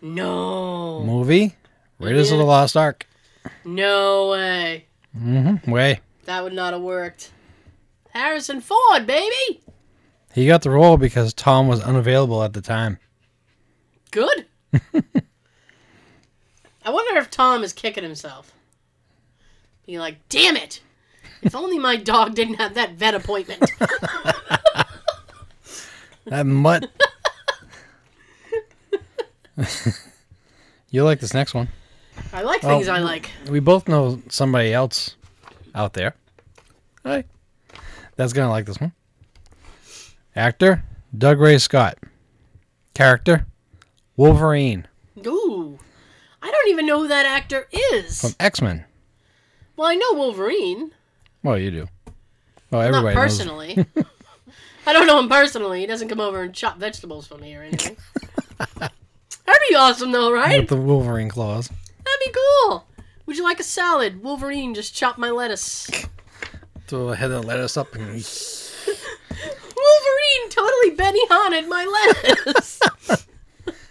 No. 0.00 1.02
Movie 1.04 1.56
Raiders 1.98 2.30
of 2.30 2.38
the 2.38 2.44
Lost 2.44 2.76
Ark. 2.76 3.06
No 3.64 4.30
way. 4.30 4.86
Mm-hmm. 5.16 5.70
Way. 5.70 6.00
That 6.24 6.44
would 6.44 6.52
not 6.52 6.72
have 6.72 6.82
worked. 6.82 7.32
Harrison 8.10 8.60
Ford, 8.60 9.06
baby. 9.06 9.60
He 10.32 10.46
got 10.46 10.62
the 10.62 10.70
role 10.70 10.96
because 10.96 11.32
Tom 11.34 11.68
was 11.68 11.80
unavailable 11.80 12.42
at 12.42 12.52
the 12.52 12.60
time. 12.60 12.98
Good. 14.10 14.46
I 16.84 16.90
wonder 16.90 17.18
if 17.18 17.30
Tom 17.30 17.62
is 17.62 17.72
kicking 17.72 18.04
himself. 18.04 18.52
Being 19.86 19.98
like, 19.98 20.16
damn 20.28 20.56
it! 20.56 20.80
If 21.42 21.54
only 21.54 21.78
my 21.78 21.96
dog 21.96 22.34
didn't 22.34 22.56
have 22.56 22.74
that 22.74 22.94
vet 22.94 23.14
appointment. 23.14 23.70
That 26.28 26.46
mutt. 26.46 26.90
you 30.90 31.04
like 31.04 31.20
this 31.20 31.34
next 31.34 31.54
one. 31.54 31.68
I 32.32 32.42
like 32.42 32.64
Oh. 32.64 32.68
things 32.68 32.88
I 32.88 32.98
like. 32.98 33.30
We 33.48 33.60
both 33.60 33.88
know 33.88 34.20
somebody 34.28 34.72
else 34.72 35.16
out 35.74 35.92
there. 35.94 36.14
Hi. 37.04 37.24
That's 38.16 38.32
going 38.32 38.46
to 38.46 38.50
like 38.50 38.66
this 38.66 38.80
one. 38.80 38.92
Actor 40.34 40.84
Dougray 41.16 41.60
Scott. 41.60 41.98
Character 42.94 43.46
Wolverine 44.16 44.88
Ooh. 45.24 45.78
I 46.42 46.50
don't 46.50 46.68
even 46.70 46.86
know 46.86 47.00
who 47.00 47.08
that 47.08 47.26
actor 47.26 47.68
is. 47.92 48.20
from 48.20 48.34
X 48.40 48.60
Men. 48.60 48.84
Well, 49.76 49.86
I 49.88 49.94
know 49.94 50.14
Wolverine. 50.14 50.92
Well, 51.44 51.56
you 51.58 51.70
do. 51.70 51.88
Well, 52.70 52.82
Not 52.82 52.88
everybody 52.88 53.14
knows. 53.14 53.22
personally. 53.22 53.86
I 54.86 54.92
don't 54.92 55.06
know 55.06 55.18
him 55.20 55.28
personally. 55.28 55.80
He 55.80 55.86
doesn't 55.86 56.08
come 56.08 56.20
over 56.20 56.42
and 56.42 56.52
chop 56.54 56.78
vegetables 56.78 57.26
for 57.28 57.38
me 57.38 57.54
or 57.54 57.62
anything. 57.62 57.96
That'd 59.48 59.62
be 59.70 59.76
awesome, 59.76 60.12
though, 60.12 60.30
right? 60.30 60.60
With 60.60 60.68
the 60.68 60.76
Wolverine 60.76 61.30
claws. 61.30 61.68
That'd 61.68 62.20
be 62.22 62.32
cool. 62.32 62.86
Would 63.24 63.38
you 63.38 63.44
like 63.44 63.58
a 63.58 63.64
salad? 63.64 64.22
Wolverine 64.22 64.74
just 64.74 64.94
chop 64.94 65.16
my 65.16 65.30
lettuce. 65.30 65.88
So 66.86 67.08
I 67.08 67.14
had 67.14 67.28
to 67.28 67.40
lettuce 67.40 67.78
up 67.78 67.94
and 67.94 68.02
Wolverine 69.74 70.50
totally 70.50 70.90
Benihana'd 70.96 71.66
my 71.66 72.12
lettuce. 72.44 72.78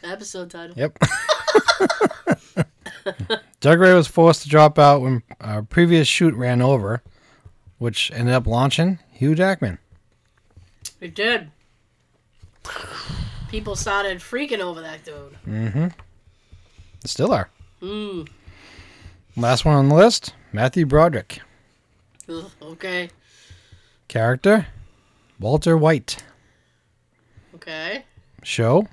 Episode 0.04 0.52
title. 0.52 0.76
Yep. 0.78 1.00
Dougray 3.60 3.96
was 3.96 4.06
forced 4.06 4.44
to 4.44 4.50
drop 4.50 4.78
out 4.78 5.02
when 5.02 5.24
our 5.42 5.64
previous 5.64 6.08
shoot 6.08 6.36
ran 6.36 6.62
over, 6.62 7.02
which 7.80 8.12
ended 8.12 8.36
up 8.36 8.46
launching 8.46 9.00
Hugh 9.12 9.34
Jackman. 9.34 9.80
It 11.02 11.16
did. 11.16 11.50
People 13.50 13.76
started 13.76 14.20
freaking 14.20 14.60
over 14.60 14.82
that 14.82 15.06
dude. 15.06 15.38
Mm-hmm. 15.48 15.88
Still 17.06 17.32
are. 17.32 17.50
Mm. 17.82 18.28
Last 19.36 19.66
one 19.66 19.76
on 19.76 19.90
the 19.90 19.96
list, 19.96 20.34
Matthew 20.52 20.86
Broderick. 20.86 21.40
Ugh, 22.28 22.52
okay. 22.62 23.10
Character, 24.08 24.68
Walter 25.40 25.78
White. 25.78 26.24
Okay. 27.56 28.04
Show, 28.44 28.88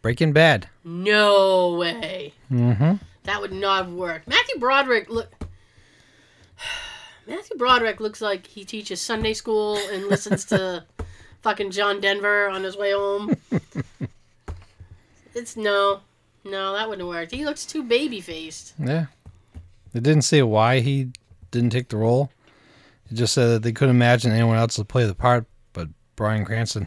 Breaking 0.00 0.32
Bad. 0.32 0.68
No 0.84 1.74
way. 1.74 2.32
Mm-hmm. 2.50 2.94
That 3.24 3.40
would 3.40 3.52
not 3.52 3.86
have 3.86 3.92
worked. 3.92 4.28
Matthew 4.28 4.58
Broderick 4.58 5.10
look. 5.10 5.32
Matthew 7.26 7.56
Broderick 7.56 8.00
looks 8.00 8.20
like 8.20 8.46
he 8.46 8.64
teaches 8.64 9.00
Sunday 9.00 9.34
school 9.34 9.78
and 9.92 10.06
listens 10.06 10.44
to 10.46 10.84
fucking 11.44 11.70
John 11.70 12.00
Denver 12.00 12.48
on 12.48 12.64
his 12.64 12.76
way 12.76 12.92
home. 12.92 13.36
It's 15.36 15.56
no, 15.56 15.98
no, 16.44 16.74
that 16.74 16.88
wouldn't 16.88 17.08
work. 17.08 17.32
He 17.32 17.44
looks 17.44 17.66
too 17.66 17.82
baby 17.82 18.20
faced. 18.20 18.72
Yeah. 18.78 19.06
They 19.92 19.98
didn't 19.98 20.22
say 20.22 20.42
why 20.42 20.78
he 20.78 21.08
didn't 21.50 21.70
take 21.70 21.88
the 21.88 21.96
role. 21.96 22.30
It 23.10 23.14
just 23.14 23.34
said 23.34 23.48
that 23.48 23.62
they 23.64 23.72
couldn't 23.72 23.96
imagine 23.96 24.30
anyone 24.30 24.56
else 24.56 24.76
to 24.76 24.84
play 24.84 25.06
the 25.06 25.14
part 25.14 25.44
but 25.72 25.88
Bryan 26.14 26.44
Cranston. 26.44 26.86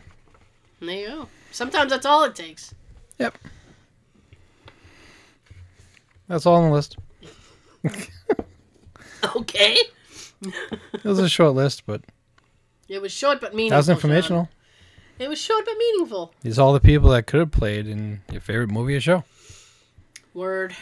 There 0.80 0.91
you 0.91 1.08
go. 1.08 1.28
Sometimes 1.51 1.91
that's 1.91 2.05
all 2.05 2.24
it 2.24 2.36
takes. 2.36 2.74
Yep. 3.20 3.38
That's 6.30 6.45
all 6.45 6.55
on 6.55 6.70
the 6.70 6.74
list. 6.74 6.97
Okay. 9.36 9.78
It 10.93 11.03
was 11.03 11.20
a 11.20 11.28
short 11.28 11.53
list, 11.55 11.86
but 11.86 12.01
It 12.88 13.01
was 13.01 13.11
short 13.11 13.41
but 13.41 13.53
meaningful. 13.53 13.75
that 13.75 13.77
was 13.77 13.89
informational. 13.89 14.49
It 15.19 15.29
was 15.29 15.41
short 15.41 15.65
but 15.65 15.77
meaningful. 15.77 16.33
These 16.41 16.59
are 16.59 16.61
all 16.61 16.73
the 16.73 16.79
people 16.79 17.09
that 17.09 17.27
could 17.27 17.39
have 17.39 17.51
played 17.51 17.88
in 17.88 18.21
your 18.31 18.41
favorite 18.41 18.69
movie 18.69 18.95
or 18.95 19.01
show. 19.01 19.23
Word. 20.33 20.75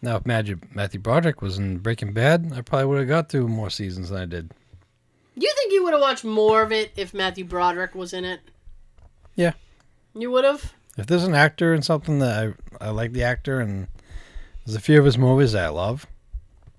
Now, 0.00 0.16
if 0.16 0.26
Matthew, 0.26 0.58
Matthew 0.72 0.98
Broderick 0.98 1.42
was 1.42 1.58
in 1.58 1.78
Breaking 1.78 2.12
Bad, 2.12 2.52
I 2.56 2.62
probably 2.62 2.86
would 2.86 2.98
have 2.98 3.08
got 3.08 3.28
through 3.28 3.48
more 3.48 3.70
seasons 3.70 4.08
than 4.08 4.20
I 4.20 4.26
did. 4.26 4.50
You 5.36 5.52
think 5.56 5.72
you 5.72 5.84
would 5.84 5.92
have 5.92 6.00
watched 6.00 6.24
more 6.24 6.62
of 6.62 6.72
it 6.72 6.92
if 6.96 7.14
Matthew 7.14 7.44
Broderick 7.44 7.94
was 7.94 8.12
in 8.12 8.24
it? 8.24 8.40
Yeah. 9.36 9.52
You 10.14 10.30
would 10.30 10.44
have? 10.44 10.72
If 10.98 11.06
there's 11.06 11.24
an 11.24 11.34
actor 11.34 11.72
in 11.72 11.82
something 11.82 12.18
that 12.18 12.54
I, 12.80 12.86
I 12.86 12.90
like 12.90 13.12
the 13.12 13.22
actor 13.22 13.60
and 13.60 13.86
there's 14.64 14.76
a 14.76 14.80
few 14.80 14.98
of 14.98 15.04
his 15.04 15.16
movies 15.16 15.52
that 15.52 15.64
I 15.64 15.68
love, 15.68 16.06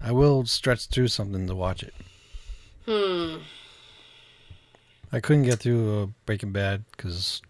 I 0.02 0.12
will 0.12 0.46
stretch 0.46 0.88
through 0.88 1.08
something 1.08 1.48
to 1.48 1.56
watch 1.56 1.84
it. 1.84 1.94
Hmm. 2.86 3.38
I 5.14 5.20
couldn't 5.20 5.44
get 5.44 5.60
through 5.60 6.02
uh, 6.04 6.06
Breaking 6.26 6.52
Bad 6.52 6.84
because 6.92 7.42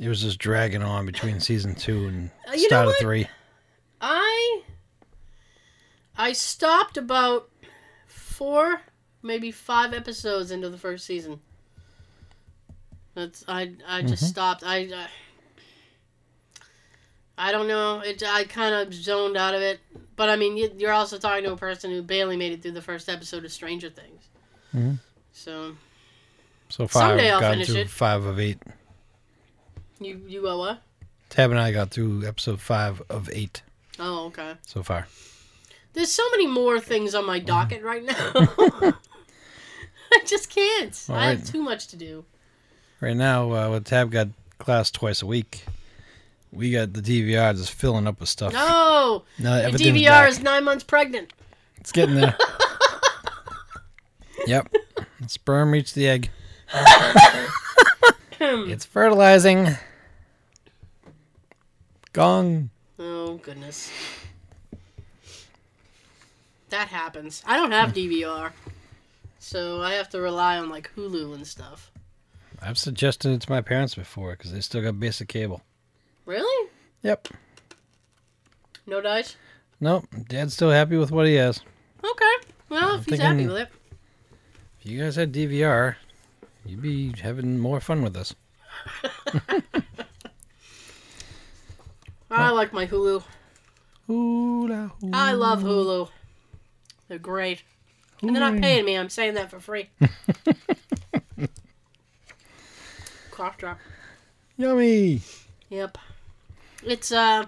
it 0.00 0.08
was 0.08 0.22
just 0.22 0.38
dragging 0.38 0.82
on 0.82 1.04
between 1.06 1.38
season 1.38 1.74
two 1.74 2.08
and 2.08 2.30
Uh, 2.48 2.52
you 2.52 2.66
start 2.66 2.88
of 2.88 2.94
three. 2.98 3.28
I 4.00 4.62
I 6.16 6.32
stopped 6.32 6.96
about 6.96 7.50
four, 8.06 8.80
maybe 9.22 9.50
five 9.52 9.92
episodes 9.92 10.50
into 10.50 10.70
the 10.70 10.78
first 10.78 11.04
season. 11.04 11.40
That's 13.14 13.44
I 13.46 13.72
I 13.86 14.02
just 14.02 14.24
Mhm. 14.24 14.28
stopped. 14.28 14.62
I, 14.64 14.76
I 14.78 15.08
I 17.38 17.52
don't 17.52 17.68
know. 17.68 18.00
It 18.00 18.22
I 18.22 18.44
kind 18.44 18.74
of 18.74 18.94
zoned 18.94 19.36
out 19.36 19.54
of 19.54 19.60
it. 19.60 19.80
But 20.16 20.30
I 20.30 20.36
mean, 20.36 20.56
you, 20.56 20.72
you're 20.78 20.92
also 20.92 21.18
talking 21.18 21.44
to 21.44 21.52
a 21.52 21.56
person 21.58 21.90
who 21.90 22.00
barely 22.02 22.38
made 22.38 22.52
it 22.52 22.62
through 22.62 22.72
the 22.72 22.80
first 22.82 23.10
episode 23.10 23.44
of 23.44 23.52
Stranger 23.52 23.90
Things. 23.90 24.24
Mhm. 24.74 24.98
So 25.32 25.76
So 26.68 26.88
far, 26.88 27.10
Someday 27.10 27.30
I'll 27.30 27.36
I've 27.36 27.40
gotten 27.42 27.54
finish 27.58 27.68
through 27.68 27.80
it. 27.82 27.90
five 27.90 28.24
of 28.24 28.40
eight. 28.40 28.58
you 30.00 30.20
you 30.26 30.42
go 30.42 30.58
what? 30.58 30.80
Tab 31.28 31.50
and 31.50 31.60
I 31.60 31.72
got 31.72 31.90
through 31.90 32.26
episode 32.26 32.60
five 32.60 33.02
of 33.10 33.28
eight 33.32 33.62
Oh 33.98 34.26
okay. 34.26 34.54
so 34.66 34.82
far. 34.82 35.06
There's 35.92 36.12
so 36.12 36.28
many 36.30 36.46
more 36.46 36.78
things 36.80 37.14
on 37.14 37.24
my 37.24 37.38
docket 37.38 37.82
right 37.82 38.04
now. 38.04 38.32
I 40.12 40.20
just 40.26 40.50
can't. 40.50 41.04
All 41.08 41.16
I 41.16 41.30
have 41.30 41.38
right. 41.38 41.46
too 41.46 41.62
much 41.62 41.86
to 41.88 41.96
do. 41.96 42.24
Right 43.00 43.16
now, 43.16 43.50
uh, 43.52 43.70
with 43.70 43.84
Tab 43.86 44.10
got 44.10 44.28
class 44.58 44.90
twice 44.90 45.22
a 45.22 45.26
week, 45.26 45.64
we 46.52 46.70
got 46.70 46.92
the 46.92 47.00
DVR 47.02 47.54
just 47.56 47.72
filling 47.72 48.06
up 48.06 48.20
with 48.20 48.28
stuff. 48.28 48.52
No, 48.52 49.24
No, 49.38 49.56
your 49.56 49.66
everything's 49.66 50.00
DVR 50.02 50.08
back. 50.08 50.28
is 50.30 50.40
nine 50.42 50.64
months 50.64 50.84
pregnant. 50.84 51.32
It's 51.78 51.92
getting 51.92 52.14
there. 52.16 52.36
yep. 54.46 54.68
The 55.20 55.28
sperm 55.28 55.70
reached 55.72 55.94
the 55.94 56.08
egg. 56.08 56.30
it's 58.40 58.84
fertilizing. 58.84 59.76
Gong. 62.12 62.70
Oh 62.98 63.36
goodness, 63.36 63.90
that 66.70 66.88
happens. 66.88 67.42
I 67.46 67.56
don't 67.56 67.72
have 67.72 67.92
DVR, 67.92 68.52
so 69.38 69.82
I 69.82 69.94
have 69.94 70.08
to 70.10 70.20
rely 70.20 70.58
on 70.58 70.70
like 70.70 70.90
Hulu 70.96 71.34
and 71.34 71.46
stuff. 71.46 71.90
I've 72.62 72.78
suggested 72.78 73.32
it 73.32 73.42
to 73.42 73.50
my 73.50 73.60
parents 73.60 73.94
before 73.94 74.32
because 74.32 74.52
they 74.52 74.60
still 74.60 74.82
got 74.82 74.98
basic 74.98 75.28
cable. 75.28 75.62
Really? 76.24 76.70
Yep. 77.02 77.28
No 78.86 79.00
dice? 79.00 79.36
Nope. 79.80 80.06
Dad's 80.28 80.54
still 80.54 80.70
happy 80.70 80.96
with 80.96 81.10
what 81.10 81.26
he 81.26 81.34
has. 81.34 81.60
Okay. 82.02 82.48
Well, 82.68 82.94
if 82.96 83.06
I'm 83.06 83.12
he's 83.12 83.20
happy 83.20 83.46
with 83.46 83.56
it. 83.58 83.68
If 84.80 84.90
you 84.90 85.00
guys 85.00 85.16
had 85.16 85.32
DVR, 85.32 85.96
you'd 86.66 86.82
be 86.82 87.12
having 87.22 87.58
more 87.58 87.80
fun 87.80 88.02
with 88.02 88.14
this. 88.14 88.34
I 92.30 92.50
like 92.50 92.72
my 92.72 92.86
Hulu. 92.86 93.22
Hula, 94.06 94.92
hula. 95.00 95.12
I 95.12 95.32
love 95.32 95.62
Hulu. 95.62 96.08
They're 97.08 97.18
great. 97.18 97.62
And 98.22 98.34
they're 98.34 98.52
not 98.52 98.60
paying 98.60 98.84
me. 98.84 98.96
I'm 98.96 99.08
saying 99.08 99.34
that 99.34 99.50
for 99.50 99.60
free. 99.60 99.90
Cough 103.30 103.58
drop. 103.58 103.78
Yummy. 104.56 105.20
Yep. 105.68 105.98
It's 106.82 107.12
uh 107.12 107.46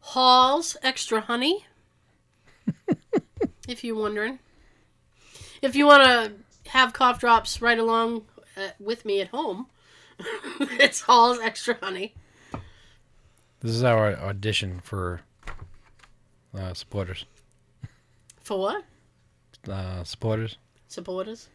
Hall's 0.00 0.76
extra 0.82 1.20
honey. 1.20 1.64
if 3.68 3.84
you're 3.84 3.96
wondering. 3.96 4.40
If 5.62 5.76
you 5.76 5.86
want 5.86 6.02
to 6.02 6.32
have 6.68 6.92
cough 6.92 7.18
drops 7.20 7.60
right 7.60 7.78
along 7.78 8.24
uh, 8.56 8.68
with 8.78 9.04
me 9.04 9.20
at 9.20 9.28
home, 9.28 9.66
it's 10.60 11.02
Hall's 11.02 11.38
extra 11.40 11.76
honey. 11.82 12.14
This 13.60 13.72
is 13.72 13.82
our 13.84 14.14
audition 14.16 14.80
for 14.82 15.20
uh, 16.56 16.74
supporters. 16.74 17.24
For 18.42 18.58
what? 18.58 18.84
Uh, 19.70 20.02
supporters 20.02 20.56
Supporters. 20.88 21.48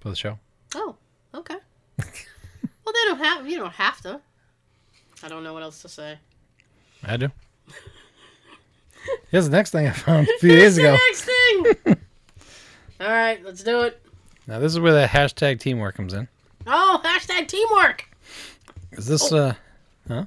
for 0.00 0.10
the 0.10 0.16
show. 0.16 0.38
Oh, 0.76 0.94
okay. 1.34 1.56
well, 1.98 2.06
they 2.86 3.04
don't 3.06 3.18
have. 3.18 3.48
You 3.48 3.58
don't 3.58 3.72
have 3.72 4.00
to. 4.02 4.20
I 5.24 5.28
don't 5.28 5.42
know 5.44 5.52
what 5.52 5.62
else 5.64 5.82
to 5.82 5.88
say. 5.88 6.18
I 7.04 7.16
do. 7.16 7.30
Here's 9.30 9.46
the 9.46 9.50
next 9.56 9.70
thing 9.72 9.86
I 9.88 9.90
found 9.90 10.28
a 10.28 10.38
few 10.38 10.50
days 10.50 10.76
Here's 10.76 10.76
the 10.76 10.82
ago. 10.82 10.98
next 11.08 11.24
thing. 11.24 11.96
All 13.00 13.08
right, 13.08 13.44
let's 13.44 13.64
do 13.64 13.82
it. 13.82 14.00
Now 14.46 14.58
this 14.58 14.72
is 14.72 14.80
where 14.80 14.92
the 14.92 15.06
hashtag 15.06 15.60
teamwork 15.60 15.94
comes 15.96 16.14
in. 16.14 16.28
Oh, 16.66 17.00
hashtag 17.04 17.48
teamwork. 17.48 18.08
Is 18.92 19.06
this 19.06 19.32
Oh. 19.32 19.36
uh 19.38 19.54
huh? 20.08 20.24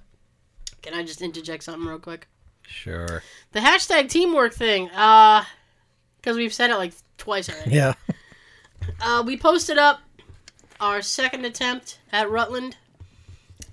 Can 0.82 0.94
I 0.94 1.04
just 1.04 1.22
interject 1.22 1.64
something 1.64 1.88
real 1.88 2.00
quick? 2.00 2.28
sure? 2.68 3.22
The 3.52 3.60
hashtag 3.60 4.10
teamwork 4.10 4.54
thing, 4.54 4.90
uh, 4.90 5.44
because 6.18 6.36
we've 6.36 6.54
said 6.54 6.72
it 6.72 6.78
like 6.78 6.94
twice 7.18 7.50
already. 7.50 7.72
Yeah. 7.72 7.94
Uh, 9.02 9.24
we 9.26 9.36
posted 9.36 9.80
up 9.80 10.00
our 10.80 11.02
second 11.02 11.44
attempt 11.44 11.98
at 12.12 12.30
Rutland 12.30 12.78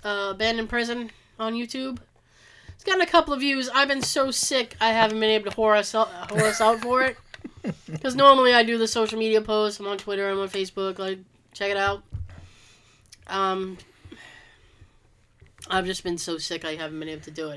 uh, 0.03 0.29
abandoned 0.31 0.69
prison 0.69 1.11
on 1.39 1.53
YouTube. 1.53 1.99
It's 2.69 2.83
gotten 2.83 3.01
a 3.01 3.05
couple 3.05 3.31
of 3.31 3.39
views. 3.39 3.69
I've 3.69 3.87
been 3.87 4.01
so 4.01 4.31
sick, 4.31 4.75
I 4.81 4.89
haven't 4.89 5.19
been 5.19 5.29
able 5.29 5.51
to 5.51 5.55
whore 5.57 5.77
us 5.77 5.93
out, 5.93 6.09
whore 6.29 6.41
us 6.49 6.59
out 6.61 6.81
for 6.81 7.03
it. 7.03 7.17
Because 7.91 8.15
normally 8.15 8.53
I 8.53 8.63
do 8.63 8.77
the 8.77 8.87
social 8.87 9.17
media 9.17 9.41
posts. 9.41 9.79
I'm 9.79 9.87
on 9.87 9.97
Twitter. 9.97 10.29
I'm 10.29 10.39
on 10.39 10.49
Facebook. 10.49 10.99
Like, 10.99 11.19
check 11.53 11.71
it 11.71 11.77
out. 11.77 12.03
Um, 13.27 13.77
I've 15.69 15.85
just 15.85 16.03
been 16.03 16.17
so 16.17 16.37
sick, 16.37 16.65
I 16.65 16.75
haven't 16.75 16.99
been 16.99 17.09
able 17.09 17.21
to 17.23 17.31
do 17.31 17.51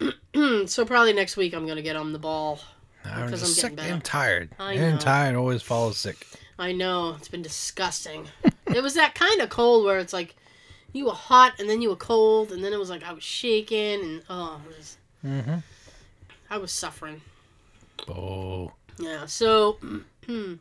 it. 0.00 0.68
so 0.68 0.84
probably 0.84 1.12
next 1.12 1.36
week 1.36 1.54
I'm 1.54 1.66
gonna 1.66 1.82
get 1.82 1.94
on 1.96 2.12
the 2.12 2.18
ball. 2.18 2.58
I'm 3.04 3.26
Because 3.26 3.42
I'm 3.42 3.48
just 3.48 3.60
getting 3.60 3.76
better. 3.76 3.92
and 3.94 4.04
tired. 4.04 4.50
I 4.58 4.72
and 4.74 5.00
tired 5.00 5.36
always 5.36 5.62
follows 5.62 5.98
sick. 5.98 6.26
I 6.58 6.72
know 6.72 7.14
it's 7.16 7.28
been 7.28 7.42
disgusting. 7.42 8.26
it 8.66 8.82
was 8.82 8.94
that 8.94 9.14
kind 9.14 9.40
of 9.40 9.48
cold 9.48 9.84
where 9.84 9.98
it's 9.98 10.12
like 10.12 10.34
you 10.92 11.04
were 11.06 11.12
hot 11.12 11.52
and 11.60 11.68
then 11.68 11.82
you 11.82 11.88
were 11.90 11.96
cold 11.96 12.50
and 12.50 12.64
then 12.64 12.72
it 12.72 12.78
was 12.78 12.90
like 12.90 13.04
I 13.04 13.12
was 13.12 13.22
shaking 13.22 14.00
and 14.00 14.22
oh, 14.28 14.60
was, 14.66 14.96
Mm-hmm. 15.24 15.58
I 16.50 16.58
was 16.58 16.72
suffering. 16.72 17.20
Oh. 18.08 18.72
Yeah. 18.98 19.26
So, 19.26 19.78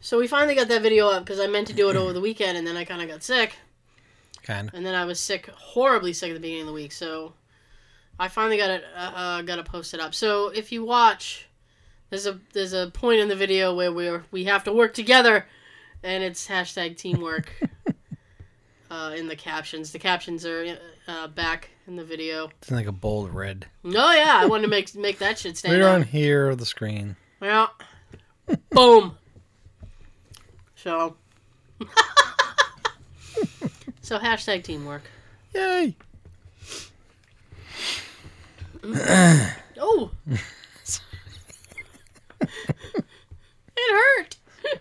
so 0.00 0.18
we 0.18 0.26
finally 0.26 0.54
got 0.54 0.68
that 0.68 0.82
video 0.82 1.08
up 1.08 1.24
because 1.24 1.40
I 1.40 1.46
meant 1.46 1.66
to 1.68 1.72
do 1.72 1.90
it 1.90 1.96
over 1.96 2.12
the 2.12 2.20
weekend 2.20 2.58
and 2.58 2.66
then 2.66 2.76
I 2.76 2.84
kind 2.84 3.02
of 3.02 3.08
got 3.08 3.22
sick 3.22 3.56
Kind 4.42 4.70
and 4.72 4.84
then 4.84 4.94
I 4.94 5.04
was 5.04 5.20
sick, 5.20 5.48
horribly 5.48 6.12
sick 6.12 6.30
at 6.30 6.34
the 6.34 6.40
beginning 6.40 6.62
of 6.62 6.66
the 6.68 6.72
week. 6.72 6.92
So 6.92 7.34
I 8.18 8.28
finally 8.28 8.56
got 8.56 8.70
it, 8.70 8.84
uh, 8.96 9.12
uh, 9.14 9.42
got 9.42 9.58
it 9.58 9.66
posted 9.66 10.00
up. 10.00 10.14
So 10.14 10.48
if 10.48 10.72
you 10.72 10.84
watch, 10.84 11.46
there's 12.08 12.26
a 12.26 12.40
there's 12.52 12.72
a 12.72 12.90
point 12.90 13.20
in 13.20 13.28
the 13.28 13.36
video 13.36 13.74
where 13.74 13.92
we're 13.92 14.24
we 14.30 14.44
have 14.44 14.64
to 14.64 14.72
work 14.72 14.94
together, 14.94 15.46
and 16.02 16.22
it's 16.22 16.48
hashtag 16.48 16.96
teamwork. 16.96 17.52
uh, 18.90 19.14
in 19.16 19.28
the 19.28 19.36
captions, 19.36 19.92
the 19.92 19.98
captions 19.98 20.44
are 20.44 20.76
uh, 21.06 21.28
back 21.28 21.70
in 21.86 21.96
the 21.96 22.04
video. 22.04 22.50
It's 22.60 22.70
like 22.70 22.86
a 22.86 22.92
bold 22.92 23.32
red. 23.32 23.66
Oh 23.84 24.14
yeah, 24.14 24.38
I 24.40 24.46
wanted 24.46 24.62
to 24.62 24.68
make 24.68 24.94
make 24.94 25.18
that 25.18 25.38
shit 25.38 25.56
stand 25.56 25.80
Right 25.80 25.82
on 25.82 26.02
here 26.02 26.48
of 26.48 26.58
the 26.58 26.66
screen. 26.66 27.16
Yeah. 27.40 27.68
Boom. 28.70 29.16
So. 30.74 31.16
so 34.00 34.18
hashtag 34.18 34.64
teamwork. 34.64 35.02
Yay! 35.54 35.96
Oh. 39.82 40.10
it 40.28 40.40
hurt. 43.76 44.36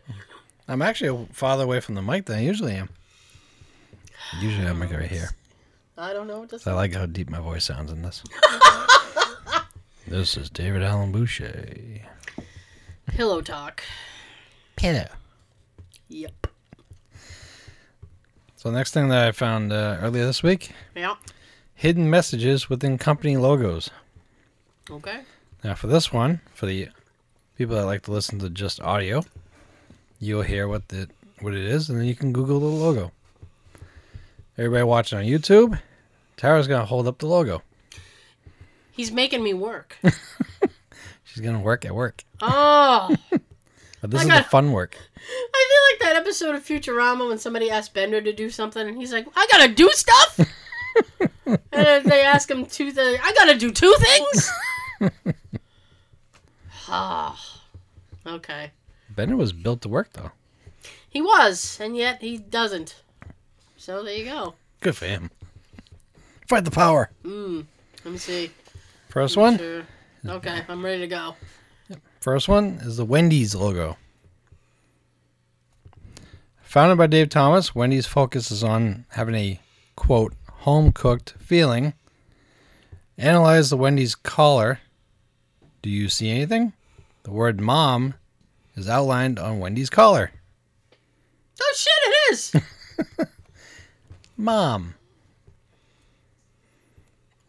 I'm 0.68 0.82
actually 0.82 1.26
farther 1.32 1.64
away 1.64 1.80
from 1.80 1.96
the 1.96 2.02
mic 2.02 2.26
than 2.26 2.40
I 2.40 2.42
usually 2.42 2.74
am. 2.74 2.90
Usually 4.40 4.68
I'm 4.68 4.80
like 4.80 4.92
right 4.92 5.10
here. 5.10 5.30
I 5.98 6.14
don't 6.14 6.28
know 6.28 6.40
what 6.40 6.68
I 6.68 6.74
like 6.74 6.94
how 6.94 7.06
deep 7.06 7.30
my 7.30 7.40
voice 7.40 7.66
sounds 7.66 7.92
in 7.92 8.02
this. 8.02 8.24
this 10.08 10.38
is 10.38 10.50
David 10.50 10.82
Allen 10.84 11.12
Boucher. 11.12 11.74
Pillow 13.08 13.42
talk. 13.42 13.84
Pillow. 14.76 15.08
Yep. 16.08 16.48
So 18.56 18.72
next 18.72 18.94
thing 18.94 19.10
that 19.10 19.28
I 19.28 19.32
found 19.32 19.72
uh, 19.74 19.98
earlier 20.02 20.26
this 20.26 20.44
week, 20.44 20.72
Yeah. 20.96 21.16
hidden 21.76 22.10
messages 22.10 22.70
within 22.70 22.98
company 22.98 23.36
logos. 23.38 23.90
Okay. 24.90 25.22
Now, 25.64 25.76
for 25.76 25.88
this 25.88 26.12
one, 26.14 26.42
for 26.54 26.66
the 26.66 26.90
people 27.58 27.76
that 27.76 27.86
like 27.86 28.04
to 28.04 28.12
listen 28.12 28.40
to 28.40 28.50
just 28.50 28.82
audio, 28.82 29.24
you'll 30.20 30.42
hear 30.44 30.68
what 30.68 30.88
the 30.90 31.10
what 31.42 31.54
it 31.54 31.66
is, 31.66 31.90
and 31.90 32.00
then 32.00 32.06
you 32.08 32.16
can 32.16 32.34
Google 32.34 32.60
the 32.60 32.66
logo. 32.66 33.12
Everybody 34.60 34.84
watching 34.84 35.18
on 35.20 35.24
YouTube, 35.24 35.80
Tara's 36.36 36.68
gonna 36.68 36.84
hold 36.84 37.08
up 37.08 37.18
the 37.20 37.28
logo. 37.28 37.62
He's 38.92 39.10
making 39.10 39.42
me 39.42 39.54
work. 39.54 39.98
She's 41.24 41.42
gonna 41.42 41.62
work 41.62 41.86
at 41.86 41.96
work, 41.96 42.26
Oh. 42.42 43.16
but 44.02 44.12
this 44.12 44.20
I 44.20 44.24
is 44.24 44.28
got- 44.30 44.44
the 44.44 44.50
fun 44.50 44.74
work. 44.74 44.98
I 45.16 45.70
feel 45.70 46.08
like 46.10 46.14
that 46.14 46.22
episode 46.22 46.56
of 46.56 46.66
Futurama 46.66 47.30
when 47.30 47.38
somebody 47.38 47.72
asked 47.72 47.94
Bender 47.94 48.20
to 48.20 48.34
do 48.34 48.50
something 48.50 48.86
and 48.86 48.98
he's 48.98 49.14
like, 49.14 49.28
I 49.34 49.48
gotta 49.50 49.74
do 49.74 49.90
stuff? 49.94 50.40
and 51.72 52.04
they 52.04 52.22
ask 52.24 52.52
him 52.52 52.66
two 52.66 52.92
things. 52.92 53.18
I 53.24 53.32
gotta 53.32 53.58
do 53.58 53.72
two 53.72 53.96
things? 54.02 54.52
Ah. 56.90 57.62
okay. 58.28 58.72
Bender 59.10 59.38
was 59.38 59.54
built 59.54 59.80
to 59.84 59.88
work 59.90 60.10
though. 60.12 60.32
He 61.10 61.22
was, 61.22 61.80
and 61.82 61.96
yet 61.96 62.20
he 62.22 62.38
doesn't. 62.38 63.02
So 63.90 64.04
there 64.04 64.14
you 64.14 64.26
go. 64.26 64.54
Good 64.82 64.96
for 64.96 65.08
him. 65.08 65.32
Fight 66.48 66.64
the 66.64 66.70
power. 66.70 67.10
Mm. 67.24 67.66
Let 68.06 68.12
me 68.12 68.20
see. 68.20 68.52
First 69.08 69.36
one. 69.36 69.58
Sure. 69.58 69.82
Okay, 70.28 70.62
I'm 70.70 70.86
ready 70.86 71.02
to 71.02 71.08
go. 71.08 71.36
First 72.20 72.48
one 72.48 72.78
is 72.84 72.98
the 72.98 73.04
Wendy's 73.06 73.56
logo. 73.56 73.98
Founded 76.62 77.00
by 77.00 77.08
Dave 77.08 77.30
Thomas, 77.30 77.74
Wendy's 77.74 78.06
focuses 78.06 78.64
on 78.64 79.06
having 79.10 79.34
a 79.34 79.60
quote 79.96 80.36
home 80.52 80.92
cooked 80.92 81.34
feeling. 81.40 81.96
Analyze 83.18 83.72
the 83.72 83.78
Wendy's 83.78 84.14
collar. 84.14 84.82
Do 85.82 85.90
you 85.90 86.10
see 86.10 86.30
anything? 86.30 86.74
The 87.24 87.32
word 87.32 87.60
mom 87.60 88.14
is 88.76 88.88
outlined 88.88 89.40
on 89.40 89.58
Wendy's 89.58 89.90
collar. 89.90 90.30
Oh 91.60 91.74
shit, 91.76 91.92
it 92.04 92.34
is! 92.34 93.28
Mom. 94.40 94.96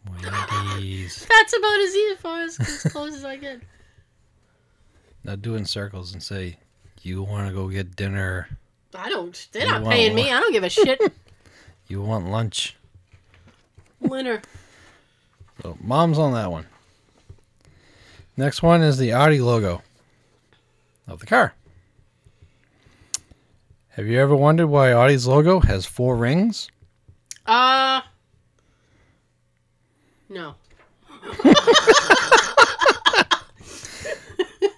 Wendy's. 0.05 1.25
That's 1.25 1.57
about 1.57 1.79
as 1.79 1.95
easy 1.95 2.15
far 2.17 2.41
as, 2.41 2.59
as 2.59 2.83
close 2.91 3.15
as 3.15 3.23
I 3.23 3.37
get. 3.37 3.61
now 5.23 5.37
do 5.37 5.55
it 5.55 5.59
in 5.59 5.65
circles 5.65 6.11
and 6.11 6.21
say, 6.21 6.57
You 7.01 7.23
want 7.23 7.47
to 7.47 7.53
go 7.53 7.69
get 7.69 7.95
dinner. 7.95 8.49
I 8.93 9.07
don't. 9.07 9.47
They're 9.53 9.63
You 9.63 9.71
not 9.71 9.83
want 9.83 9.95
paying 9.95 10.13
me. 10.13 10.33
I 10.33 10.41
don't 10.41 10.51
give 10.51 10.63
a 10.63 10.69
shit. 10.69 11.01
You 11.87 12.01
want 12.01 12.29
lunch. 12.29 12.77
Winner. 13.99 14.41
So 15.61 15.77
mom's 15.81 16.17
on 16.17 16.31
that 16.35 16.49
one. 16.49 16.65
Next 18.37 18.63
one 18.63 18.81
is 18.81 18.97
the 18.97 19.11
Audi 19.11 19.41
logo 19.41 19.81
of 21.05 21.19
the 21.19 21.25
car. 21.25 21.53
Have 23.89 24.07
you 24.07 24.17
ever 24.21 24.37
wondered 24.37 24.67
why 24.67 24.93
Audi's 24.93 25.27
logo 25.27 25.59
has 25.59 25.85
four 25.85 26.15
rings? 26.15 26.70
Uh. 27.51 28.01
No. 30.29 30.55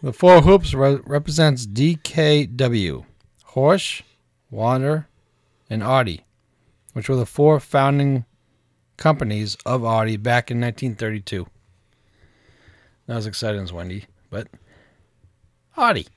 The 0.02 0.12
four 0.12 0.42
hoops 0.42 0.74
re- 0.74 1.00
represents 1.06 1.68
DKW, 1.68 3.06
Horsch, 3.52 4.02
Wander, 4.50 5.08
and 5.70 5.84
Audi, 5.84 6.22
which 6.94 7.08
were 7.08 7.16
the 7.16 7.28
four 7.28 7.60
founding 7.60 8.26
companies 8.98 9.56
of 9.68 9.86
Audi 9.86 10.18
back 10.18 10.50
in 10.50 10.60
1932. 10.60 11.46
Not 13.08 13.18
as 13.18 13.28
exciting 13.28 13.62
as 13.62 13.72
Wendy, 13.72 14.06
but 14.32 14.48
Audi. 15.78 16.08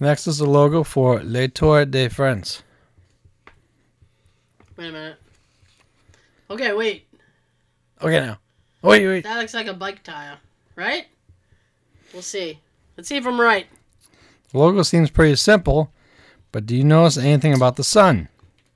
Next 0.00 0.26
is 0.26 0.38
the 0.38 0.46
logo 0.46 0.82
for 0.82 1.22
Le 1.22 1.46
Tour 1.46 1.86
de 1.86 2.08
France. 2.08 2.64
Wait 4.76 4.88
a 4.88 4.92
minute. 4.92 5.16
Okay, 6.50 6.72
wait. 6.72 7.06
Okay, 8.02 8.20
now. 8.20 8.38
Wait, 8.82 9.06
wait. 9.06 9.24
That 9.24 9.38
looks 9.38 9.54
like 9.54 9.66
a 9.66 9.74
bike 9.74 10.02
tire, 10.02 10.36
right? 10.76 11.06
We'll 12.12 12.22
see. 12.22 12.60
Let's 12.96 13.08
see 13.08 13.16
if 13.16 13.26
I'm 13.26 13.40
right. 13.40 13.66
The 14.52 14.58
logo 14.58 14.82
seems 14.82 15.10
pretty 15.10 15.36
simple, 15.36 15.90
but 16.52 16.66
do 16.66 16.76
you 16.76 16.84
notice 16.84 17.16
anything 17.16 17.52
about 17.54 17.76
the 17.76 17.84
sun? 17.84 18.28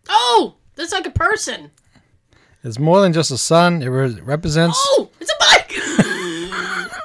Oh, 0.08 0.54
that's 0.74 0.92
like 0.92 1.06
a 1.06 1.10
person. 1.10 1.70
It's 2.64 2.78
more 2.78 3.00
than 3.00 3.12
just 3.12 3.30
a 3.30 3.38
sun. 3.38 3.82
It 3.82 3.88
re- 3.88 4.20
represents. 4.20 4.76
Oh, 4.78 5.10
it's 5.20 5.30
a 5.30 5.34
bike. 5.38 6.86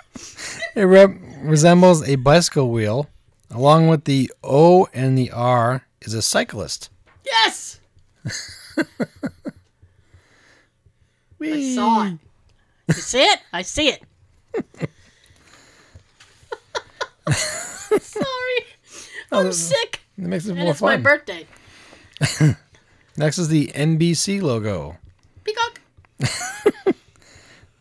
It 0.78 0.84
rep- 0.84 1.16
resembles 1.42 2.06
a 2.06 2.16
bicycle 2.18 2.70
wheel. 2.70 3.08
Along 3.50 3.88
with 3.88 4.04
the 4.04 4.30
O 4.44 4.90
and 4.94 5.18
the 5.18 5.32
R 5.32 5.86
is 6.02 6.14
a 6.14 6.22
cyclist. 6.22 6.90
yes, 7.26 7.80
I 11.42 11.74
saw 11.76 12.06
it. 12.08 12.18
You 12.88 12.94
see 12.94 13.22
it? 13.24 13.40
I 13.54 13.62
see 13.62 13.90
it. 13.90 14.02
Sorry, 17.32 18.66
oh, 19.32 19.40
I'm 19.40 19.46
that- 19.48 19.54
sick, 19.54 20.02
It 20.18 20.24
makes 20.26 20.46
it 20.46 20.52
and 20.52 20.60
more 20.60 20.72
it's 20.72 20.82
my 20.82 20.96
fun. 20.96 21.04
birthday. 21.04 21.48
Next 23.18 23.38
is 23.38 23.48
the 23.50 23.68
NBC 23.76 24.42
logo. 24.42 24.98
Peacock. 25.44 25.80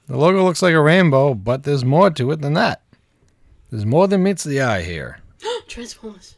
The 0.07 0.17
logo 0.19 0.45
looks 0.45 0.61
like 0.63 0.75
a 0.75 0.81
rainbow, 0.81 1.35
but 1.35 1.63
there's 1.65 1.85
more 1.85 2.11
to 2.11 2.31
it 2.31 2.41
than 2.43 2.53
that. 2.55 2.83
There's 3.71 3.87
more 3.87 4.07
than 4.07 4.23
meets 4.23 4.45
the 4.45 4.61
eye 4.61 4.83
here. 4.83 5.19
Transformers. 5.67 6.37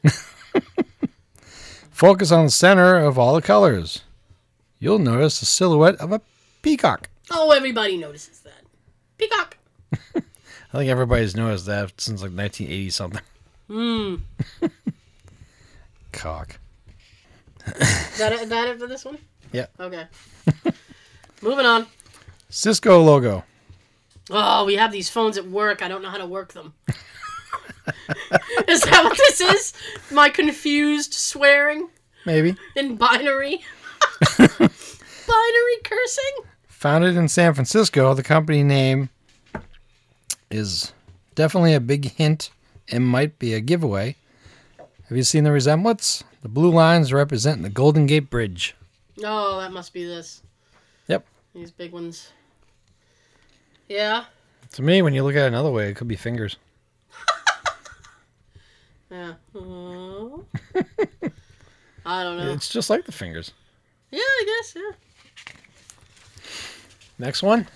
Focus 1.91 2.31
on 2.31 2.45
the 2.47 2.51
center 2.51 2.97
of 2.99 3.19
all 3.19 3.35
the 3.35 3.43
colors. 3.43 4.03
You'll 4.79 4.99
notice 4.99 5.41
the 5.41 5.47
silhouette 5.47 5.97
of 5.97 6.13
a 6.13 6.21
peacock. 6.63 7.09
Oh, 7.31 7.51
everybody 7.51 7.97
notices 7.97 8.41
that. 8.41 8.63
Peacock. 9.19 9.57
I 10.73 10.79
think 10.79 10.91
everybody's 10.91 11.35
noticed 11.37 11.67
that 11.67 11.99
since 12.01 12.21
like 12.23 12.33
1980 12.33 12.91
something. 12.91 13.23
Hmm. 13.69 14.17
Cock. 16.13 16.59
That 18.19 18.33
it, 18.33 18.49
that 18.49 18.69
it 18.69 18.79
for 18.79 18.87
this 18.87 19.05
one? 19.05 19.19
Yeah. 19.53 19.67
Okay. 19.81 20.07
Moving 21.43 21.67
on. 21.67 21.87
Cisco 22.49 23.03
logo. 23.03 23.45
Oh, 24.31 24.65
we 24.65 24.75
have 24.77 24.93
these 24.93 25.09
phones 25.09 25.37
at 25.37 25.47
work. 25.47 25.83
I 25.83 25.89
don't 25.89 26.03
know 26.03 26.11
how 26.11 26.19
to 26.19 26.27
work 26.27 26.53
them. 26.53 26.75
is 28.69 28.83
that 28.83 29.05
what 29.05 29.17
this 29.17 29.41
is? 29.41 29.73
My 30.11 30.29
confused 30.29 31.15
swearing 31.15 31.89
Maybe. 32.25 32.57
in 32.75 32.97
binary? 32.97 33.65
binary 34.39 35.79
cursing? 35.85 36.45
Founded 36.69 37.17
in 37.17 37.29
San 37.29 37.55
Francisco, 37.55 38.15
the 38.15 38.23
company 38.23 38.63
name 38.63 39.09
is 40.51 40.93
definitely 41.35 41.75
a 41.75 41.81
big 41.81 42.13
hint 42.13 42.51
and 42.91 43.07
might 43.07 43.39
be 43.39 43.55
a 43.55 43.61
giveaway. 43.61 44.17
Have 45.09 45.17
you 45.17 45.23
seen 45.23 45.45
the 45.45 45.53
resemblance? 45.53 46.25
The 46.43 46.49
blue 46.49 46.71
lines 46.71 47.13
represent 47.13 47.63
the 47.63 47.69
Golden 47.71 48.07
Gate 48.07 48.31
Bridge. 48.31 48.75
Oh, 49.25 49.59
that 49.61 49.73
must 49.73 49.93
be 49.93 50.05
this. 50.05 50.43
Yep. 51.09 51.27
These 51.55 51.71
big 51.71 51.93
ones. 51.93 52.31
Yeah. 53.89 54.25
To 54.73 54.83
me, 54.83 55.03
when 55.03 55.15
you 55.15 55.23
look 55.23 55.37
at 55.37 55.45
it 55.45 55.49
another 55.49 55.71
way, 55.71 55.89
it 55.89 55.97
could 55.97 56.09
be 56.09 56.17
fingers. 56.17 56.57
Yeah. 59.09 59.35
Oh. 59.55 60.45
I 62.05 62.25
don't 62.25 62.39
know. 62.39 62.51
It's 62.51 62.69
just 62.69 62.91
like 62.91 63.05
the 63.05 63.13
fingers. 63.13 63.53
Yeah, 64.11 64.21
I 64.21 64.45
guess, 64.47 64.75
yeah. 64.77 64.93
Next 67.19 67.43
one 67.43 67.67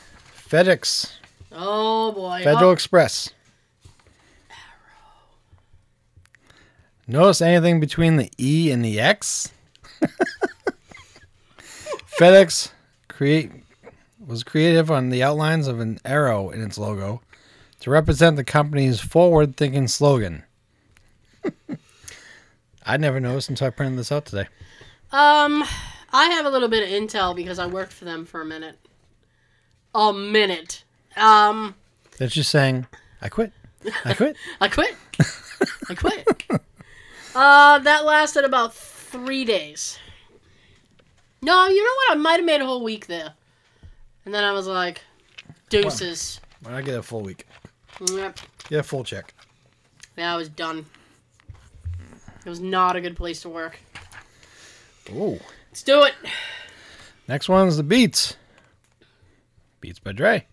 FedEx, 0.49 1.12
Oh, 1.53 2.12
boy. 2.12 2.43
Federal 2.45 2.70
Oh, 2.70 2.72
Express. 2.72 3.31
Notice 7.07 7.41
anything 7.43 7.81
between 7.81 8.16
the 8.16 8.31
E 8.39 8.70
and 8.70 8.85
the 8.85 9.01
X? 9.01 9.51
FedEx 12.18 12.70
create 13.09 13.51
was 14.24 14.45
creative 14.45 14.91
on 14.91 15.09
the 15.09 15.22
outlines 15.22 15.66
of 15.66 15.81
an 15.81 15.99
arrow 16.05 16.51
in 16.51 16.62
its 16.62 16.78
logo 16.78 17.20
to 17.81 17.91
represent 17.91 18.37
the 18.37 18.45
company's 18.45 19.01
forward-thinking 19.01 19.89
slogan. 19.89 20.45
I 22.87 22.97
never 22.97 23.18
noticed 23.18 23.49
until 23.49 23.66
I 23.66 23.70
printed 23.70 23.99
this 23.99 24.12
out 24.12 24.26
today. 24.26 24.47
Um, 25.11 25.64
I 26.12 26.26
have 26.26 26.44
a 26.44 26.50
little 26.50 26.68
bit 26.68 26.82
of 26.82 26.88
intel 26.88 27.34
because 27.34 27.58
I 27.58 27.66
worked 27.66 27.92
for 27.92 28.04
them 28.04 28.24
for 28.24 28.40
a 28.40 28.44
minute. 28.44 28.78
A 29.94 30.12
minute. 30.12 30.84
Um, 31.16 31.74
That's 32.18 32.34
just 32.34 32.50
saying, 32.50 32.86
I 33.22 33.28
quit. 33.28 33.52
I 34.04 34.14
quit. 34.14 34.36
I 34.61 34.68
quit. 34.68 34.94
I 35.88 35.94
quit. 35.94 36.61
Uh, 37.34 37.78
that 37.78 38.04
lasted 38.04 38.44
about 38.44 38.74
three 38.74 39.44
days. 39.44 39.98
No, 41.42 41.66
you 41.68 41.82
know 41.82 41.94
what? 41.96 42.12
I 42.12 42.14
might 42.20 42.36
have 42.36 42.44
made 42.44 42.61
a 42.61 42.66
whole 42.66 42.84
week 42.84 43.06
there. 43.06 43.32
And 44.24 44.34
then 44.34 44.44
I 44.44 44.52
was 44.52 44.66
like, 44.66 45.00
deuces. 45.68 46.40
Why 46.62 46.72
not 46.72 46.84
get 46.84 46.98
a 46.98 47.02
full 47.02 47.22
week? 47.22 47.46
Yep. 48.12 48.38
A 48.70 48.82
full 48.82 49.04
check. 49.04 49.32
Yeah, 50.16 50.34
I 50.34 50.36
was 50.36 50.48
done. 50.48 50.84
It 52.44 52.48
was 52.48 52.61
not 52.61 52.96
a 52.96 53.00
good 53.00 53.16
place 53.16 53.42
to 53.42 53.48
work. 53.48 53.78
Ooh. 55.11 55.38
Let's 55.70 55.82
do 55.82 56.02
it. 56.02 56.14
Next 57.28 57.48
one's 57.48 57.76
the 57.76 57.82
Beats. 57.82 58.36
Beats 59.80 60.00
by 60.00 60.12
Dre. 60.12 60.46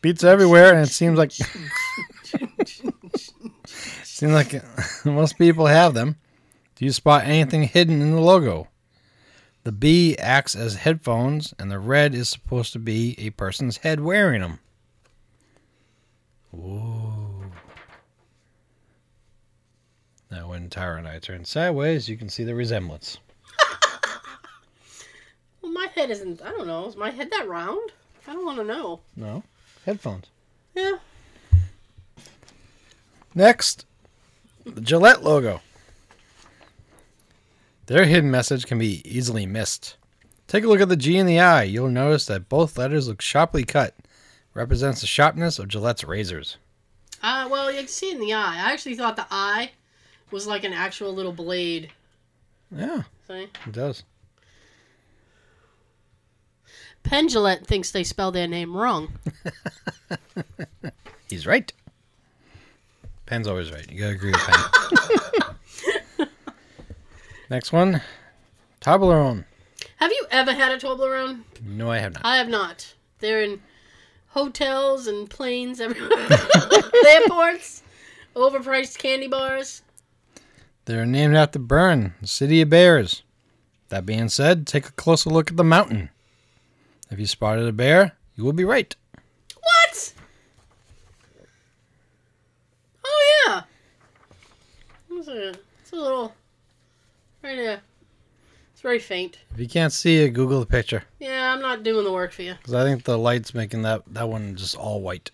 Beats 0.00 0.24
everywhere, 0.24 0.74
and 0.74 0.86
it 0.86 0.90
seems 0.90 1.16
like 1.16 1.32
seems 3.64 4.32
like 4.32 4.62
most 5.04 5.38
people 5.38 5.66
have 5.66 5.94
them. 5.94 6.16
Do 6.74 6.84
you 6.84 6.90
spot 6.90 7.24
anything 7.24 7.62
hidden 7.62 8.02
in 8.02 8.10
the 8.10 8.20
logo? 8.20 8.68
The 9.62 9.72
B 9.72 10.16
acts 10.18 10.54
as 10.54 10.74
headphones, 10.74 11.54
and 11.58 11.70
the 11.70 11.78
red 11.78 12.14
is 12.14 12.28
supposed 12.28 12.72
to 12.74 12.78
be 12.78 13.14
a 13.18 13.30
person's 13.30 13.78
head 13.78 14.00
wearing 14.00 14.42
them. 14.42 14.58
Now, 20.30 20.48
when 20.48 20.68
Tara 20.68 20.98
and 20.98 21.08
I 21.08 21.18
turn 21.18 21.44
sideways, 21.44 22.08
you 22.08 22.16
can 22.16 22.28
see 22.28 22.44
the 22.44 22.54
resemblance. 22.54 23.18
My 25.84 25.90
head 25.90 26.10
isn't. 26.10 26.40
I 26.40 26.48
don't 26.50 26.66
know. 26.66 26.86
Is 26.86 26.96
my 26.96 27.10
head 27.10 27.30
that 27.30 27.46
round? 27.46 27.92
I 28.26 28.32
don't 28.32 28.46
want 28.46 28.56
to 28.58 28.64
know. 28.64 29.00
No, 29.16 29.42
headphones. 29.84 30.26
Yeah. 30.74 30.96
Next, 33.34 33.84
the 34.64 34.80
Gillette 34.80 35.22
logo. 35.22 35.60
Their 37.84 38.06
hidden 38.06 38.30
message 38.30 38.64
can 38.64 38.78
be 38.78 39.02
easily 39.04 39.44
missed. 39.44 39.96
Take 40.46 40.64
a 40.64 40.68
look 40.68 40.80
at 40.80 40.88
the 40.88 40.96
G 40.96 41.18
and 41.18 41.28
the 41.28 41.40
I. 41.40 41.64
You'll 41.64 41.90
notice 41.90 42.24
that 42.26 42.48
both 42.48 42.78
letters 42.78 43.06
look 43.08 43.20
sharply 43.20 43.64
cut. 43.64 43.94
Represents 44.54 45.02
the 45.02 45.06
sharpness 45.06 45.58
of 45.58 45.68
Gillette's 45.68 46.04
razors. 46.04 46.56
Uh, 47.22 47.46
well, 47.50 47.70
you 47.70 47.80
can 47.80 47.88
see 47.88 48.08
it 48.10 48.14
in 48.14 48.20
the 48.20 48.32
eye. 48.32 48.54
I 48.56 48.72
actually 48.72 48.94
thought 48.94 49.16
the 49.16 49.26
eye 49.30 49.72
was 50.30 50.46
like 50.46 50.64
an 50.64 50.72
actual 50.72 51.12
little 51.12 51.32
blade. 51.32 51.90
Yeah, 52.74 53.02
See? 53.26 53.48
it 53.66 53.72
does. 53.72 54.02
Pendulette 57.04 57.66
thinks 57.66 57.92
they 57.92 58.02
spell 58.02 58.32
their 58.32 58.48
name 58.48 58.76
wrong. 58.76 59.12
He's 61.30 61.46
right. 61.46 61.72
Pen's 63.26 63.46
always 63.46 63.70
right. 63.70 63.88
You 63.90 64.00
gotta 64.00 64.14
agree 64.14 64.32
with 64.32 64.40
Pen. 64.40 66.28
Next 67.50 67.72
one, 67.72 68.02
Toblerone. 68.80 69.44
Have 69.96 70.10
you 70.10 70.26
ever 70.30 70.52
had 70.52 70.72
a 70.72 70.78
Toblerone? 70.78 71.42
No, 71.64 71.90
I 71.90 71.98
have 71.98 72.14
not. 72.14 72.24
I 72.24 72.36
have 72.36 72.48
not. 72.48 72.94
They're 73.20 73.42
in 73.42 73.60
hotels 74.28 75.06
and 75.06 75.30
planes 75.30 75.80
everywhere. 75.80 76.10
Airports. 77.06 77.82
Overpriced 78.34 78.98
candy 78.98 79.28
bars. 79.28 79.82
They're 80.86 81.06
named 81.06 81.36
after 81.36 81.58
Bern, 81.58 82.14
the 82.20 82.26
city 82.26 82.60
of 82.60 82.68
bears. 82.70 83.22
That 83.90 84.04
being 84.04 84.28
said, 84.28 84.66
take 84.66 84.88
a 84.88 84.92
closer 84.92 85.30
look 85.30 85.50
at 85.50 85.56
the 85.56 85.64
mountain. 85.64 86.10
If 87.14 87.20
you 87.20 87.26
spotted 87.26 87.68
a 87.68 87.72
bear, 87.72 88.16
you 88.34 88.42
will 88.42 88.52
be 88.52 88.64
right. 88.64 88.96
What? 89.54 90.14
Oh 93.06 93.44
yeah. 93.46 93.62
It's 95.12 95.28
a, 95.28 95.48
it's 95.50 95.92
a 95.92 95.94
little 95.94 96.34
right 97.40 97.54
there. 97.54 97.80
It's 98.72 98.80
very 98.80 98.98
faint. 98.98 99.38
If 99.52 99.60
you 99.60 99.68
can't 99.68 99.92
see 99.92 100.24
it, 100.24 100.30
Google 100.30 100.58
the 100.58 100.66
picture. 100.66 101.04
Yeah, 101.20 101.52
I'm 101.52 101.62
not 101.62 101.84
doing 101.84 102.04
the 102.04 102.12
work 102.12 102.32
for 102.32 102.42
you. 102.42 102.54
Because 102.54 102.74
I 102.74 102.82
think 102.82 103.04
the 103.04 103.16
light's 103.16 103.54
making 103.54 103.82
that, 103.82 104.02
that 104.12 104.28
one 104.28 104.56
just 104.56 104.74
all 104.74 105.00
white. 105.00 105.30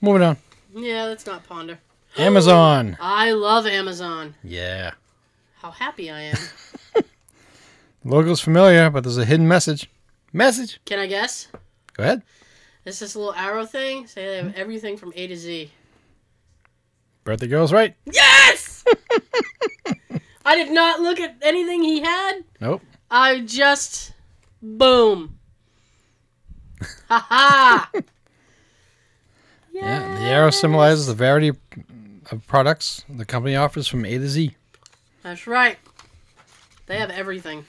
Moving 0.00 0.22
on. 0.22 0.38
Yeah, 0.74 1.04
that's 1.04 1.26
not 1.26 1.46
ponder. 1.46 1.80
Amazon. 2.16 2.96
I 2.98 3.32
love 3.32 3.66
Amazon. 3.66 4.34
Yeah. 4.42 4.92
How 5.56 5.70
happy 5.70 6.10
I 6.10 6.22
am. 6.22 6.38
Logo's 8.06 8.40
familiar, 8.40 8.88
but 8.88 9.04
there's 9.04 9.18
a 9.18 9.26
hidden 9.26 9.46
message. 9.46 9.90
Message. 10.32 10.80
Can 10.84 10.98
I 10.98 11.06
guess? 11.06 11.48
Go 11.94 12.02
ahead. 12.02 12.22
It's 12.84 12.98
this 13.00 13.16
little 13.16 13.34
arrow 13.34 13.64
thing. 13.66 14.06
Say 14.06 14.26
they 14.26 14.36
have 14.36 14.54
everything 14.54 14.96
from 14.96 15.12
A 15.16 15.26
to 15.26 15.36
Z. 15.36 15.70
Birthday 17.24 17.48
girl's 17.48 17.72
right. 17.72 17.94
Yes! 18.04 18.84
I 20.44 20.54
did 20.54 20.70
not 20.70 21.00
look 21.00 21.18
at 21.18 21.36
anything 21.42 21.82
he 21.82 22.00
had. 22.00 22.42
Nope. 22.60 22.82
I 23.10 23.40
just 23.40 24.12
boom. 24.62 25.38
Ha 27.08 27.26
ha. 27.28 27.90
Yeah. 29.72 30.14
The 30.18 30.24
arrow 30.24 30.50
symbolizes 30.50 31.06
the 31.06 31.12
variety 31.12 31.48
of 31.48 32.46
products 32.46 33.04
the 33.10 33.26
company 33.26 33.56
offers 33.56 33.86
from 33.86 34.06
A 34.06 34.16
to 34.16 34.26
Z. 34.26 34.56
That's 35.22 35.46
right. 35.46 35.76
They 36.86 36.98
have 36.98 37.10
everything. 37.10 37.66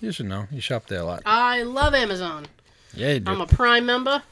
You 0.00 0.12
should 0.12 0.26
know. 0.26 0.46
You 0.50 0.60
shop 0.60 0.86
there 0.86 1.00
a 1.00 1.04
lot. 1.04 1.22
I 1.26 1.62
love 1.62 1.94
Amazon. 1.94 2.46
Yeah, 2.94 3.14
you 3.14 3.20
do. 3.20 3.30
I'm 3.30 3.40
a 3.40 3.46
Prime 3.46 3.84
member. 3.86 4.22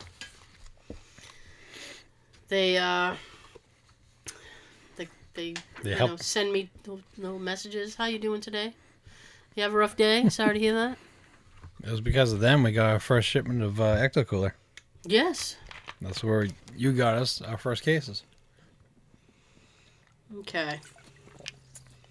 They 2.49 2.79
uh 2.79 3.17
they 4.97 5.09
they, 5.35 5.55
They 5.83 5.91
you 5.91 5.97
help. 5.97 6.11
know, 6.11 6.17
send 6.17 6.53
me 6.53 6.71
little, 7.19 7.39
messages. 7.39 7.97
How 7.97 8.07
you 8.07 8.19
doing 8.19 8.41
today? 8.41 8.75
You 9.57 9.62
have 9.64 9.75
a 9.75 9.77
rough 9.77 9.97
day? 9.97 10.29
Sorry 10.29 10.55
to 10.55 10.61
hear 10.61 10.75
that. 10.75 10.99
It 11.83 11.91
was 11.91 12.01
because 12.01 12.33
of 12.33 12.41
them 12.41 12.62
we 12.62 12.73
got 12.73 12.91
our 12.91 13.01
first 13.01 13.29
shipment 13.29 13.62
of 13.62 13.81
uh, 13.81 13.97
Ecto 13.97 14.27
Cooler. 14.27 14.55
Yes. 15.05 15.57
That's 16.01 16.23
where 16.23 16.47
you 16.77 16.93
got 16.93 17.17
us 17.17 17.41
our 17.43 17.57
first 17.59 17.83
cases. 17.83 18.23
Okay. 20.39 20.81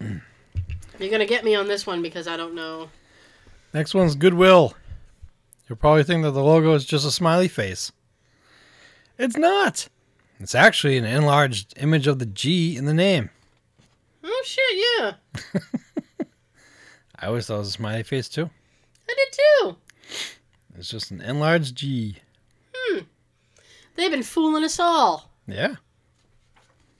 You're 0.00 1.10
gonna 1.10 1.26
get 1.26 1.44
me 1.44 1.54
on 1.54 1.66
this 1.68 1.86
one 1.86 2.02
because 2.02 2.26
I 2.26 2.36
don't 2.36 2.54
know. 2.54 2.88
Next 3.74 3.94
one's 3.94 4.14
Goodwill. 4.14 4.74
You'll 5.68 5.76
probably 5.76 6.04
think 6.04 6.22
that 6.22 6.30
the 6.30 6.42
logo 6.42 6.74
is 6.74 6.84
just 6.84 7.06
a 7.06 7.10
smiley 7.10 7.48
face. 7.48 7.92
It's 9.18 9.36
not. 9.36 9.88
It's 10.38 10.54
actually 10.54 10.96
an 10.98 11.04
enlarged 11.04 11.74
image 11.78 12.06
of 12.06 12.18
the 12.18 12.26
G 12.26 12.76
in 12.76 12.84
the 12.84 12.94
name. 12.94 13.30
Oh 14.22 14.42
shit! 14.44 14.76
Yeah, 15.00 15.12
I 17.18 17.26
always 17.26 17.46
thought 17.46 17.56
it 17.56 17.58
was 17.58 17.68
a 17.68 17.72
smiley 17.72 18.02
face 18.02 18.28
too. 18.28 18.50
I 19.08 19.14
did 19.14 19.38
too. 19.38 19.76
It's 20.78 20.90
just 20.90 21.10
an 21.10 21.20
enlarged 21.20 21.74
G. 21.76 22.16
Hmm. 22.74 22.98
They've 23.94 24.10
been 24.10 24.22
fooling 24.22 24.64
us 24.64 24.78
all. 24.78 25.30
Yeah. 25.46 25.76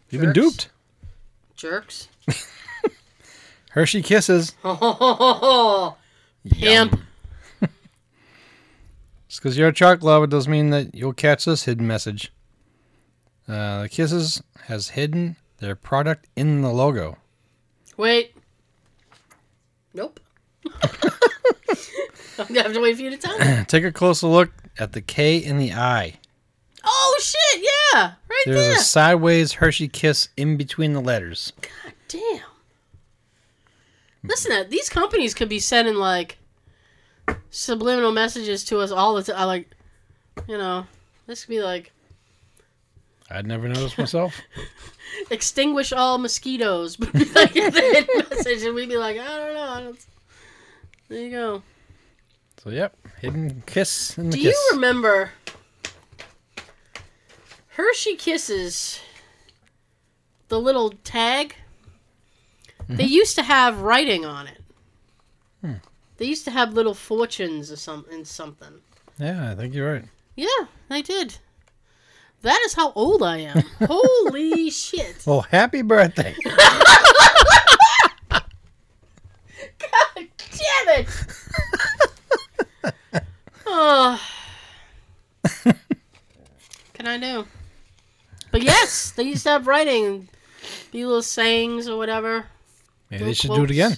You've 0.09 0.23
been 0.23 0.33
duped. 0.33 0.71
Jerks. 1.57 2.09
Hershey 3.71 4.03
Kisses. 4.03 4.55
Oh, 4.65 5.97
pimp. 6.51 7.01
Just 9.29 9.41
because 9.43 9.57
you're 9.59 9.69
a 9.69 9.73
chocolate 9.73 10.05
lover 10.05 10.27
doesn't 10.27 10.51
mean 10.51 10.71
that 10.71 10.95
you'll 10.95 11.13
catch 11.13 11.45
this 11.45 11.65
hidden 11.65 11.87
message. 11.87 12.33
Uh, 13.49 13.83
the 13.83 13.89
Kisses 13.89 14.43
has 14.65 14.91
hidden 14.91 15.37
their 15.59 15.77
product 15.77 16.27
in 16.37 16.63
the 16.63 16.71
logo. 16.71 17.17
Wait. 17.97 18.35
Nope. 19.95 20.21
I'm 22.39 22.47
gonna 22.49 22.63
have 22.63 22.75
to 22.75 22.81
wait 22.81 22.97
for 22.97 23.03
you 23.03 23.11
to 23.11 23.17
tell 23.17 23.39
me. 23.39 23.65
Take 23.69 23.85
a 23.85 23.93
closer 23.93 24.27
look 24.27 24.51
at 24.79 24.93
the 24.93 25.01
K 25.01 25.39
in 25.39 25.59
the 25.59 25.73
I. 25.73 26.15
Oh 26.85 27.19
shit! 27.21 27.63
Yeah, 27.95 28.13
right 28.29 28.43
There's 28.45 28.67
there. 28.67 28.77
a 28.77 28.81
sideways 28.81 29.55
Hershey 29.55 29.89
kiss 29.89 30.29
in 30.37 30.57
between 30.57 30.93
the 30.93 31.01
letters. 31.01 31.53
God 31.61 31.95
damn. 32.09 32.41
Listen, 34.29 34.65
to, 34.65 34.69
these 34.69 34.89
companies 34.89 35.35
could 35.35 35.49
be 35.49 35.59
sending 35.59 35.95
like 35.95 36.39
subliminal 37.51 38.13
messages 38.13 38.65
to 38.65 38.81
us 38.81 38.91
all 38.91 39.15
the 39.15 39.23
time. 39.23 39.37
Uh, 39.41 39.47
like, 39.47 39.71
you 40.49 40.59
know, 40.59 40.87
this 41.27 41.45
could 41.45 41.51
be 41.51 41.63
like 41.63 41.93
I'd 43.31 43.47
never 43.47 43.69
noticed 43.69 43.99
myself. 43.99 44.41
extinguish 45.31 45.93
all 45.93 46.19
mosquitoes. 46.19 46.99
Like 47.35 47.53
the 47.55 47.71
hidden 47.71 48.25
message, 48.31 48.63
and 48.63 48.75
we'd 48.75 48.89
be 48.89 48.97
like, 48.97 49.19
I 49.19 49.39
don't 49.39 49.55
know. 49.55 49.69
I 49.69 49.81
don't... 49.83 50.07
There 51.09 51.21
you 51.21 51.31
go. 51.31 51.63
So 52.63 52.71
yep, 52.71 52.97
hidden 53.21 53.63
kiss 53.67 54.17
in 54.17 54.31
the 54.31 54.37
Do 54.37 54.43
kiss. 54.43 54.55
you 54.55 54.71
remember 54.77 55.31
Hershey 57.69 58.17
Kisses? 58.17 59.01
The 60.49 60.61
little 60.61 60.91
tag. 61.05 61.57
They 62.89 63.05
used 63.05 63.35
to 63.37 63.43
have 63.43 63.81
writing 63.81 64.25
on 64.25 64.47
it. 64.47 64.61
Hmm. 65.61 65.73
They 66.19 66.27
used 66.27 66.45
to 66.45 66.51
have 66.51 66.73
little 66.73 66.95
fortunes 66.95 67.73
or 67.73 67.77
something. 67.77 68.25
Something. 68.25 68.81
yeah, 69.19 69.51
I 69.51 69.55
think 69.55 69.75
you're 69.75 69.93
right. 69.93 70.05
Yeah, 70.37 70.67
they 70.89 71.03
did. 71.03 71.39
That 72.43 72.63
is 72.65 72.75
how 72.75 72.93
old 72.93 73.23
I 73.23 73.39
am. 73.39 73.63
Holy 73.89 74.71
shit! 74.71 75.25
Well, 75.27 75.41
happy 75.41 75.83
birthday. 75.83 76.35
God 78.29 78.43
damn 80.15 80.89
it! 80.89 81.09
oh. 83.67 84.21
can 86.95 87.07
I 87.07 87.19
do? 87.19 87.47
But 88.53 88.63
yes, 88.63 89.11
they 89.11 89.25
used 89.25 89.43
to 89.43 89.51
have 89.51 89.67
writing, 89.67 90.29
be 90.93 91.05
little 91.05 91.23
sayings 91.23 91.89
or 91.89 91.99
whatever. 91.99 92.47
Maybe 93.11 93.25
they 93.25 93.35
should 93.35 93.53
do 93.55 93.65
it 93.65 93.71
again. 93.71 93.97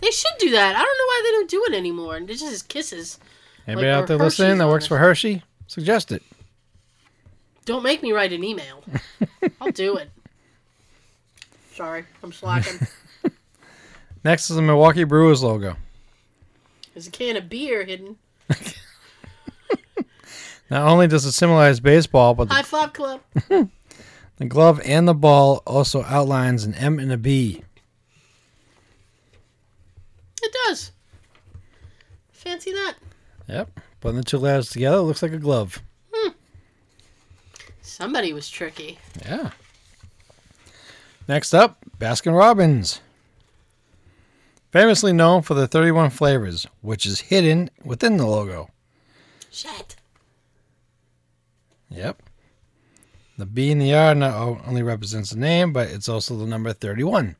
They 0.00 0.10
should 0.10 0.32
do 0.38 0.50
that. 0.50 0.76
I 0.76 0.78
don't 0.78 0.98
know 0.98 1.06
why 1.06 1.22
they 1.24 1.30
don't 1.32 1.50
do 1.50 1.64
it 1.68 1.76
anymore. 1.76 2.16
It's 2.18 2.40
just 2.40 2.68
kisses. 2.68 3.18
Anybody 3.66 3.88
Like 3.88 3.96
out 3.96 4.06
there 4.06 4.18
listening 4.18 4.58
that 4.58 4.68
works 4.68 4.86
for 4.86 4.98
Hershey? 4.98 5.42
Suggest 5.66 6.12
it. 6.12 6.22
Don't 7.64 7.82
make 7.82 8.02
me 8.02 8.12
write 8.12 8.32
an 8.32 8.44
email. 8.44 8.84
I'll 9.60 9.72
do 9.72 9.96
it. 9.96 10.10
Sorry, 11.74 12.04
I'm 12.22 12.32
slacking. 12.32 12.86
Next 14.24 14.50
is 14.50 14.56
the 14.56 14.62
Milwaukee 14.62 15.04
Brewers 15.04 15.42
logo. 15.42 15.76
There's 16.94 17.08
a 17.08 17.10
can 17.10 17.36
of 17.36 17.48
beer 17.48 17.84
hidden. 17.84 18.16
Not 20.70 20.82
only 20.82 21.06
does 21.06 21.24
it 21.24 21.32
symbolize 21.32 21.80
baseball, 21.80 22.34
but 22.34 22.48
the, 22.48 22.54
High 22.54 22.62
five 22.62 22.92
club. 22.92 23.20
the 23.48 24.44
glove 24.46 24.80
and 24.84 25.06
the 25.06 25.14
ball 25.14 25.62
also 25.66 26.02
outlines 26.04 26.64
an 26.64 26.74
M 26.74 26.98
and 26.98 27.12
a 27.12 27.16
B. 27.16 27.62
It 30.46 30.54
does. 30.68 30.92
Fancy 32.30 32.70
that. 32.70 32.94
Yep. 33.48 33.80
Putting 34.00 34.18
the 34.18 34.22
two 34.22 34.38
letters 34.38 34.70
together, 34.70 35.00
looks 35.00 35.20
like 35.20 35.32
a 35.32 35.38
glove. 35.38 35.82
Hmm. 36.14 36.30
Somebody 37.82 38.32
was 38.32 38.48
tricky. 38.48 39.00
Yeah. 39.24 39.50
Next 41.26 41.52
up, 41.52 41.78
Baskin 41.98 42.38
Robbins. 42.38 43.00
Famously 44.70 45.12
known 45.12 45.42
for 45.42 45.54
the 45.54 45.66
31 45.66 46.10
flavors, 46.10 46.64
which 46.80 47.06
is 47.06 47.22
hidden 47.22 47.68
within 47.84 48.16
the 48.16 48.26
logo. 48.26 48.70
Shit. 49.50 49.96
Yep. 51.90 52.22
The 53.36 53.46
B 53.46 53.72
and 53.72 53.82
the 53.82 53.92
R 53.92 54.14
not 54.14 54.60
only 54.64 54.84
represents 54.84 55.30
the 55.30 55.40
name, 55.40 55.72
but 55.72 55.88
it's 55.88 56.08
also 56.08 56.36
the 56.36 56.46
number 56.46 56.72
31. 56.72 57.34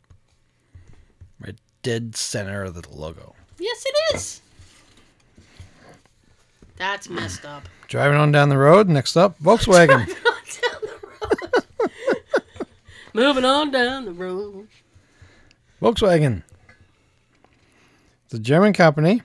Dead 1.86 2.16
center 2.16 2.64
of 2.64 2.74
the 2.74 2.82
logo. 2.90 3.36
Yes, 3.60 3.84
it 3.86 4.16
is. 4.16 4.42
That's 6.74 7.08
messed 7.08 7.44
up. 7.44 7.62
Driving 7.86 8.18
on 8.18 8.32
down 8.32 8.48
the 8.48 8.58
road, 8.58 8.88
next 8.88 9.16
up, 9.16 9.38
Volkswagen. 9.38 10.04
down 10.08 10.80
the 10.82 11.60
road. 11.78 12.66
Moving 13.14 13.44
on 13.44 13.70
down 13.70 14.04
the 14.04 14.10
road. 14.10 14.66
Volkswagen. 15.80 16.42
It's 18.24 18.34
a 18.34 18.40
German 18.40 18.72
company. 18.72 19.22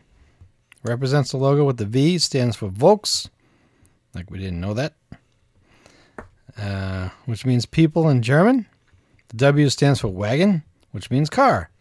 Represents 0.84 1.32
the 1.32 1.38
logo 1.38 1.66
with 1.66 1.78
the 1.78 1.86
V, 1.88 2.20
stands 2.20 2.56
for 2.56 2.68
Volks. 2.68 3.28
Like 4.14 4.30
we 4.30 4.38
didn't 4.38 4.62
know 4.62 4.76
that. 4.76 4.94
Uh, 6.56 7.10
which 7.26 7.44
means 7.44 7.66
people 7.66 8.08
in 8.08 8.22
German. 8.22 8.68
The 9.30 9.38
W 9.38 9.68
stands 9.70 10.00
for 10.00 10.10
wagon, 10.10 10.62
which 10.92 11.10
means 11.10 11.28
car. 11.28 11.72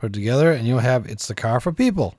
Put 0.00 0.12
it 0.12 0.14
together 0.14 0.50
and 0.50 0.66
you'll 0.66 0.78
have 0.78 1.06
it's 1.06 1.28
the 1.28 1.34
car 1.34 1.60
for 1.60 1.72
people. 1.72 2.14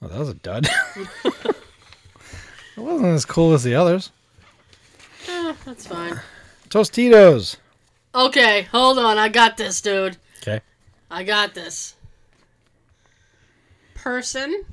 Oh, 0.00 0.06
that 0.06 0.18
was 0.18 0.28
a 0.28 0.34
dud. 0.34 0.68
it 1.24 1.56
wasn't 2.76 3.14
as 3.14 3.24
cool 3.24 3.52
as 3.52 3.64
the 3.64 3.74
others. 3.74 4.12
Eh, 5.28 5.52
that's 5.64 5.88
fine. 5.88 6.20
Tostitos. 6.68 7.56
Okay, 8.14 8.62
hold 8.70 8.98
on. 8.98 9.18
I 9.18 9.28
got 9.28 9.56
this, 9.56 9.80
dude. 9.80 10.16
Okay. 10.40 10.60
I 11.10 11.24
got 11.24 11.54
this. 11.54 11.96
Person. 13.94 14.64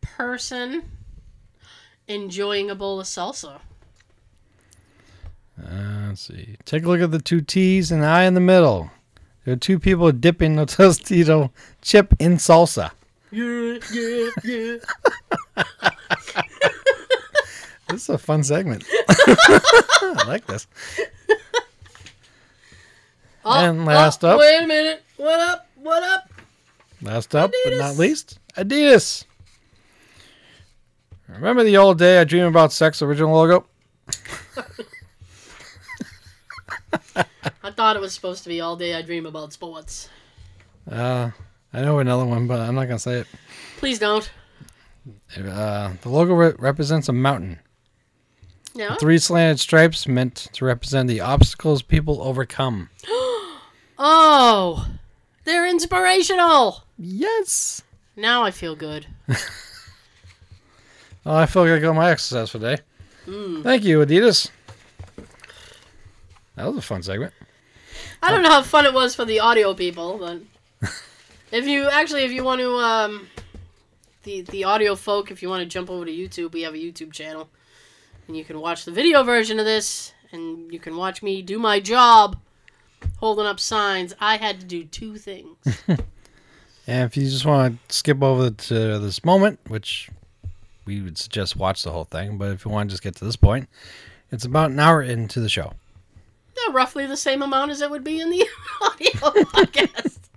Person. 0.00 0.84
Enjoying 2.06 2.70
a 2.70 2.76
bowl 2.76 3.00
of 3.00 3.06
salsa. 3.06 3.60
Uh, 5.60 6.06
let's 6.08 6.20
see. 6.20 6.56
Take 6.64 6.84
a 6.84 6.88
look 6.88 7.00
at 7.00 7.10
the 7.10 7.20
two 7.20 7.40
T's 7.40 7.90
and 7.90 8.04
I 8.04 8.24
in 8.24 8.34
the 8.34 8.40
middle. 8.40 8.90
There 9.44 9.54
are 9.54 9.56
two 9.56 9.78
people 9.78 10.10
dipping 10.12 10.56
the 10.56 10.66
Tostito 10.66 11.50
chip 11.80 12.14
in 12.18 12.36
salsa. 12.36 12.92
Yeah, 13.30 13.78
yeah, 13.92 14.30
yeah. 14.44 14.76
This 17.88 18.02
is 18.04 18.08
a 18.08 18.18
fun 18.18 18.42
segment. 18.44 18.84
I 19.08 20.24
like 20.26 20.46
this. 20.46 20.66
Oh, 23.44 23.52
And 23.64 23.80
oh, 23.80 23.84
last 23.84 24.24
oh, 24.24 24.28
up- 24.30 24.38
Wait 24.38 24.62
a 24.62 24.66
minute. 24.66 25.02
What 25.16 25.40
up? 25.40 25.66
What 25.76 26.02
up? 26.02 26.30
Last 27.02 27.34
up, 27.34 27.50
but 27.64 27.76
not 27.78 27.96
least, 27.96 28.38
Adidas. 28.56 29.24
Remember 31.28 31.64
the 31.64 31.76
old 31.76 31.98
day 31.98 32.20
I 32.20 32.24
dream 32.24 32.44
about 32.44 32.72
sex 32.72 33.02
original 33.02 33.34
logo? 33.34 33.66
I 37.62 37.70
thought 37.70 37.96
it 37.96 38.00
was 38.00 38.12
supposed 38.12 38.42
to 38.44 38.48
be 38.48 38.60
all 38.60 38.76
day 38.76 38.94
I 38.94 39.02
dream 39.02 39.26
about 39.26 39.52
sports. 39.52 40.08
Uh, 40.90 41.30
I 41.72 41.80
know 41.82 41.98
another 41.98 42.24
one, 42.24 42.46
but 42.46 42.60
I'm 42.60 42.74
not 42.74 42.86
gonna 42.86 42.98
say 42.98 43.20
it. 43.20 43.26
Please 43.78 43.98
don't. 43.98 44.30
Uh, 45.36 45.92
the 46.02 46.08
logo 46.08 46.34
re- 46.34 46.54
represents 46.58 47.08
a 47.08 47.12
mountain. 47.12 47.58
Yeah. 48.74 48.96
Three 48.96 49.18
slanted 49.18 49.60
stripes 49.60 50.06
meant 50.08 50.48
to 50.54 50.64
represent 50.64 51.08
the 51.08 51.20
obstacles 51.20 51.82
people 51.82 52.22
overcome. 52.22 52.90
Oh, 54.04 54.88
they're 55.44 55.68
inspirational. 55.68 56.82
Yes. 56.98 57.82
Now 58.16 58.42
I 58.42 58.50
feel 58.50 58.74
good. 58.74 59.06
Oh, 61.24 61.36
I 61.36 61.46
feel 61.46 61.62
like 61.62 61.72
I 61.72 61.78
got 61.78 61.94
my 61.94 62.10
exercise 62.10 62.50
for 62.50 62.58
the 62.58 62.76
day. 62.76 62.82
Mm. 63.26 63.62
Thank 63.62 63.84
you, 63.84 64.00
Adidas. 64.00 64.50
That 66.56 66.66
was 66.66 66.76
a 66.76 66.82
fun 66.82 67.02
segment. 67.02 67.32
I 68.22 68.30
don't 68.30 68.42
know 68.42 68.50
how 68.50 68.62
fun 68.62 68.86
it 68.86 68.94
was 68.94 69.14
for 69.14 69.24
the 69.24 69.40
audio 69.40 69.74
people, 69.74 70.18
but 70.18 70.90
if 71.52 71.66
you 71.66 71.88
actually, 71.88 72.24
if 72.24 72.32
you 72.32 72.44
want 72.44 72.60
to, 72.60 72.76
um, 72.76 73.28
the 74.22 74.42
the 74.42 74.64
audio 74.64 74.94
folk, 74.94 75.30
if 75.30 75.42
you 75.42 75.48
want 75.48 75.62
to 75.62 75.66
jump 75.68 75.90
over 75.90 76.04
to 76.04 76.12
YouTube, 76.12 76.52
we 76.52 76.62
have 76.62 76.74
a 76.74 76.78
YouTube 76.78 77.12
channel, 77.12 77.48
and 78.28 78.36
you 78.36 78.44
can 78.44 78.60
watch 78.60 78.84
the 78.84 78.92
video 78.92 79.22
version 79.22 79.58
of 79.58 79.64
this, 79.64 80.12
and 80.30 80.72
you 80.72 80.78
can 80.78 80.96
watch 80.96 81.22
me 81.22 81.42
do 81.42 81.58
my 81.58 81.80
job, 81.80 82.38
holding 83.18 83.46
up 83.46 83.60
signs. 83.60 84.14
I 84.20 84.36
had 84.36 84.60
to 84.60 84.66
do 84.66 84.84
two 84.84 85.16
things. 85.16 85.56
And 86.86 87.04
if 87.04 87.16
you 87.16 87.24
just 87.24 87.44
want 87.44 87.78
to 87.88 87.94
skip 87.94 88.22
over 88.22 88.50
to 88.50 88.98
this 88.98 89.24
moment, 89.24 89.60
which 89.68 90.10
we 90.84 91.00
would 91.00 91.16
suggest 91.16 91.56
watch 91.56 91.84
the 91.84 91.92
whole 91.92 92.04
thing, 92.04 92.38
but 92.38 92.50
if 92.50 92.64
you 92.64 92.70
want 92.70 92.90
to 92.90 92.92
just 92.92 93.02
get 93.02 93.14
to 93.16 93.24
this 93.24 93.36
point, 93.36 93.68
it's 94.32 94.44
about 94.44 94.72
an 94.72 94.80
hour 94.80 95.00
into 95.00 95.40
the 95.40 95.48
show. 95.48 95.74
Roughly 96.70 97.06
the 97.06 97.16
same 97.16 97.42
amount 97.42 97.70
as 97.70 97.80
it 97.80 97.90
would 97.90 98.04
be 98.04 98.20
in 98.20 98.30
the 98.30 98.46
audio 98.82 99.10
podcast. 99.44 100.18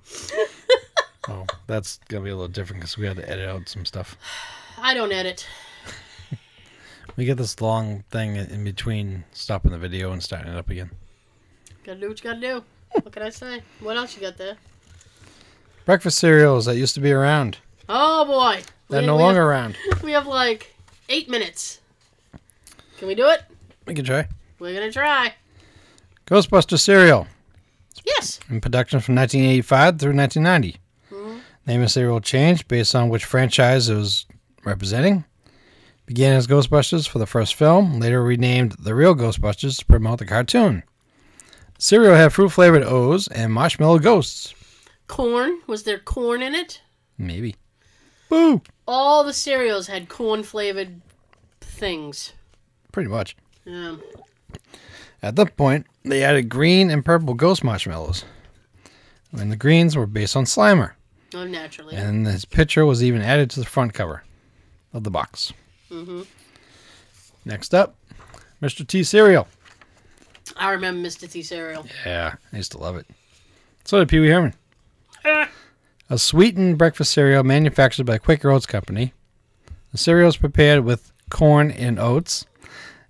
Oh, 1.28 1.48
that's 1.66 1.98
gonna 2.08 2.24
be 2.24 2.30
a 2.30 2.36
little 2.36 2.48
different 2.48 2.82
because 2.82 3.00
we 3.00 3.08
had 3.08 3.18
to 3.18 3.28
edit 3.28 3.50
out 3.50 3.68
some 3.68 3.84
stuff. 3.84 4.16
I 4.78 4.94
don't 4.94 5.12
edit. 5.12 5.48
We 7.16 7.26
get 7.26 7.38
this 7.38 7.60
long 7.62 8.04
thing 8.12 8.36
in 8.36 8.64
between 8.64 9.24
stopping 9.32 9.72
the 9.72 9.80
video 9.80 10.12
and 10.12 10.22
starting 10.22 10.52
it 10.54 10.56
up 10.56 10.70
again. 10.70 10.92
Gotta 11.84 12.00
do 12.00 12.10
what 12.10 12.24
you 12.24 12.30
gotta 12.30 12.42
do. 12.42 12.64
What 13.02 13.12
can 13.12 13.24
I 13.24 13.30
say? 13.30 13.64
What 13.80 13.98
else 13.98 14.16
you 14.16 14.22
got 14.22 14.38
there? 14.38 14.56
Breakfast 15.86 16.20
cereals 16.20 16.66
that 16.66 16.76
used 16.76 16.94
to 16.94 17.02
be 17.02 17.12
around, 17.12 17.58
Oh 17.90 18.26
boy. 18.26 18.62
they're 18.90 19.02
We- 19.02 19.08
no 19.08 19.16
we 19.16 19.24
longer 19.24 19.52
Have, 19.52 19.72
around. 19.74 19.78
we 20.04 20.12
have 20.12 20.28
like 20.28 20.76
eight 21.10 21.28
minutes. 21.28 21.80
Can 23.00 23.08
we 23.08 23.16
do 23.16 23.28
it? 23.30 23.42
We 23.88 23.96
can 23.96 24.06
try. 24.06 24.28
We're 24.60 24.76
gonna 24.76 24.92
try. 24.92 25.34
Ghostbuster 26.28 26.80
cereal. 26.80 27.28
Yes. 28.06 28.40
in 28.50 28.62
production 28.62 29.00
from 29.00 29.16
1985 29.16 30.00
through 30.00 30.14
1990. 30.14 30.78
Mhm. 31.12 31.40
Name 31.66 31.82
of 31.82 31.92
cereal 31.92 32.20
changed 32.20 32.68
based 32.68 32.94
on 32.96 33.10
which 33.10 33.26
franchise 33.26 33.90
it 33.90 33.96
was 33.96 34.26
representing. 34.64 35.24
Began 36.06 36.34
as 36.34 36.46
Ghostbusters 36.46 37.08
for 37.08 37.18
the 37.20 37.26
first 37.26 37.56
film, 37.56 38.00
later 38.00 38.22
renamed 38.24 38.74
The 38.80 38.94
Real 38.94 39.16
Ghostbusters 39.16 39.80
to 39.80 39.86
promote 39.86 40.20
the 40.20 40.26
cartoon. 40.26 40.84
Cereal 41.80 42.16
had 42.16 42.32
fruit 42.34 42.50
flavored 42.50 42.84
O's 42.84 43.28
and 43.30 43.52
marshmallow 43.52 44.00
ghosts. 44.00 44.54
Corn. 45.08 45.62
Was 45.68 45.84
there 45.84 45.98
corn 46.00 46.42
in 46.44 46.54
it? 46.54 46.82
Maybe. 47.18 47.56
Boo! 48.30 48.62
All 48.88 49.24
the 49.24 49.34
cereals 49.34 49.88
had 49.88 50.10
corn 50.10 50.44
flavored 50.44 51.02
things. 51.62 52.34
Pretty 52.92 53.10
much. 53.10 53.36
Yeah. 53.66 53.96
At 55.24 55.36
that 55.38 55.58
point, 55.58 55.88
they 56.06 56.24
added 56.24 56.50
green 56.50 56.90
and 56.90 57.04
purple 57.04 57.34
ghost 57.34 57.64
marshmallows. 57.64 58.26
And 59.32 59.52
the 59.52 59.58
greens 59.58 59.96
were 59.96 60.06
based 60.06 60.36
on 60.36 60.46
Slimer. 60.46 60.94
Oh, 61.34 61.46
naturally. 61.46 61.96
And 61.96 62.26
his 62.26 62.46
picture 62.46 62.86
was 62.86 63.04
even 63.04 63.22
added 63.22 63.50
to 63.52 63.60
the 63.60 63.66
front 63.66 63.94
cover 63.94 64.24
of 64.94 65.04
the 65.04 65.12
box. 65.12 65.52
Mm-hmm. 65.92 66.22
Next 67.44 67.74
up, 67.74 67.96
Mr. 68.62 68.88
T 68.88 69.04
cereal. 69.04 69.48
I 70.56 70.72
remember 70.72 71.08
Mr. 71.08 71.30
T 71.30 71.42
cereal. 71.42 71.86
Yeah, 72.06 72.36
I 72.54 72.58
used 72.58 72.72
to 72.72 72.78
love 72.78 72.96
it. 72.96 73.08
So 73.84 74.00
did 74.00 74.10
Pee 74.10 74.20
Wee 74.20 74.30
Herman. 74.30 74.54
A 76.10 76.18
sweetened 76.20 76.78
breakfast 76.78 77.12
cereal 77.12 77.44
manufactured 77.44 78.06
by 78.06 78.20
Quaker 78.20 78.52
Oats 78.52 78.68
Company. 78.68 79.14
The 79.92 79.98
cereal 79.98 80.30
is 80.30 80.38
prepared 80.38 80.86
with 80.86 81.12
corn, 81.30 81.72
and 81.72 82.00
oats 82.00 82.46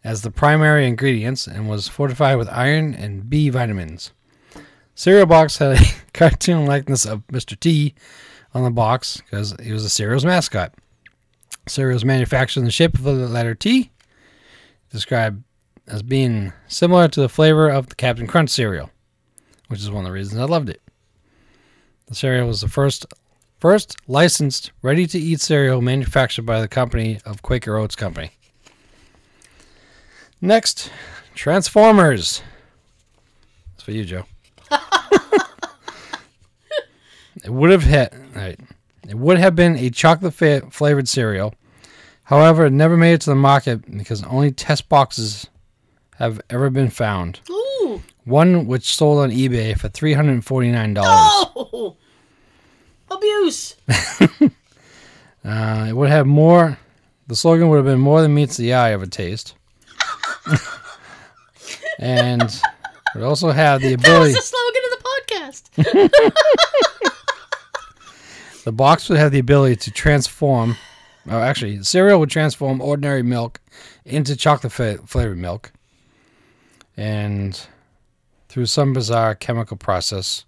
as 0.05 0.21
the 0.21 0.29
primary 0.29 0.87
ingredients 0.87 1.47
and 1.47 1.67
was 1.67 1.87
fortified 1.87 2.37
with 2.37 2.47
iron 2.49 2.93
and 2.93 3.27
B 3.27 3.49
vitamins. 3.49 4.11
Cereal 4.93 5.25
box 5.25 5.57
had 5.57 5.81
a 5.81 5.85
cartoon 6.13 6.67
likeness 6.67 7.05
of 7.05 7.25
Mr. 7.27 7.59
T 7.59 7.95
on 8.53 8.63
the 8.63 8.69
box 8.69 9.17
because 9.17 9.55
he 9.61 9.73
was 9.73 9.81
the 9.83 9.89
cereal's 9.89 10.23
mascot. 10.23 10.75
Cereal 11.67 11.97
is 11.97 12.05
manufactured 12.05 12.59
in 12.59 12.65
the 12.65 12.71
shape 12.71 12.93
of 12.93 13.03
the 13.03 13.13
letter 13.13 13.55
T, 13.55 13.91
described 14.91 15.43
as 15.87 16.03
being 16.03 16.53
similar 16.67 17.07
to 17.07 17.19
the 17.19 17.27
flavor 17.27 17.67
of 17.67 17.87
the 17.87 17.95
Captain 17.95 18.27
Crunch 18.27 18.51
cereal, 18.51 18.91
which 19.69 19.79
is 19.79 19.89
one 19.89 20.05
of 20.05 20.09
the 20.09 20.13
reasons 20.13 20.39
I 20.39 20.45
loved 20.45 20.69
it. 20.69 20.83
The 22.05 22.15
cereal 22.15 22.47
was 22.47 22.61
the 22.61 22.67
first 22.67 23.07
first 23.59 23.97
licensed 24.07 24.71
ready-to-eat 24.83 25.41
cereal 25.41 25.81
manufactured 25.81 26.45
by 26.45 26.61
the 26.61 26.67
company 26.67 27.19
of 27.25 27.41
Quaker 27.41 27.75
Oats 27.77 27.95
Company. 27.95 28.33
Next, 30.45 30.91
Transformers. 31.33 32.43
That's 33.71 33.83
for 33.83 33.91
you, 33.91 34.05
Joe. 34.05 34.25
it 37.43 37.49
would 37.49 37.71
have 37.71 37.83
hit. 37.83 38.13
Right, 38.35 38.59
it 39.07 39.15
would 39.15 39.37
have 39.39 39.55
been 39.55 39.75
a 39.75 39.89
chocolate 39.89 40.33
fa- 40.33 40.67
flavored 40.69 41.07
cereal. 41.07 41.55
However, 42.23 42.65
it 42.65 42.73
never 42.73 42.95
made 42.97 43.13
it 43.13 43.21
to 43.21 43.29
the 43.31 43.35
market 43.35 43.89
because 43.97 44.23
only 44.23 44.51
test 44.51 44.87
boxes 44.89 45.47
have 46.17 46.41
ever 46.49 46.69
been 46.69 46.89
found. 46.89 47.39
Ooh. 47.49 48.01
One 48.23 48.65
which 48.67 48.95
sold 48.95 49.19
on 49.19 49.31
eBay 49.31 49.77
for 49.77 49.89
three 49.89 50.13
hundred 50.13 50.33
and 50.33 50.45
forty-nine 50.45 50.93
dollars. 50.93 51.49
Oh. 51.55 51.95
Abuse. 53.09 53.75
Uh, 55.47 55.85
it 55.87 55.93
would 55.93 56.09
have 56.09 56.25
more. 56.25 56.79
The 57.27 57.35
slogan 57.35 57.69
would 57.69 57.75
have 57.75 57.85
been 57.85 57.99
"More 57.99 58.19
than 58.23 58.33
meets 58.33 58.57
the 58.57 58.73
eye 58.73 58.89
of 58.89 59.03
a 59.03 59.07
taste," 59.07 59.53
and 61.99 62.61
would 63.13 63.23
also 63.23 63.51
have 63.51 63.81
the 63.81 63.93
ability. 63.93 64.33
the 64.33 64.41
slogan 64.41 64.81
of 64.85 64.99
the 64.99 65.03
podcast. 65.85 66.31
The 68.65 68.71
box 68.71 69.09
would 69.09 69.19
have 69.19 69.31
the 69.31 69.37
ability 69.37 69.75
to 69.75 69.91
transform. 69.91 70.75
Oh, 71.29 71.37
actually, 71.39 71.83
cereal 71.83 72.19
would 72.19 72.31
transform 72.31 72.81
ordinary 72.81 73.21
milk 73.21 73.61
into 74.05 74.35
chocolate 74.35 74.73
fa- 74.73 74.97
flavored 75.05 75.37
milk, 75.37 75.71
and 76.97 77.59
through 78.49 78.65
some 78.65 78.91
bizarre 78.91 79.35
chemical 79.35 79.77
process, 79.77 80.45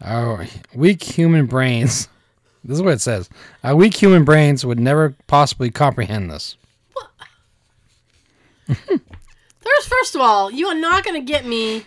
our 0.00 0.46
weak 0.74 1.02
human 1.02 1.46
brains. 1.46 2.08
This 2.64 2.76
is 2.76 2.82
what 2.82 2.94
it 2.94 3.00
says. 3.00 3.30
Our 3.64 3.74
weak 3.76 3.94
human 3.94 4.24
brains 4.24 4.66
would 4.66 4.78
never 4.80 5.14
possibly 5.26 5.70
comprehend 5.70 6.30
this. 6.30 6.56
There's 8.68 9.86
first 9.86 10.14
of 10.14 10.20
all, 10.20 10.50
you 10.50 10.66
are 10.66 10.74
not 10.74 11.04
going 11.04 11.20
to 11.20 11.32
get 11.32 11.46
me 11.46 11.84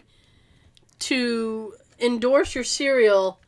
to 0.99 1.73
endorse 1.99 2.55
your 2.55 2.63
cereal 2.63 3.39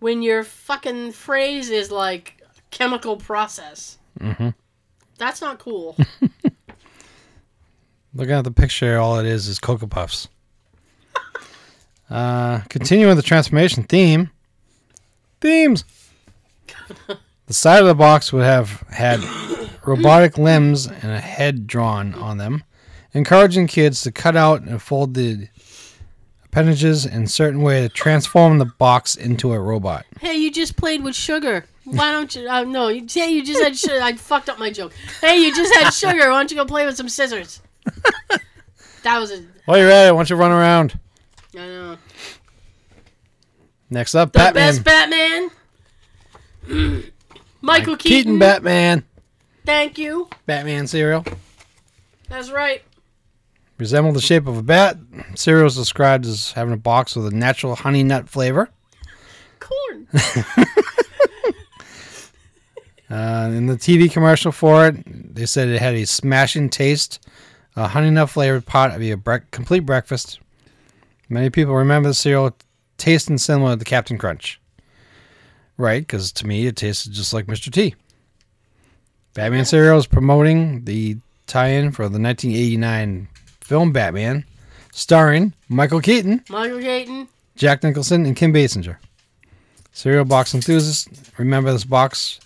when 0.00 0.22
your 0.22 0.44
fucking 0.44 1.12
phrase 1.12 1.70
is 1.70 1.90
like 1.90 2.42
chemical 2.70 3.16
process. 3.16 3.98
Mm-hmm. 4.20 4.50
That's 5.18 5.40
not 5.40 5.58
cool. 5.58 5.96
Looking 8.14 8.34
at 8.34 8.44
the 8.44 8.50
picture, 8.50 8.98
all 8.98 9.18
it 9.18 9.26
is 9.26 9.48
is 9.48 9.58
Cocoa 9.58 9.86
Puffs. 9.86 10.28
uh, 12.10 12.60
continuing 12.68 13.16
the 13.16 13.22
transformation 13.22 13.84
theme. 13.84 14.30
Themes. 15.40 15.84
the 17.46 17.54
side 17.54 17.80
of 17.80 17.86
the 17.86 17.94
box 17.94 18.32
would 18.32 18.44
have 18.44 18.84
had 18.90 19.20
robotic 19.86 20.38
limbs 20.38 20.86
and 20.86 21.10
a 21.12 21.20
head 21.20 21.66
drawn 21.66 22.14
on 22.14 22.38
them, 22.38 22.64
encouraging 23.12 23.66
kids 23.66 24.00
to 24.02 24.12
cut 24.12 24.36
out 24.36 24.62
and 24.62 24.80
fold 24.80 25.14
the 25.14 25.48
appendages 26.44 27.04
in 27.06 27.24
a 27.24 27.28
certain 27.28 27.62
way 27.62 27.82
to 27.82 27.88
transform 27.88 28.58
the 28.58 28.64
box 28.64 29.16
into 29.16 29.52
a 29.52 29.58
robot. 29.60 30.04
hey, 30.20 30.34
you 30.36 30.50
just 30.50 30.76
played 30.76 31.02
with 31.02 31.14
sugar. 31.14 31.64
Why 31.84 32.12
don't 32.12 32.34
you? 32.34 32.48
Uh, 32.48 32.64
no, 32.64 32.88
you 32.88 33.06
say 33.08 33.30
you 33.30 33.44
just 33.44 33.62
had 33.62 33.76
sugar. 33.76 34.00
I 34.00 34.14
fucked 34.14 34.48
up 34.48 34.58
my 34.58 34.70
joke. 34.70 34.92
Hey, 35.20 35.36
you 35.38 35.54
just 35.54 35.74
had 35.74 35.90
sugar. 35.90 36.30
Why 36.30 36.38
don't 36.38 36.50
you 36.50 36.56
go 36.56 36.64
play 36.64 36.86
with 36.86 36.96
some 36.96 37.10
scissors? 37.10 37.60
That 39.02 39.18
was 39.18 39.30
a. 39.32 39.44
While 39.66 39.76
you're 39.78 39.90
at 39.90 40.08
it, 40.08 40.12
why 40.12 40.18
don't 40.20 40.30
you 40.30 40.36
run 40.36 40.50
around? 40.50 40.98
I 41.54 41.58
know. 41.58 41.96
Next 43.90 44.14
up, 44.14 44.32
The 44.32 44.38
Batman. 44.38 44.82
best 44.82 44.84
Batman. 44.84 45.50
Michael 47.60 47.96
Keaton. 47.96 48.16
Keaton 48.16 48.38
Batman. 48.38 49.04
Thank 49.64 49.98
you. 49.98 50.28
Batman 50.46 50.86
cereal. 50.86 51.24
That's 52.28 52.50
right. 52.50 52.82
resemble 53.78 54.12
the 54.12 54.20
shape 54.20 54.46
of 54.46 54.56
a 54.58 54.62
bat. 54.62 54.98
Cereal 55.34 55.66
is 55.66 55.76
described 55.76 56.26
as 56.26 56.52
having 56.52 56.74
a 56.74 56.78
box 56.78 57.16
with 57.16 57.26
a 57.26 57.36
natural 57.36 57.74
honey 57.74 58.02
nut 58.02 58.28
flavor. 58.28 58.68
Corn. 59.60 60.08
Uh, 63.10 63.50
in 63.54 63.66
the 63.66 63.74
TV 63.76 64.10
commercial 64.10 64.50
for 64.50 64.88
it, 64.88 65.34
they 65.34 65.44
said 65.46 65.68
it 65.68 65.80
had 65.80 65.94
a 65.94 66.06
smashing 66.06 66.68
taste, 66.70 67.24
a 67.76 67.86
honey 67.86 68.10
nut 68.10 68.28
flavored 68.30 68.64
pot 68.66 68.92
of 68.92 69.02
a 69.02 69.14
bre- 69.14 69.36
complete 69.50 69.80
breakfast. 69.80 70.40
Many 71.28 71.50
people 71.50 71.74
remember 71.74 72.08
the 72.08 72.14
cereal 72.14 72.56
tasting 72.96 73.38
similar 73.38 73.76
to 73.76 73.84
Captain 73.84 74.18
Crunch. 74.18 74.58
Right, 75.76 76.00
because 76.00 76.32
to 76.32 76.46
me 76.46 76.66
it 76.66 76.76
tasted 76.76 77.12
just 77.12 77.32
like 77.34 77.46
Mr. 77.46 77.70
T. 77.70 77.94
Batman 79.34 79.64
cereal 79.64 79.98
is 79.98 80.06
promoting 80.06 80.84
the 80.84 81.16
tie-in 81.46 81.90
for 81.90 82.04
the 82.04 82.20
1989 82.20 83.28
film 83.60 83.92
Batman, 83.92 84.44
starring 84.92 85.52
Michael 85.68 86.00
Keaton, 86.00 86.42
Michael 86.48 86.80
Keaton. 86.80 87.28
Jack 87.56 87.82
Nicholson, 87.82 88.26
and 88.26 88.36
Kim 88.36 88.52
Basinger. 88.52 88.96
Cereal 89.92 90.24
box 90.24 90.54
enthusiasts 90.54 91.08
remember 91.38 91.72
this 91.72 91.84
box 91.84 92.40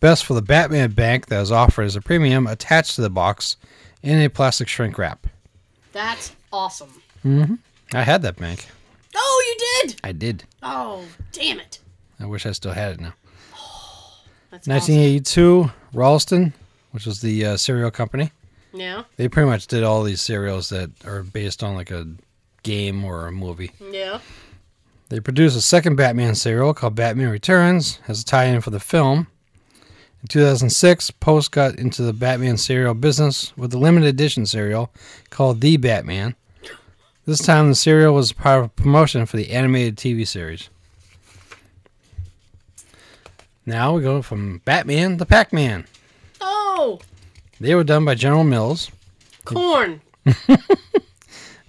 best 0.00 0.24
for 0.24 0.34
the 0.34 0.42
Batman 0.42 0.90
bank 0.90 1.26
that 1.26 1.40
was 1.40 1.52
offered 1.52 1.84
as 1.84 1.96
a 1.96 2.00
premium 2.00 2.46
attached 2.46 2.96
to 2.96 3.02
the 3.02 3.10
box 3.10 3.56
in 4.02 4.20
a 4.20 4.28
plastic 4.28 4.68
shrink 4.68 4.98
wrap. 4.98 5.26
That's 5.92 6.34
awesome. 6.52 6.90
Mm-hmm. 7.24 7.54
I 7.94 8.02
had 8.02 8.22
that 8.22 8.36
bank. 8.36 8.66
Oh, 9.14 9.44
you 9.46 9.88
did. 9.88 10.00
I 10.02 10.12
did. 10.12 10.44
Oh, 10.62 11.04
damn 11.30 11.60
it. 11.60 11.78
I 12.18 12.26
wish 12.26 12.46
I 12.46 12.52
still 12.52 12.72
had 12.72 12.94
it 12.94 13.00
now. 13.00 13.14
That's 14.52 14.68
awesome. 14.68 14.94
1982, 14.94 15.70
Ralston, 15.94 16.52
which 16.90 17.06
was 17.06 17.22
the 17.22 17.46
uh, 17.46 17.56
cereal 17.56 17.90
company. 17.90 18.30
Yeah. 18.74 19.04
They 19.16 19.28
pretty 19.28 19.48
much 19.48 19.66
did 19.66 19.82
all 19.82 20.02
these 20.02 20.20
cereals 20.20 20.68
that 20.68 20.90
are 21.06 21.22
based 21.22 21.62
on 21.62 21.74
like 21.74 21.90
a 21.90 22.06
game 22.62 23.02
or 23.02 23.26
a 23.26 23.32
movie. 23.32 23.72
Yeah. 23.90 24.20
They 25.08 25.20
produced 25.20 25.56
a 25.56 25.62
second 25.62 25.96
Batman 25.96 26.34
cereal 26.34 26.74
called 26.74 26.94
Batman 26.94 27.30
Returns 27.30 27.98
as 28.08 28.20
a 28.20 28.24
tie-in 28.26 28.60
for 28.60 28.70
the 28.70 28.78
film. 28.78 29.26
In 30.20 30.28
2006, 30.28 31.10
Post 31.12 31.50
got 31.50 31.78
into 31.78 32.02
the 32.02 32.12
Batman 32.12 32.58
cereal 32.58 32.92
business 32.92 33.56
with 33.56 33.72
a 33.72 33.78
limited 33.78 34.08
edition 34.08 34.44
cereal 34.44 34.92
called 35.30 35.62
The 35.62 35.78
Batman. 35.78 36.36
This 37.24 37.40
time, 37.40 37.68
the 37.68 37.74
cereal 37.74 38.14
was 38.14 38.32
part 38.32 38.60
of 38.60 38.66
a 38.66 38.68
promotion 38.68 39.24
for 39.24 39.38
the 39.38 39.50
animated 39.50 39.96
TV 39.96 40.28
series. 40.28 40.68
Now 43.66 43.94
we 43.94 44.02
go 44.02 44.22
from 44.22 44.58
Batman 44.64 45.18
to 45.18 45.26
Pac-Man. 45.26 45.86
Oh, 46.40 46.98
They 47.60 47.74
were 47.74 47.84
done 47.84 48.04
by 48.04 48.14
General 48.14 48.44
Mills. 48.44 48.90
corn. 49.44 50.00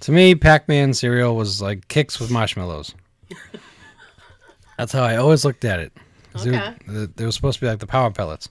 To 0.02 0.12
me, 0.12 0.36
Pac-Man 0.36 0.94
cereal 0.94 1.34
was 1.34 1.62
like 1.62 1.88
Kix 1.88 2.20
with 2.20 2.30
marshmallows. 2.30 2.94
That's 4.78 4.92
how 4.92 5.02
I 5.04 5.16
always 5.16 5.46
looked 5.46 5.64
at 5.64 5.80
it. 5.80 5.94
'Cause 6.34 6.44
They, 6.44 6.50
Okay. 6.58 6.74
were, 6.90 7.08
they 7.16 7.24
were 7.26 7.32
supposed 7.32 7.60
to 7.60 7.66
be 7.66 7.70
like 7.70 7.80
the 7.80 7.88
power 7.88 8.12
pellets. 8.12 8.50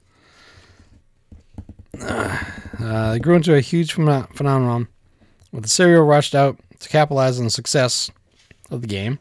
Uh, 2.00 3.12
they 3.12 3.18
grew 3.20 3.36
into 3.36 3.54
a 3.54 3.60
huge 3.60 3.94
pheno- 3.94 4.34
phenomenon 4.34 4.88
with 5.52 5.62
the 5.62 5.68
cereal 5.68 6.02
rushed 6.04 6.34
out 6.34 6.58
to 6.80 6.88
capitalize 6.88 7.38
on 7.38 7.44
the 7.44 7.50
success 7.50 8.10
of 8.70 8.80
the 8.80 8.86
game. 8.88 9.18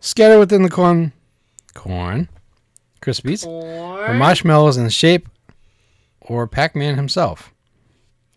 Scattered 0.00 0.38
within 0.40 0.62
the 0.64 0.68
corn, 0.68 1.12
corn, 1.72 2.28
Krispies, 3.04 3.46
or 3.46 4.14
marshmallows 4.14 4.76
in 4.76 4.84
the 4.84 4.90
shape 4.90 5.28
or 6.20 6.46
Pac-Man 6.46 6.96
himself. 6.96 7.52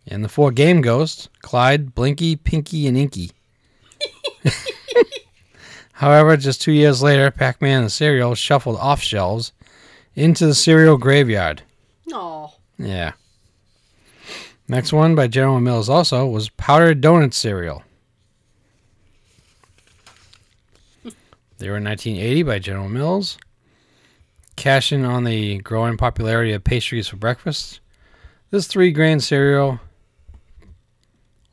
And 0.08 0.24
the 0.24 0.30
four 0.30 0.52
game 0.52 0.82
ghosts, 0.82 1.30
Clyde, 1.42 1.96
Blinky, 1.96 2.36
Pinky, 2.36 2.88
and 2.88 2.98
Inky. 2.98 3.32
However, 5.94 6.38
just 6.38 6.62
two 6.62 6.72
years 6.74 7.02
later, 7.02 7.32
Pac-Man 7.32 7.78
and 7.78 7.86
the 7.88 7.90
cereal 7.90 8.36
shuffled 8.36 8.78
off 8.78 9.02
shelves 9.02 9.52
into 10.16 10.46
the 10.46 10.54
cereal 10.56 10.98
graveyard. 10.98 11.64
Oh, 12.12 12.54
Yeah. 12.78 13.14
Next 14.70 14.92
one 14.92 15.16
by 15.16 15.28
General 15.28 15.62
Mills 15.62 15.88
also 15.88 16.26
was 16.28 16.50
powdered 16.50 17.02
donut 17.02 17.34
cereal. 17.34 17.84
They 21.60 21.70
were 21.70 21.78
in 21.78 21.86
1980 21.86 22.44
by 22.44 22.60
General 22.60 22.88
Mills. 22.90 23.38
Cashing 24.58 25.06
on 25.06 25.24
the 25.24 25.60
growing 25.60 25.98
popularity 25.98 26.52
of 26.52 26.64
pastries 26.64 27.08
for 27.08 27.16
breakfast, 27.16 27.80
This 28.50 28.66
three 28.68 28.92
grain 28.92 29.20
cereal 29.20 29.80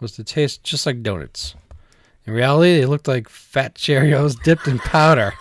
was 0.01 0.13
to 0.13 0.25
taste 0.25 0.65
just 0.65 0.87
like 0.87 1.03
donuts. 1.03 1.55
In 2.27 2.33
reality, 2.33 2.77
they 2.81 2.87
looked 2.87 3.07
like 3.07 3.29
fat 3.29 3.75
Cheerios 3.77 4.43
dipped 4.43 4.67
in 4.67 4.79
powder 4.79 5.35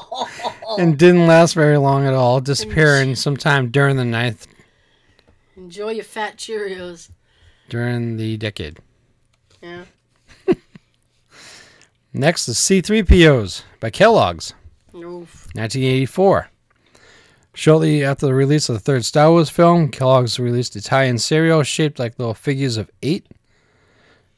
and 0.78 0.96
didn't 0.96 1.26
last 1.26 1.54
very 1.54 1.76
long 1.76 2.06
at 2.06 2.14
all, 2.14 2.40
disappearing 2.40 3.16
sometime 3.16 3.70
during 3.70 3.96
the 3.96 4.04
ninth 4.04 4.46
Enjoy 5.56 5.90
your 5.90 6.04
fat 6.04 6.36
Cheerios. 6.36 7.10
during 7.68 8.16
the 8.16 8.36
decade. 8.36 8.78
Yeah. 9.60 9.84
Next 12.12 12.48
is 12.48 12.56
C3POs 12.58 13.62
by 13.80 13.90
Kellogg's, 13.90 14.54
Oof. 14.94 15.48
1984. 15.54 16.48
Shortly 17.54 18.02
after 18.02 18.26
the 18.26 18.34
release 18.34 18.68
of 18.68 18.76
the 18.76 18.80
third 18.80 19.04
Star 19.04 19.30
Wars 19.30 19.50
film, 19.50 19.90
Kellogg's 19.90 20.40
released 20.40 20.74
Italian 20.74 21.18
cereal 21.18 21.62
shaped 21.62 21.98
like 21.98 22.18
little 22.18 22.34
figures 22.34 22.78
of 22.78 22.90
eight. 23.02 23.26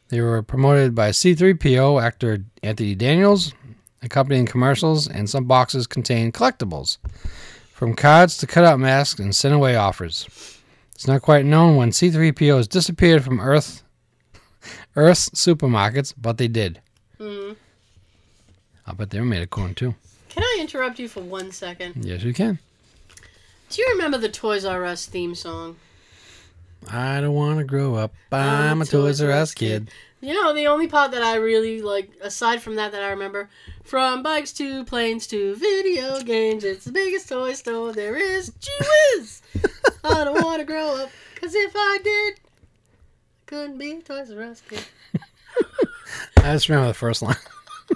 They 0.08 0.20
were 0.20 0.42
promoted 0.42 0.94
by 0.94 1.10
C3PO 1.10 2.02
actor 2.02 2.44
Anthony 2.62 2.94
Daniels, 2.94 3.54
accompanying 4.02 4.46
commercials, 4.46 5.08
and 5.08 5.30
some 5.30 5.44
boxes 5.44 5.86
contained 5.86 6.34
collectibles, 6.34 6.98
from 7.72 7.94
cards 7.94 8.36
to 8.38 8.46
cutout 8.46 8.80
masks 8.80 9.20
and 9.20 9.34
sent 9.34 9.54
away 9.54 9.76
offers. 9.76 10.28
It's 10.94 11.06
not 11.06 11.22
quite 11.22 11.44
known 11.44 11.76
when 11.76 11.90
C3PO 11.90 12.56
has 12.56 12.68
disappeared 12.68 13.24
from 13.24 13.40
Earth, 13.40 13.82
Earth's 14.96 15.30
supermarkets, 15.30 16.14
but 16.20 16.36
they 16.38 16.48
did. 16.48 16.80
Mm. 17.20 17.56
I 18.86 18.92
bet 18.92 19.10
they 19.10 19.20
were 19.20 19.24
made 19.24 19.42
of 19.42 19.50
corn 19.50 19.74
too. 19.74 19.94
Can 20.28 20.42
I 20.42 20.58
interrupt 20.60 20.98
you 20.98 21.08
for 21.08 21.20
one 21.20 21.52
second? 21.52 22.04
Yes, 22.04 22.22
you 22.22 22.34
can. 22.34 22.58
Do 23.74 23.82
you 23.82 23.88
remember 23.88 24.18
the 24.18 24.28
Toys 24.28 24.64
R 24.64 24.84
Us 24.84 25.04
theme 25.04 25.34
song? 25.34 25.74
I 26.88 27.20
don't 27.20 27.34
want 27.34 27.58
to 27.58 27.64
grow 27.64 27.96
up. 27.96 28.14
I'm 28.30 28.80
a 28.80 28.84
Toys 28.84 29.20
R 29.20 29.32
Us 29.32 29.52
kid. 29.52 29.90
You 30.20 30.32
know, 30.32 30.54
the 30.54 30.68
only 30.68 30.86
part 30.86 31.10
that 31.10 31.22
I 31.22 31.34
really 31.38 31.82
like, 31.82 32.12
aside 32.20 32.62
from 32.62 32.76
that, 32.76 32.92
that 32.92 33.02
I 33.02 33.08
remember, 33.08 33.50
from 33.82 34.22
bikes 34.22 34.52
to 34.52 34.84
planes 34.84 35.26
to 35.26 35.56
video 35.56 36.20
games, 36.22 36.62
it's 36.62 36.84
the 36.84 36.92
biggest 36.92 37.28
toy 37.28 37.54
store 37.54 37.92
there 37.92 38.14
is. 38.14 38.52
Gee 38.60 38.70
whiz! 39.16 39.42
I 40.04 40.22
don't 40.22 40.40
want 40.40 40.60
to 40.60 40.64
grow 40.64 40.94
up, 40.94 41.10
cause 41.40 41.52
if 41.52 41.72
I 41.74 41.98
did, 42.04 42.34
I 42.34 43.44
couldn't 43.46 43.76
be 43.76 43.90
a 43.90 44.00
Toys 44.02 44.30
R 44.30 44.40
Us 44.40 44.60
kid. 44.60 44.84
I 46.36 46.52
just 46.52 46.68
remember 46.68 46.86
the 46.86 46.94
first 46.94 47.22
line. 47.22 47.34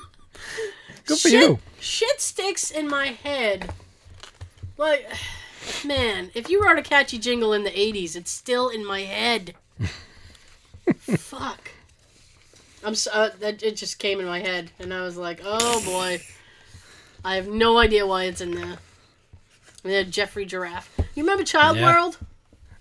Good 1.05 1.19
for 1.21 1.29
shit, 1.29 1.41
you. 1.41 1.61
Shit 1.79 2.21
sticks 2.21 2.73
in 2.73 2.89
my 2.89 3.07
head. 3.07 3.73
Like, 4.77 5.07
man, 5.85 6.31
if 6.35 6.49
you 6.49 6.63
wrote 6.63 6.79
a 6.79 6.83
catchy 6.83 7.19
jingle 7.19 7.53
in 7.53 7.65
the 7.65 7.71
80s, 7.71 8.17
it's 8.17 8.31
still 8.31 8.69
in 8.69 8.85
my 8.87 9.03
head. 9.03 9.55
Fuck. 11.19 11.71
I'm 12.85 12.95
so, 12.95 13.11
uh, 13.11 13.31
that 13.41 13.63
it 13.63 13.77
just 13.77 13.99
came 13.99 14.21
in 14.21 14.27
my 14.27 14.41
head, 14.41 14.71
and 14.79 14.95
I 14.95 15.03
was 15.03 15.17
like, 15.17 15.41
oh 15.45 15.85
boy. 15.85 16.21
I 17.25 17.35
have 17.35 17.49
no 17.49 17.79
idea 17.79 18.07
why 18.07 18.25
it's 18.25 18.41
in 18.41 18.53
there. 18.55 18.79
And 19.85 19.93
then 19.93 20.11
Geoffrey 20.11 20.47
Giraffe. 20.47 20.91
You 21.15 21.23
remember 21.25 21.45
Child 21.45 21.77
Yeah. 21.77 21.93
World? 21.93 22.19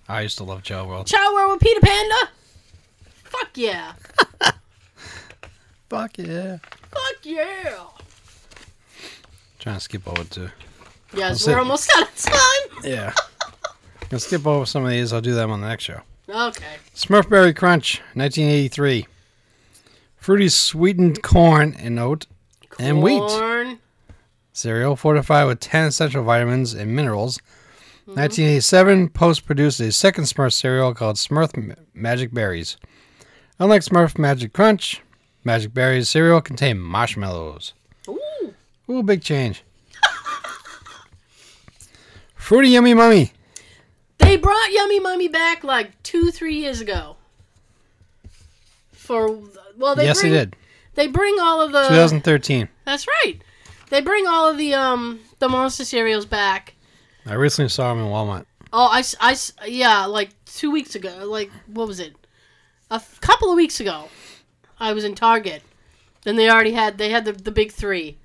I 0.08 0.22
used 0.22 0.38
to 0.38 0.44
love 0.44 0.64
Child 0.64 0.88
World. 0.88 1.08
Child 1.08 1.34
World 1.34 1.52
with 1.54 1.62
Peter 1.62 1.80
Panda? 1.82 2.30
Fuck 3.24 3.50
yeah. 3.56 3.94
Fuck 5.90 6.18
yeah. 6.18 6.58
Fuck 6.92 7.24
yeah. 7.24 7.84
Trying 9.60 9.76
to 9.76 9.82
skip 9.82 10.08
over 10.08 10.24
to. 10.24 10.52
Yes, 11.14 11.46
we're 11.48 11.60
almost 11.60 11.90
out 11.98 12.04
of 12.10 12.16
time. 12.16 12.84
Yeah. 12.84 13.12
I'm 14.02 14.08
gonna 14.10 14.20
skip 14.20 14.46
over 14.46 14.66
some 14.66 14.84
of 14.86 14.92
these. 14.92 15.12
I'll 15.12 15.20
do 15.22 15.34
them 15.34 15.52
on 15.52 15.62
the 15.62 15.68
next 15.68 15.84
show. 15.86 16.02
Okay. 16.30 16.76
Smurfberry 16.96 17.56
Crunch, 17.56 18.00
1983. 18.14 19.08
Fruity 20.18 20.50
sweetened 20.50 21.22
corn 21.24 21.76
and 21.80 22.00
oat 22.00 22.28
and 22.80 23.02
wheat 23.02 23.20
Corn. 23.20 23.80
cereal 24.54 24.96
fortified 24.96 25.48
with 25.48 25.60
10 25.60 25.86
essential 25.86 26.24
vitamins 26.24 26.74
and 26.74 26.96
minerals. 26.96 27.38
Mm-hmm. 28.08 28.20
1987, 28.20 29.10
Post 29.10 29.46
produced 29.46 29.80
a 29.80 29.92
second 29.92 30.26
Smurf 30.26 30.54
cereal 30.54 30.94
called 30.94 31.16
Smurf 31.18 31.76
Magic 31.94 32.34
Berries. 32.34 32.78
Unlike 33.60 33.82
Smurf 33.84 34.18
Magic 34.18 34.54
Crunch, 34.54 35.02
Magic 35.44 35.74
Berries 35.74 36.08
cereal 36.10 36.40
contained 36.42 36.82
marshmallows. 36.84 37.74
Ooh. 38.08 38.54
Ooh, 38.90 39.04
big 39.04 39.22
change. 39.24 39.64
Fruity 42.48 42.70
Yummy 42.70 42.94
Mummy. 42.94 43.34
They 44.20 44.38
brought 44.38 44.72
Yummy 44.72 45.02
Mummy 45.02 45.28
back 45.28 45.66
like 45.66 46.02
two, 46.02 46.32
three 46.32 46.56
years 46.56 46.80
ago. 46.80 47.18
For 48.94 49.38
well, 49.76 49.96
they 49.96 50.06
yes, 50.06 50.22
bring, 50.22 50.32
they 50.32 50.38
did. 50.40 50.56
They 50.96 51.08
bring 51.08 51.36
all 51.42 51.60
of 51.60 51.74
the. 51.74 51.90
2013. 51.90 52.70
That's 52.86 53.06
right. 53.06 53.42
They 53.90 54.00
bring 54.00 54.28
all 54.28 54.50
of 54.50 54.58
the 54.58 54.74
um 54.76 55.20
the 55.40 55.50
monster 55.50 55.84
cereals 55.84 56.26
back. 56.26 56.76
I 57.26 57.34
recently 57.34 57.68
saw 57.68 57.94
them 57.94 58.02
in 58.02 58.10
Walmart. 58.10 58.46
Oh, 58.72 58.88
I, 58.94 59.04
I 59.20 59.36
yeah, 59.68 60.06
like 60.06 60.30
two 60.46 60.72
weeks 60.72 60.96
ago. 60.96 61.26
Like 61.26 61.52
what 61.66 61.86
was 61.86 62.00
it? 62.00 62.16
A 62.90 62.96
f- 62.96 63.20
couple 63.20 63.52
of 63.52 63.58
weeks 63.58 63.82
ago, 63.82 64.08
I 64.80 64.94
was 64.94 65.04
in 65.04 65.16
Target, 65.16 65.64
and 66.26 66.40
they 66.40 66.50
already 66.50 66.72
had 66.72 66.98
they 66.98 67.10
had 67.10 67.26
the 67.26 67.34
the 67.34 67.52
big 67.52 67.74
three. 67.74 68.16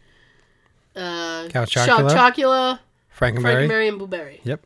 Uh, 0.94 1.48
Count 1.48 1.68
Cho- 1.68 1.80
Chocula? 1.80 2.14
Chocula, 2.14 2.78
Frankenberry. 3.18 3.68
Frankenberry, 3.68 3.88
and 3.88 3.98
Boo 3.98 4.06
Berry. 4.06 4.40
Yep. 4.44 4.64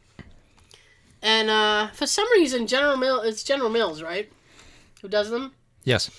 And 1.23 1.51
uh, 1.51 1.89
for 1.89 2.07
some 2.07 2.31
reason, 2.33 2.67
General 2.67 2.97
Mill 2.97 3.21
it's 3.21 3.43
General 3.43 3.71
Mills, 3.71 4.03
right? 4.03 4.31
Who 5.03 5.09
does 5.09 5.31
them? 5.31 5.53
Yes. 5.85 6.11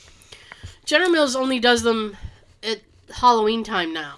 General 0.86 1.10
Mills 1.10 1.36
only 1.36 1.60
does 1.60 1.84
them 1.84 2.16
at 2.64 2.82
Halloween 3.14 3.64
time 3.64 3.94
now, 3.94 4.16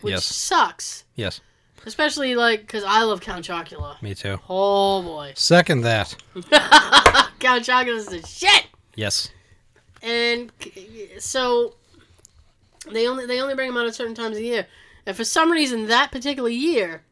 which 0.00 0.12
Yes. 0.12 0.24
sucks. 0.24 1.04
Yes. 1.16 1.40
Especially 1.84 2.34
like 2.36 2.60
because 2.60 2.84
I 2.84 3.02
love 3.02 3.20
Count 3.20 3.44
Chocula. 3.46 4.00
Me 4.02 4.14
too. 4.14 4.38
Oh 4.48 5.02
boy, 5.02 5.32
Second 5.36 5.80
that. 5.82 6.14
Count 7.40 7.64
Chocula's 7.64 8.06
the 8.06 8.24
shit. 8.26 8.66
Yes. 8.94 9.30
And 10.00 10.52
c- 10.60 11.10
so 11.18 11.74
they 12.90 13.06
only 13.08 13.26
they 13.26 13.40
only 13.40 13.54
bring 13.54 13.68
them 13.68 13.76
out 13.76 13.86
at 13.86 13.94
certain 13.94 14.14
times 14.14 14.36
of 14.36 14.42
the 14.42 14.44
year. 14.46 14.66
And 15.06 15.16
for 15.16 15.24
some 15.24 15.50
reason, 15.50 15.86
that 15.88 16.12
particular 16.12 16.48
year, 16.48 17.02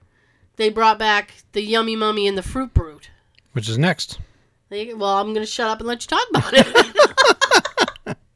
they 0.60 0.68
brought 0.68 0.98
back 0.98 1.32
the 1.52 1.62
Yummy 1.62 1.96
Mummy 1.96 2.28
and 2.28 2.36
the 2.36 2.42
Fruit 2.42 2.74
Brute. 2.74 3.08
Which 3.52 3.66
is 3.66 3.78
next. 3.78 4.18
They, 4.68 4.92
well, 4.92 5.16
I'm 5.18 5.32
gonna 5.32 5.46
shut 5.46 5.68
up 5.68 5.78
and 5.80 5.88
let 5.88 6.02
you 6.04 6.08
talk 6.08 6.28
about 6.30 6.52
it. 6.52 8.26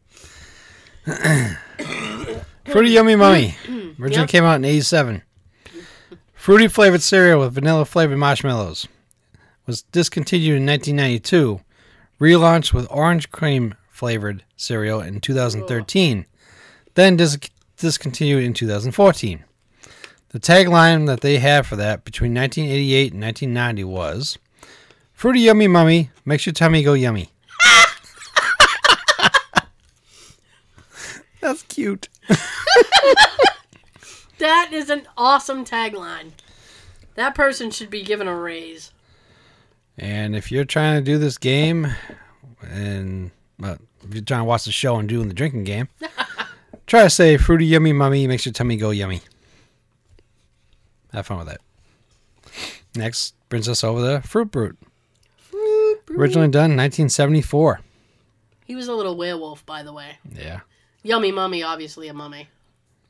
Fruity 2.66 2.90
Yummy 2.90 3.14
Mummy. 3.16 3.56
Originally 4.00 4.22
Yep. 4.22 4.28
came 4.28 4.44
out 4.44 4.56
in 4.56 4.64
87. 4.64 5.22
Fruity 6.34 6.66
flavored 6.66 7.02
cereal 7.02 7.40
with 7.40 7.52
vanilla 7.54 7.84
flavored 7.84 8.18
marshmallows. 8.18 8.88
Was 9.66 9.82
discontinued 9.82 10.56
in 10.56 10.66
1992. 10.66 11.60
Relaunched 12.20 12.72
with 12.72 12.86
orange 12.90 13.30
cream 13.30 13.74
flavored 13.90 14.44
cereal 14.56 15.00
in 15.00 15.20
2013. 15.20 16.24
Then 16.94 17.16
dis- 17.16 17.38
discontinued 17.76 18.42
in 18.44 18.54
2014. 18.54 19.44
The 20.34 20.40
tagline 20.40 21.06
that 21.06 21.20
they 21.20 21.38
had 21.38 21.64
for 21.64 21.76
that 21.76 22.04
between 22.04 22.34
1988 22.34 23.12
and 23.12 23.22
1990 23.22 23.84
was 23.84 24.36
Fruity 25.12 25.38
Yummy 25.38 25.68
Mummy 25.68 26.10
makes 26.24 26.44
your 26.44 26.52
tummy 26.52 26.82
go 26.82 26.94
yummy. 26.94 27.30
That's 31.40 31.62
cute. 31.62 32.08
that 34.38 34.70
is 34.72 34.90
an 34.90 35.06
awesome 35.16 35.64
tagline. 35.64 36.32
That 37.14 37.36
person 37.36 37.70
should 37.70 37.90
be 37.90 38.02
given 38.02 38.26
a 38.26 38.34
raise. 38.34 38.90
And 39.96 40.34
if 40.34 40.50
you're 40.50 40.64
trying 40.64 40.98
to 40.98 41.12
do 41.12 41.16
this 41.16 41.38
game, 41.38 41.86
and 42.60 43.30
well, 43.60 43.78
if 44.02 44.12
you're 44.12 44.24
trying 44.24 44.40
to 44.40 44.46
watch 44.46 44.64
the 44.64 44.72
show 44.72 44.96
and 44.96 45.08
doing 45.08 45.28
the 45.28 45.34
drinking 45.34 45.62
game, 45.62 45.86
try 46.88 47.04
to 47.04 47.10
say 47.10 47.36
"fruity 47.36 47.66
yummy 47.66 47.92
mummy" 47.92 48.26
makes 48.26 48.44
your 48.44 48.52
tummy 48.52 48.76
go 48.76 48.90
yummy. 48.90 49.20
Have 51.14 51.26
fun 51.26 51.38
with 51.38 51.48
it. 51.48 51.60
Next 52.96 53.34
brings 53.48 53.68
us 53.68 53.82
over 53.84 54.20
to 54.20 54.26
Fruit 54.26 54.50
Brute, 54.50 54.76
originally 56.10 56.48
done 56.48 56.72
in 56.72 56.76
1974. 56.76 57.80
He 58.66 58.74
was 58.74 58.88
a 58.88 58.94
little 58.94 59.16
werewolf, 59.16 59.64
by 59.64 59.82
the 59.82 59.92
way. 59.92 60.18
Yeah, 60.36 60.60
Yummy 61.02 61.32
Mummy, 61.32 61.62
obviously 61.62 62.08
a 62.08 62.14
mummy. 62.14 62.48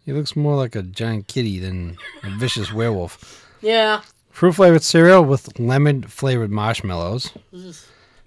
he 0.04 0.12
looks 0.12 0.36
more 0.36 0.56
like 0.56 0.76
a 0.76 0.82
giant 0.82 1.26
kitty 1.28 1.58
than 1.58 1.96
a 2.22 2.30
vicious 2.38 2.72
werewolf. 2.72 3.48
Yeah. 3.62 4.02
Fruit 4.30 4.52
flavored 4.52 4.82
cereal 4.82 5.24
with 5.24 5.58
lemon 5.58 6.02
flavored 6.02 6.50
marshmallows. 6.50 7.30
Ugh. 7.54 7.74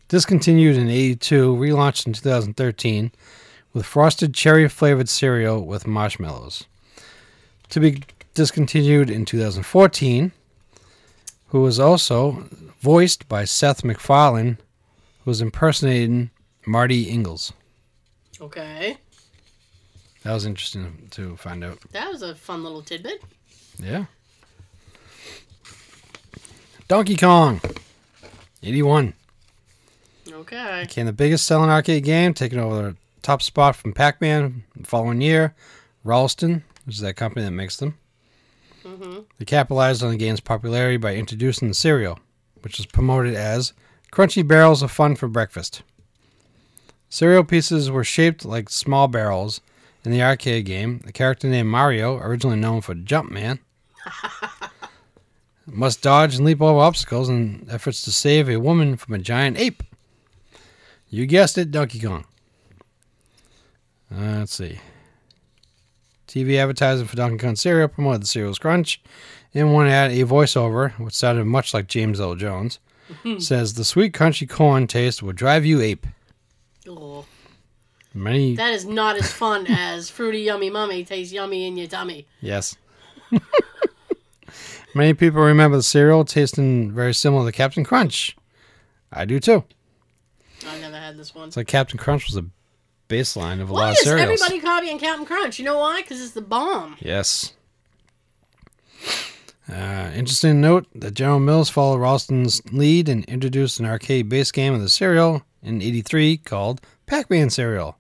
Discontinued 0.08 0.78
in 0.78 0.88
82, 0.90 1.54
relaunched 1.56 2.08
in 2.08 2.14
2013 2.14 3.12
with 3.74 3.86
frosted 3.86 4.34
cherry 4.34 4.70
flavored 4.70 5.10
cereal 5.10 5.64
with 5.66 5.86
marshmallows. 5.86 6.64
To 7.70 7.80
be 7.82 8.04
discontinued 8.38 9.10
in 9.10 9.26
2014, 9.26 10.32
who 11.48 11.62
was 11.62 11.80
also 11.80 12.48
voiced 12.80 13.28
by 13.28 13.44
Seth 13.46 13.84
MacFarlane 13.84 14.60
who 15.26 15.32
was 15.32 15.42
impersonating 15.42 16.30
Marty 16.68 17.08
Ingels. 17.08 17.52
Okay. 18.40 18.98
That 20.22 20.34
was 20.34 20.46
interesting 20.46 21.08
to 21.12 21.36
find 21.38 21.64
out. 21.64 21.80
That 21.94 22.12
was 22.12 22.22
a 22.22 22.36
fun 22.36 22.64
little 22.64 22.84
tidbit. 22.84 23.24
Yeah. 23.80 24.06
Donkey 26.88 27.18
Kong, 27.18 27.60
81. 28.62 29.14
Okay. 30.32 30.82
Became 30.84 31.08
the 31.08 31.14
biggest 31.14 31.46
selling 31.46 31.72
arcade 31.72 32.04
game, 32.04 32.36
taking 32.36 32.60
over 32.60 32.82
the 32.84 32.96
top 33.24 33.42
spot 33.42 33.76
from 33.76 33.94
Pac 33.94 34.22
Man 34.22 34.64
the 34.76 34.86
following 34.86 35.22
year. 35.22 35.56
Ralston, 36.04 36.64
which 36.86 36.98
is 36.98 37.02
that 37.02 37.16
company 37.16 37.44
that 37.44 37.52
makes 37.52 37.78
them. 37.78 37.98
Hmm 38.86 39.20
They 39.38 39.46
capitalized 39.46 40.04
on 40.04 40.12
the 40.12 40.18
game's 40.18 40.40
popularity 40.40 40.98
by 40.98 41.16
introducing 41.16 41.68
the 41.68 41.74
cereal, 41.74 42.20
which 42.62 42.78
was 42.78 42.86
promoted 42.86 43.36
as 43.36 43.74
crunchy 44.12 44.46
barrels 44.48 44.82
of 44.82 44.92
fun 44.92 45.16
for 45.16 45.28
breakfast. 45.28 45.84
Cereal 47.10 47.44
pieces 47.44 47.90
were 47.90 48.04
shaped 48.04 48.46
like 48.46 48.70
small 48.70 49.08
barrels. 49.08 49.62
In 50.06 50.12
the 50.12 50.22
arcade 50.24 50.66
game, 50.66 51.00
the 51.06 51.12
character 51.12 51.50
named 51.50 51.68
Mario, 51.70 52.18
originally 52.20 52.56
known 52.58 52.80
for 52.80 52.96
Jumpman, 52.96 53.60
must 55.66 56.02
dodge 56.02 56.36
and 56.36 56.46
leap 56.46 56.62
over 56.62 56.80
obstacles 56.80 57.28
in 57.28 57.68
efforts 57.70 58.02
to 58.04 58.12
save 58.12 58.48
a 58.48 58.58
woman 58.58 58.96
from 58.96 59.16
a 59.16 59.20
giant 59.20 59.58
ape. 59.60 59.84
You 61.10 61.26
guessed 61.26 61.58
it, 61.58 61.72
Donkey 61.72 62.00
Kong. 62.00 62.26
Uh, 64.10 64.40
let's 64.40 64.56
see. 64.56 64.80
TV 66.28 66.58
advertising 66.58 67.08
for 67.08 67.16
Donkey 67.16 67.38
Kong 67.38 67.56
cereal 67.56 67.88
promoted 67.88 68.24
the 68.24 68.28
cereal's 68.28 68.60
crunch. 68.60 69.02
In 69.54 69.72
one 69.72 69.88
ad, 69.88 70.12
a 70.12 70.24
voiceover, 70.24 70.92
which 71.00 71.14
sounded 71.14 71.46
much 71.46 71.74
like 71.74 71.88
James 71.88 72.20
Earl 72.20 72.36
Jones, 72.36 72.80
says 73.40 73.74
the 73.74 73.86
sweet 73.86 74.14
crunchy 74.14 74.48
corn 74.50 74.88
taste 74.88 75.24
will 75.24 75.34
drive 75.34 75.66
you 75.66 75.82
ape. 75.82 76.06
Oh, 76.88 77.26
Many 78.14 78.56
that 78.56 78.74
is 78.74 78.86
not 78.86 79.16
as 79.16 79.32
fun 79.32 79.68
as 79.70 80.10
fruity 80.10 80.40
yummy 80.40 80.70
mummy 80.70 81.04
tastes 81.06 81.32
yummy 81.34 81.66
in 81.68 81.78
your 81.78 81.88
tummy. 81.88 82.28
yes. 82.42 82.76
Many 84.96 85.14
people 85.14 85.42
remember 85.42 85.78
the 85.78 85.84
cereal 85.84 86.26
tasting 86.26 86.92
very 86.92 87.14
similar 87.14 87.46
to 87.52 87.56
Captain 87.56 87.84
Crunch. 87.84 88.36
I 89.12 89.26
do 89.26 89.40
too. 89.40 89.64
I 90.68 90.80
never 90.80 90.96
had 90.98 91.18
this 91.18 91.36
one. 91.36 91.50
It's 91.50 91.58
like 91.58 91.68
Captain 91.68 92.00
Crunch 92.00 92.26
was 92.26 92.36
a 92.38 92.46
baseline 93.08 93.62
of 93.62 93.70
a 93.70 93.74
Why 93.74 93.80
lot 93.82 93.92
of 93.92 93.98
is 94.00 94.08
everybody 94.08 94.60
copying 94.60 95.00
Captain 95.00 95.26
Crunch? 95.26 95.60
You 95.60 95.66
know 95.66 95.78
why? 95.78 96.02
Because 96.02 96.22
it's 96.22 96.32
the 96.34 96.42
bomb. 96.42 96.96
Yes. 97.00 97.54
Uh, 99.72 100.12
interesting 100.16 100.62
note 100.62 100.88
that 100.96 101.14
General 101.14 101.40
Mills 101.40 101.70
followed 101.70 101.98
Ralston's 102.00 102.62
lead 102.72 103.10
and 103.10 103.26
introduced 103.26 103.80
an 103.80 103.86
arcade 103.86 104.30
based 104.30 104.54
game 104.54 104.74
of 104.74 104.82
the 104.82 104.90
cereal 104.90 105.44
in 105.62 105.82
83 105.82 106.38
called 106.38 106.82
Pac 107.06 107.30
Man 107.30 107.50
Cereal. 107.50 107.98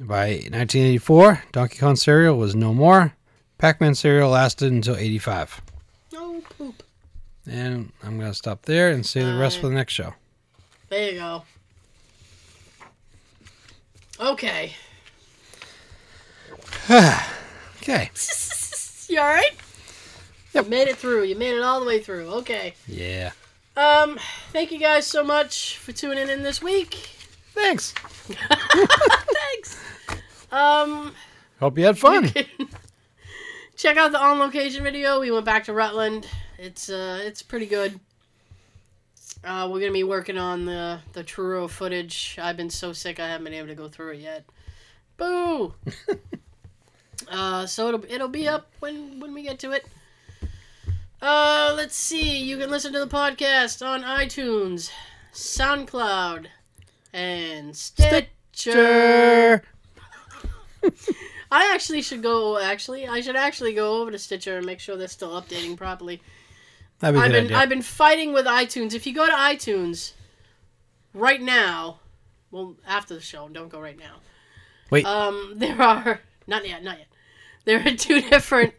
By 0.00 0.30
1984, 0.30 1.44
Donkey 1.52 1.78
Kong 1.78 1.96
Cereal 1.96 2.36
was 2.36 2.54
no 2.54 2.74
more. 2.74 3.14
Pac 3.58 3.80
Man 3.80 3.94
Cereal 3.94 4.30
lasted 4.30 4.72
until 4.72 4.96
85. 4.96 5.60
No 6.12 6.40
poop. 6.56 6.82
And 7.46 7.92
I'm 8.02 8.18
going 8.18 8.30
to 8.30 8.34
stop 8.34 8.62
there 8.62 8.90
and 8.90 9.04
save 9.04 9.26
the 9.26 9.38
rest 9.38 9.58
for 9.58 9.68
the 9.68 9.74
next 9.74 9.92
show. 9.94 10.14
There 10.88 11.12
you 11.12 11.18
go. 11.18 11.42
Okay. 14.20 14.72
Okay. 17.80 18.10
you 19.08 19.18
alright? 19.18 19.56
Yep. 20.52 20.64
You 20.64 20.70
made 20.70 20.88
it 20.88 20.96
through. 20.96 21.22
You 21.22 21.36
made 21.36 21.54
it 21.56 21.62
all 21.62 21.80
the 21.80 21.86
way 21.86 22.00
through. 22.00 22.28
Okay. 22.34 22.74
Yeah. 22.86 23.30
Um, 23.76 24.18
thank 24.52 24.72
you 24.72 24.78
guys 24.78 25.06
so 25.06 25.24
much 25.24 25.78
for 25.78 25.92
tuning 25.92 26.28
in 26.28 26.42
this 26.42 26.60
week. 26.60 26.94
Thanks. 27.54 27.92
Thanks. 28.28 29.80
Um, 30.52 31.14
Hope 31.60 31.78
you 31.78 31.84
had 31.84 31.98
fun. 31.98 32.30
check 33.76 33.96
out 33.96 34.12
the 34.12 34.20
on 34.20 34.38
location 34.38 34.82
video. 34.82 35.20
We 35.20 35.30
went 35.30 35.44
back 35.44 35.64
to 35.64 35.72
Rutland. 35.72 36.26
It's 36.58 36.90
uh, 36.90 37.20
it's 37.22 37.42
pretty 37.42 37.66
good. 37.66 37.98
Uh, 39.44 39.68
we're 39.70 39.80
gonna 39.80 39.92
be 39.92 40.04
working 40.04 40.36
on 40.36 40.64
the 40.64 40.98
the 41.12 41.22
Truro 41.22 41.68
footage. 41.68 42.38
I've 42.40 42.56
been 42.56 42.70
so 42.70 42.92
sick 42.92 43.20
I 43.20 43.28
haven't 43.28 43.44
been 43.44 43.54
able 43.54 43.68
to 43.68 43.74
go 43.74 43.88
through 43.88 44.12
it 44.12 44.20
yet. 44.20 44.44
Boo. 45.16 45.74
uh, 47.28 47.66
so 47.66 47.88
it'll 47.88 48.04
it'll 48.08 48.28
be 48.28 48.48
up 48.48 48.70
when 48.80 49.20
when 49.20 49.32
we 49.34 49.42
get 49.42 49.58
to 49.60 49.72
it. 49.72 49.86
Uh, 51.20 51.72
let's 51.76 51.96
see. 51.96 52.38
You 52.38 52.58
can 52.58 52.70
listen 52.70 52.92
to 52.92 53.00
the 53.00 53.06
podcast 53.06 53.84
on 53.84 54.02
iTunes, 54.02 54.90
SoundCloud, 55.32 56.46
and 57.12 57.76
Stitcher. 57.76 58.30
Sure. 58.52 59.62
I 61.50 61.72
actually 61.74 62.02
should 62.02 62.22
go. 62.22 62.58
Actually, 62.58 63.08
I 63.08 63.20
should 63.20 63.36
actually 63.36 63.74
go 63.74 64.00
over 64.00 64.10
to 64.10 64.18
Stitcher 64.18 64.58
and 64.58 64.66
make 64.66 64.80
sure 64.80 64.96
they're 64.96 65.08
still 65.08 65.40
updating 65.40 65.76
properly. 65.76 66.20
That'd 67.00 67.14
be 67.14 67.24
I've 67.24 67.32
been 67.32 67.44
idea. 67.46 67.56
I've 67.56 67.68
been 67.68 67.82
fighting 67.82 68.32
with 68.32 68.46
iTunes. 68.46 68.94
If 68.94 69.06
you 69.06 69.14
go 69.14 69.26
to 69.26 69.32
iTunes 69.32 70.12
right 71.14 71.40
now, 71.40 72.00
well, 72.50 72.76
after 72.86 73.14
the 73.14 73.20
show, 73.20 73.48
don't 73.48 73.68
go 73.68 73.80
right 73.80 73.98
now. 73.98 74.16
Wait. 74.90 75.04
Um, 75.04 75.54
there 75.56 75.80
are 75.80 76.20
not 76.46 76.66
yet, 76.66 76.82
not 76.82 76.98
yet. 76.98 77.08
There 77.64 77.80
are 77.80 77.90
two 77.96 78.20
different 78.22 78.74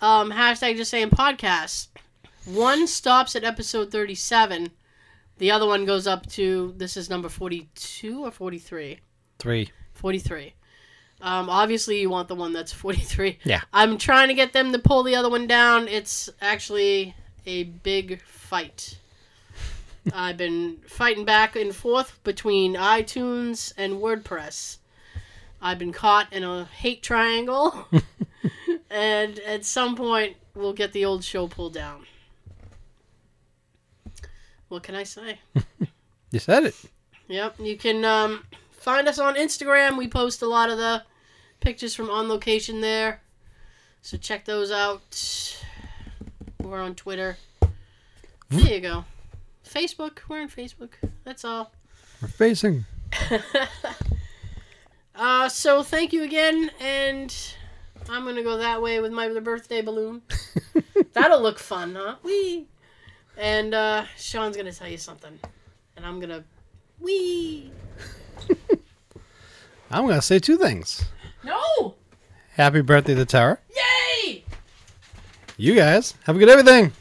um 0.00 0.30
hashtag 0.30 0.76
just 0.76 0.90
saying 0.90 1.10
podcasts. 1.10 1.88
One 2.44 2.86
stops 2.86 3.36
at 3.36 3.44
episode 3.44 3.90
thirty-seven. 3.90 4.70
The 5.38 5.50
other 5.50 5.66
one 5.66 5.84
goes 5.84 6.06
up 6.06 6.26
to 6.30 6.74
this 6.76 6.96
is 6.96 7.08
number 7.08 7.28
forty-two 7.28 8.24
or 8.24 8.30
forty-three. 8.30 9.00
Three. 9.38 9.70
43. 9.94 10.54
Um, 11.20 11.50
obviously, 11.50 12.00
you 12.00 12.10
want 12.10 12.28
the 12.28 12.34
one 12.34 12.52
that's 12.52 12.72
43. 12.72 13.38
Yeah. 13.44 13.60
I'm 13.72 13.98
trying 13.98 14.28
to 14.28 14.34
get 14.34 14.52
them 14.52 14.72
to 14.72 14.78
pull 14.78 15.02
the 15.02 15.16
other 15.16 15.28
one 15.28 15.46
down. 15.46 15.88
It's 15.88 16.30
actually 16.40 17.14
a 17.46 17.64
big 17.64 18.22
fight. 18.22 18.98
I've 20.12 20.36
been 20.36 20.78
fighting 20.86 21.24
back 21.24 21.56
and 21.56 21.74
forth 21.74 22.22
between 22.24 22.74
iTunes 22.74 23.72
and 23.76 23.94
WordPress. 23.94 24.78
I've 25.60 25.78
been 25.78 25.92
caught 25.92 26.32
in 26.32 26.44
a 26.44 26.64
hate 26.64 27.02
triangle. 27.02 27.86
and 28.90 29.38
at 29.40 29.64
some 29.64 29.96
point, 29.96 30.36
we'll 30.54 30.72
get 30.72 30.92
the 30.92 31.04
old 31.04 31.24
show 31.24 31.48
pulled 31.48 31.74
down. 31.74 32.06
What 34.68 34.82
can 34.82 34.94
I 34.94 35.04
say? 35.04 35.40
You 36.30 36.38
said 36.38 36.64
it. 36.64 36.74
Yep, 37.28 37.60
you 37.60 37.76
can 37.76 38.04
um, 38.04 38.44
find 38.70 39.08
us 39.08 39.18
on 39.18 39.34
Instagram. 39.34 39.96
We 39.96 40.08
post 40.08 40.42
a 40.42 40.46
lot 40.46 40.68
of 40.70 40.78
the 40.78 41.02
pictures 41.60 41.94
from 41.94 42.10
on 42.10 42.28
location 42.28 42.80
there, 42.80 43.22
so 44.02 44.16
check 44.18 44.44
those 44.44 44.70
out. 44.70 45.64
We're 46.68 46.82
on 46.82 46.94
Twitter. 46.94 47.36
There 48.50 48.74
you 48.74 48.80
go. 48.80 49.04
Facebook. 49.66 50.18
We're 50.28 50.40
on 50.40 50.48
Facebook. 50.48 50.90
That's 51.24 51.44
all. 51.44 51.72
We're 52.22 52.28
facing. 52.28 52.84
Uh, 55.20 55.48
so 55.48 55.82
thank 55.82 56.12
you 56.12 56.22
again, 56.22 56.70
and 56.78 57.34
I'm 58.08 58.24
gonna 58.24 58.44
go 58.44 58.58
that 58.58 58.80
way 58.80 59.00
with 59.00 59.10
my 59.10 59.28
the 59.28 59.40
birthday 59.40 59.82
balloon. 59.82 60.22
That'll 61.12 61.42
look 61.42 61.58
fun, 61.58 61.96
huh? 61.96 62.14
Wee. 62.22 62.68
And 63.36 63.74
uh, 63.74 64.04
Sean's 64.16 64.56
gonna 64.56 64.70
tell 64.70 64.86
you 64.86 64.96
something, 64.96 65.36
and 65.96 66.06
I'm 66.06 66.20
gonna 66.20 66.44
wee. 67.00 67.72
I'm 69.90 70.04
going 70.04 70.16
to 70.16 70.22
say 70.22 70.38
two 70.38 70.58
things. 70.58 71.04
No! 71.42 71.94
Happy 72.52 72.82
birthday 72.82 73.14
to 73.14 73.24
Tara. 73.24 73.58
Yay! 74.24 74.44
You 75.60 75.74
guys 75.74 76.14
have 76.22 76.36
a 76.36 76.38
good 76.38 76.48
everything. 76.48 76.92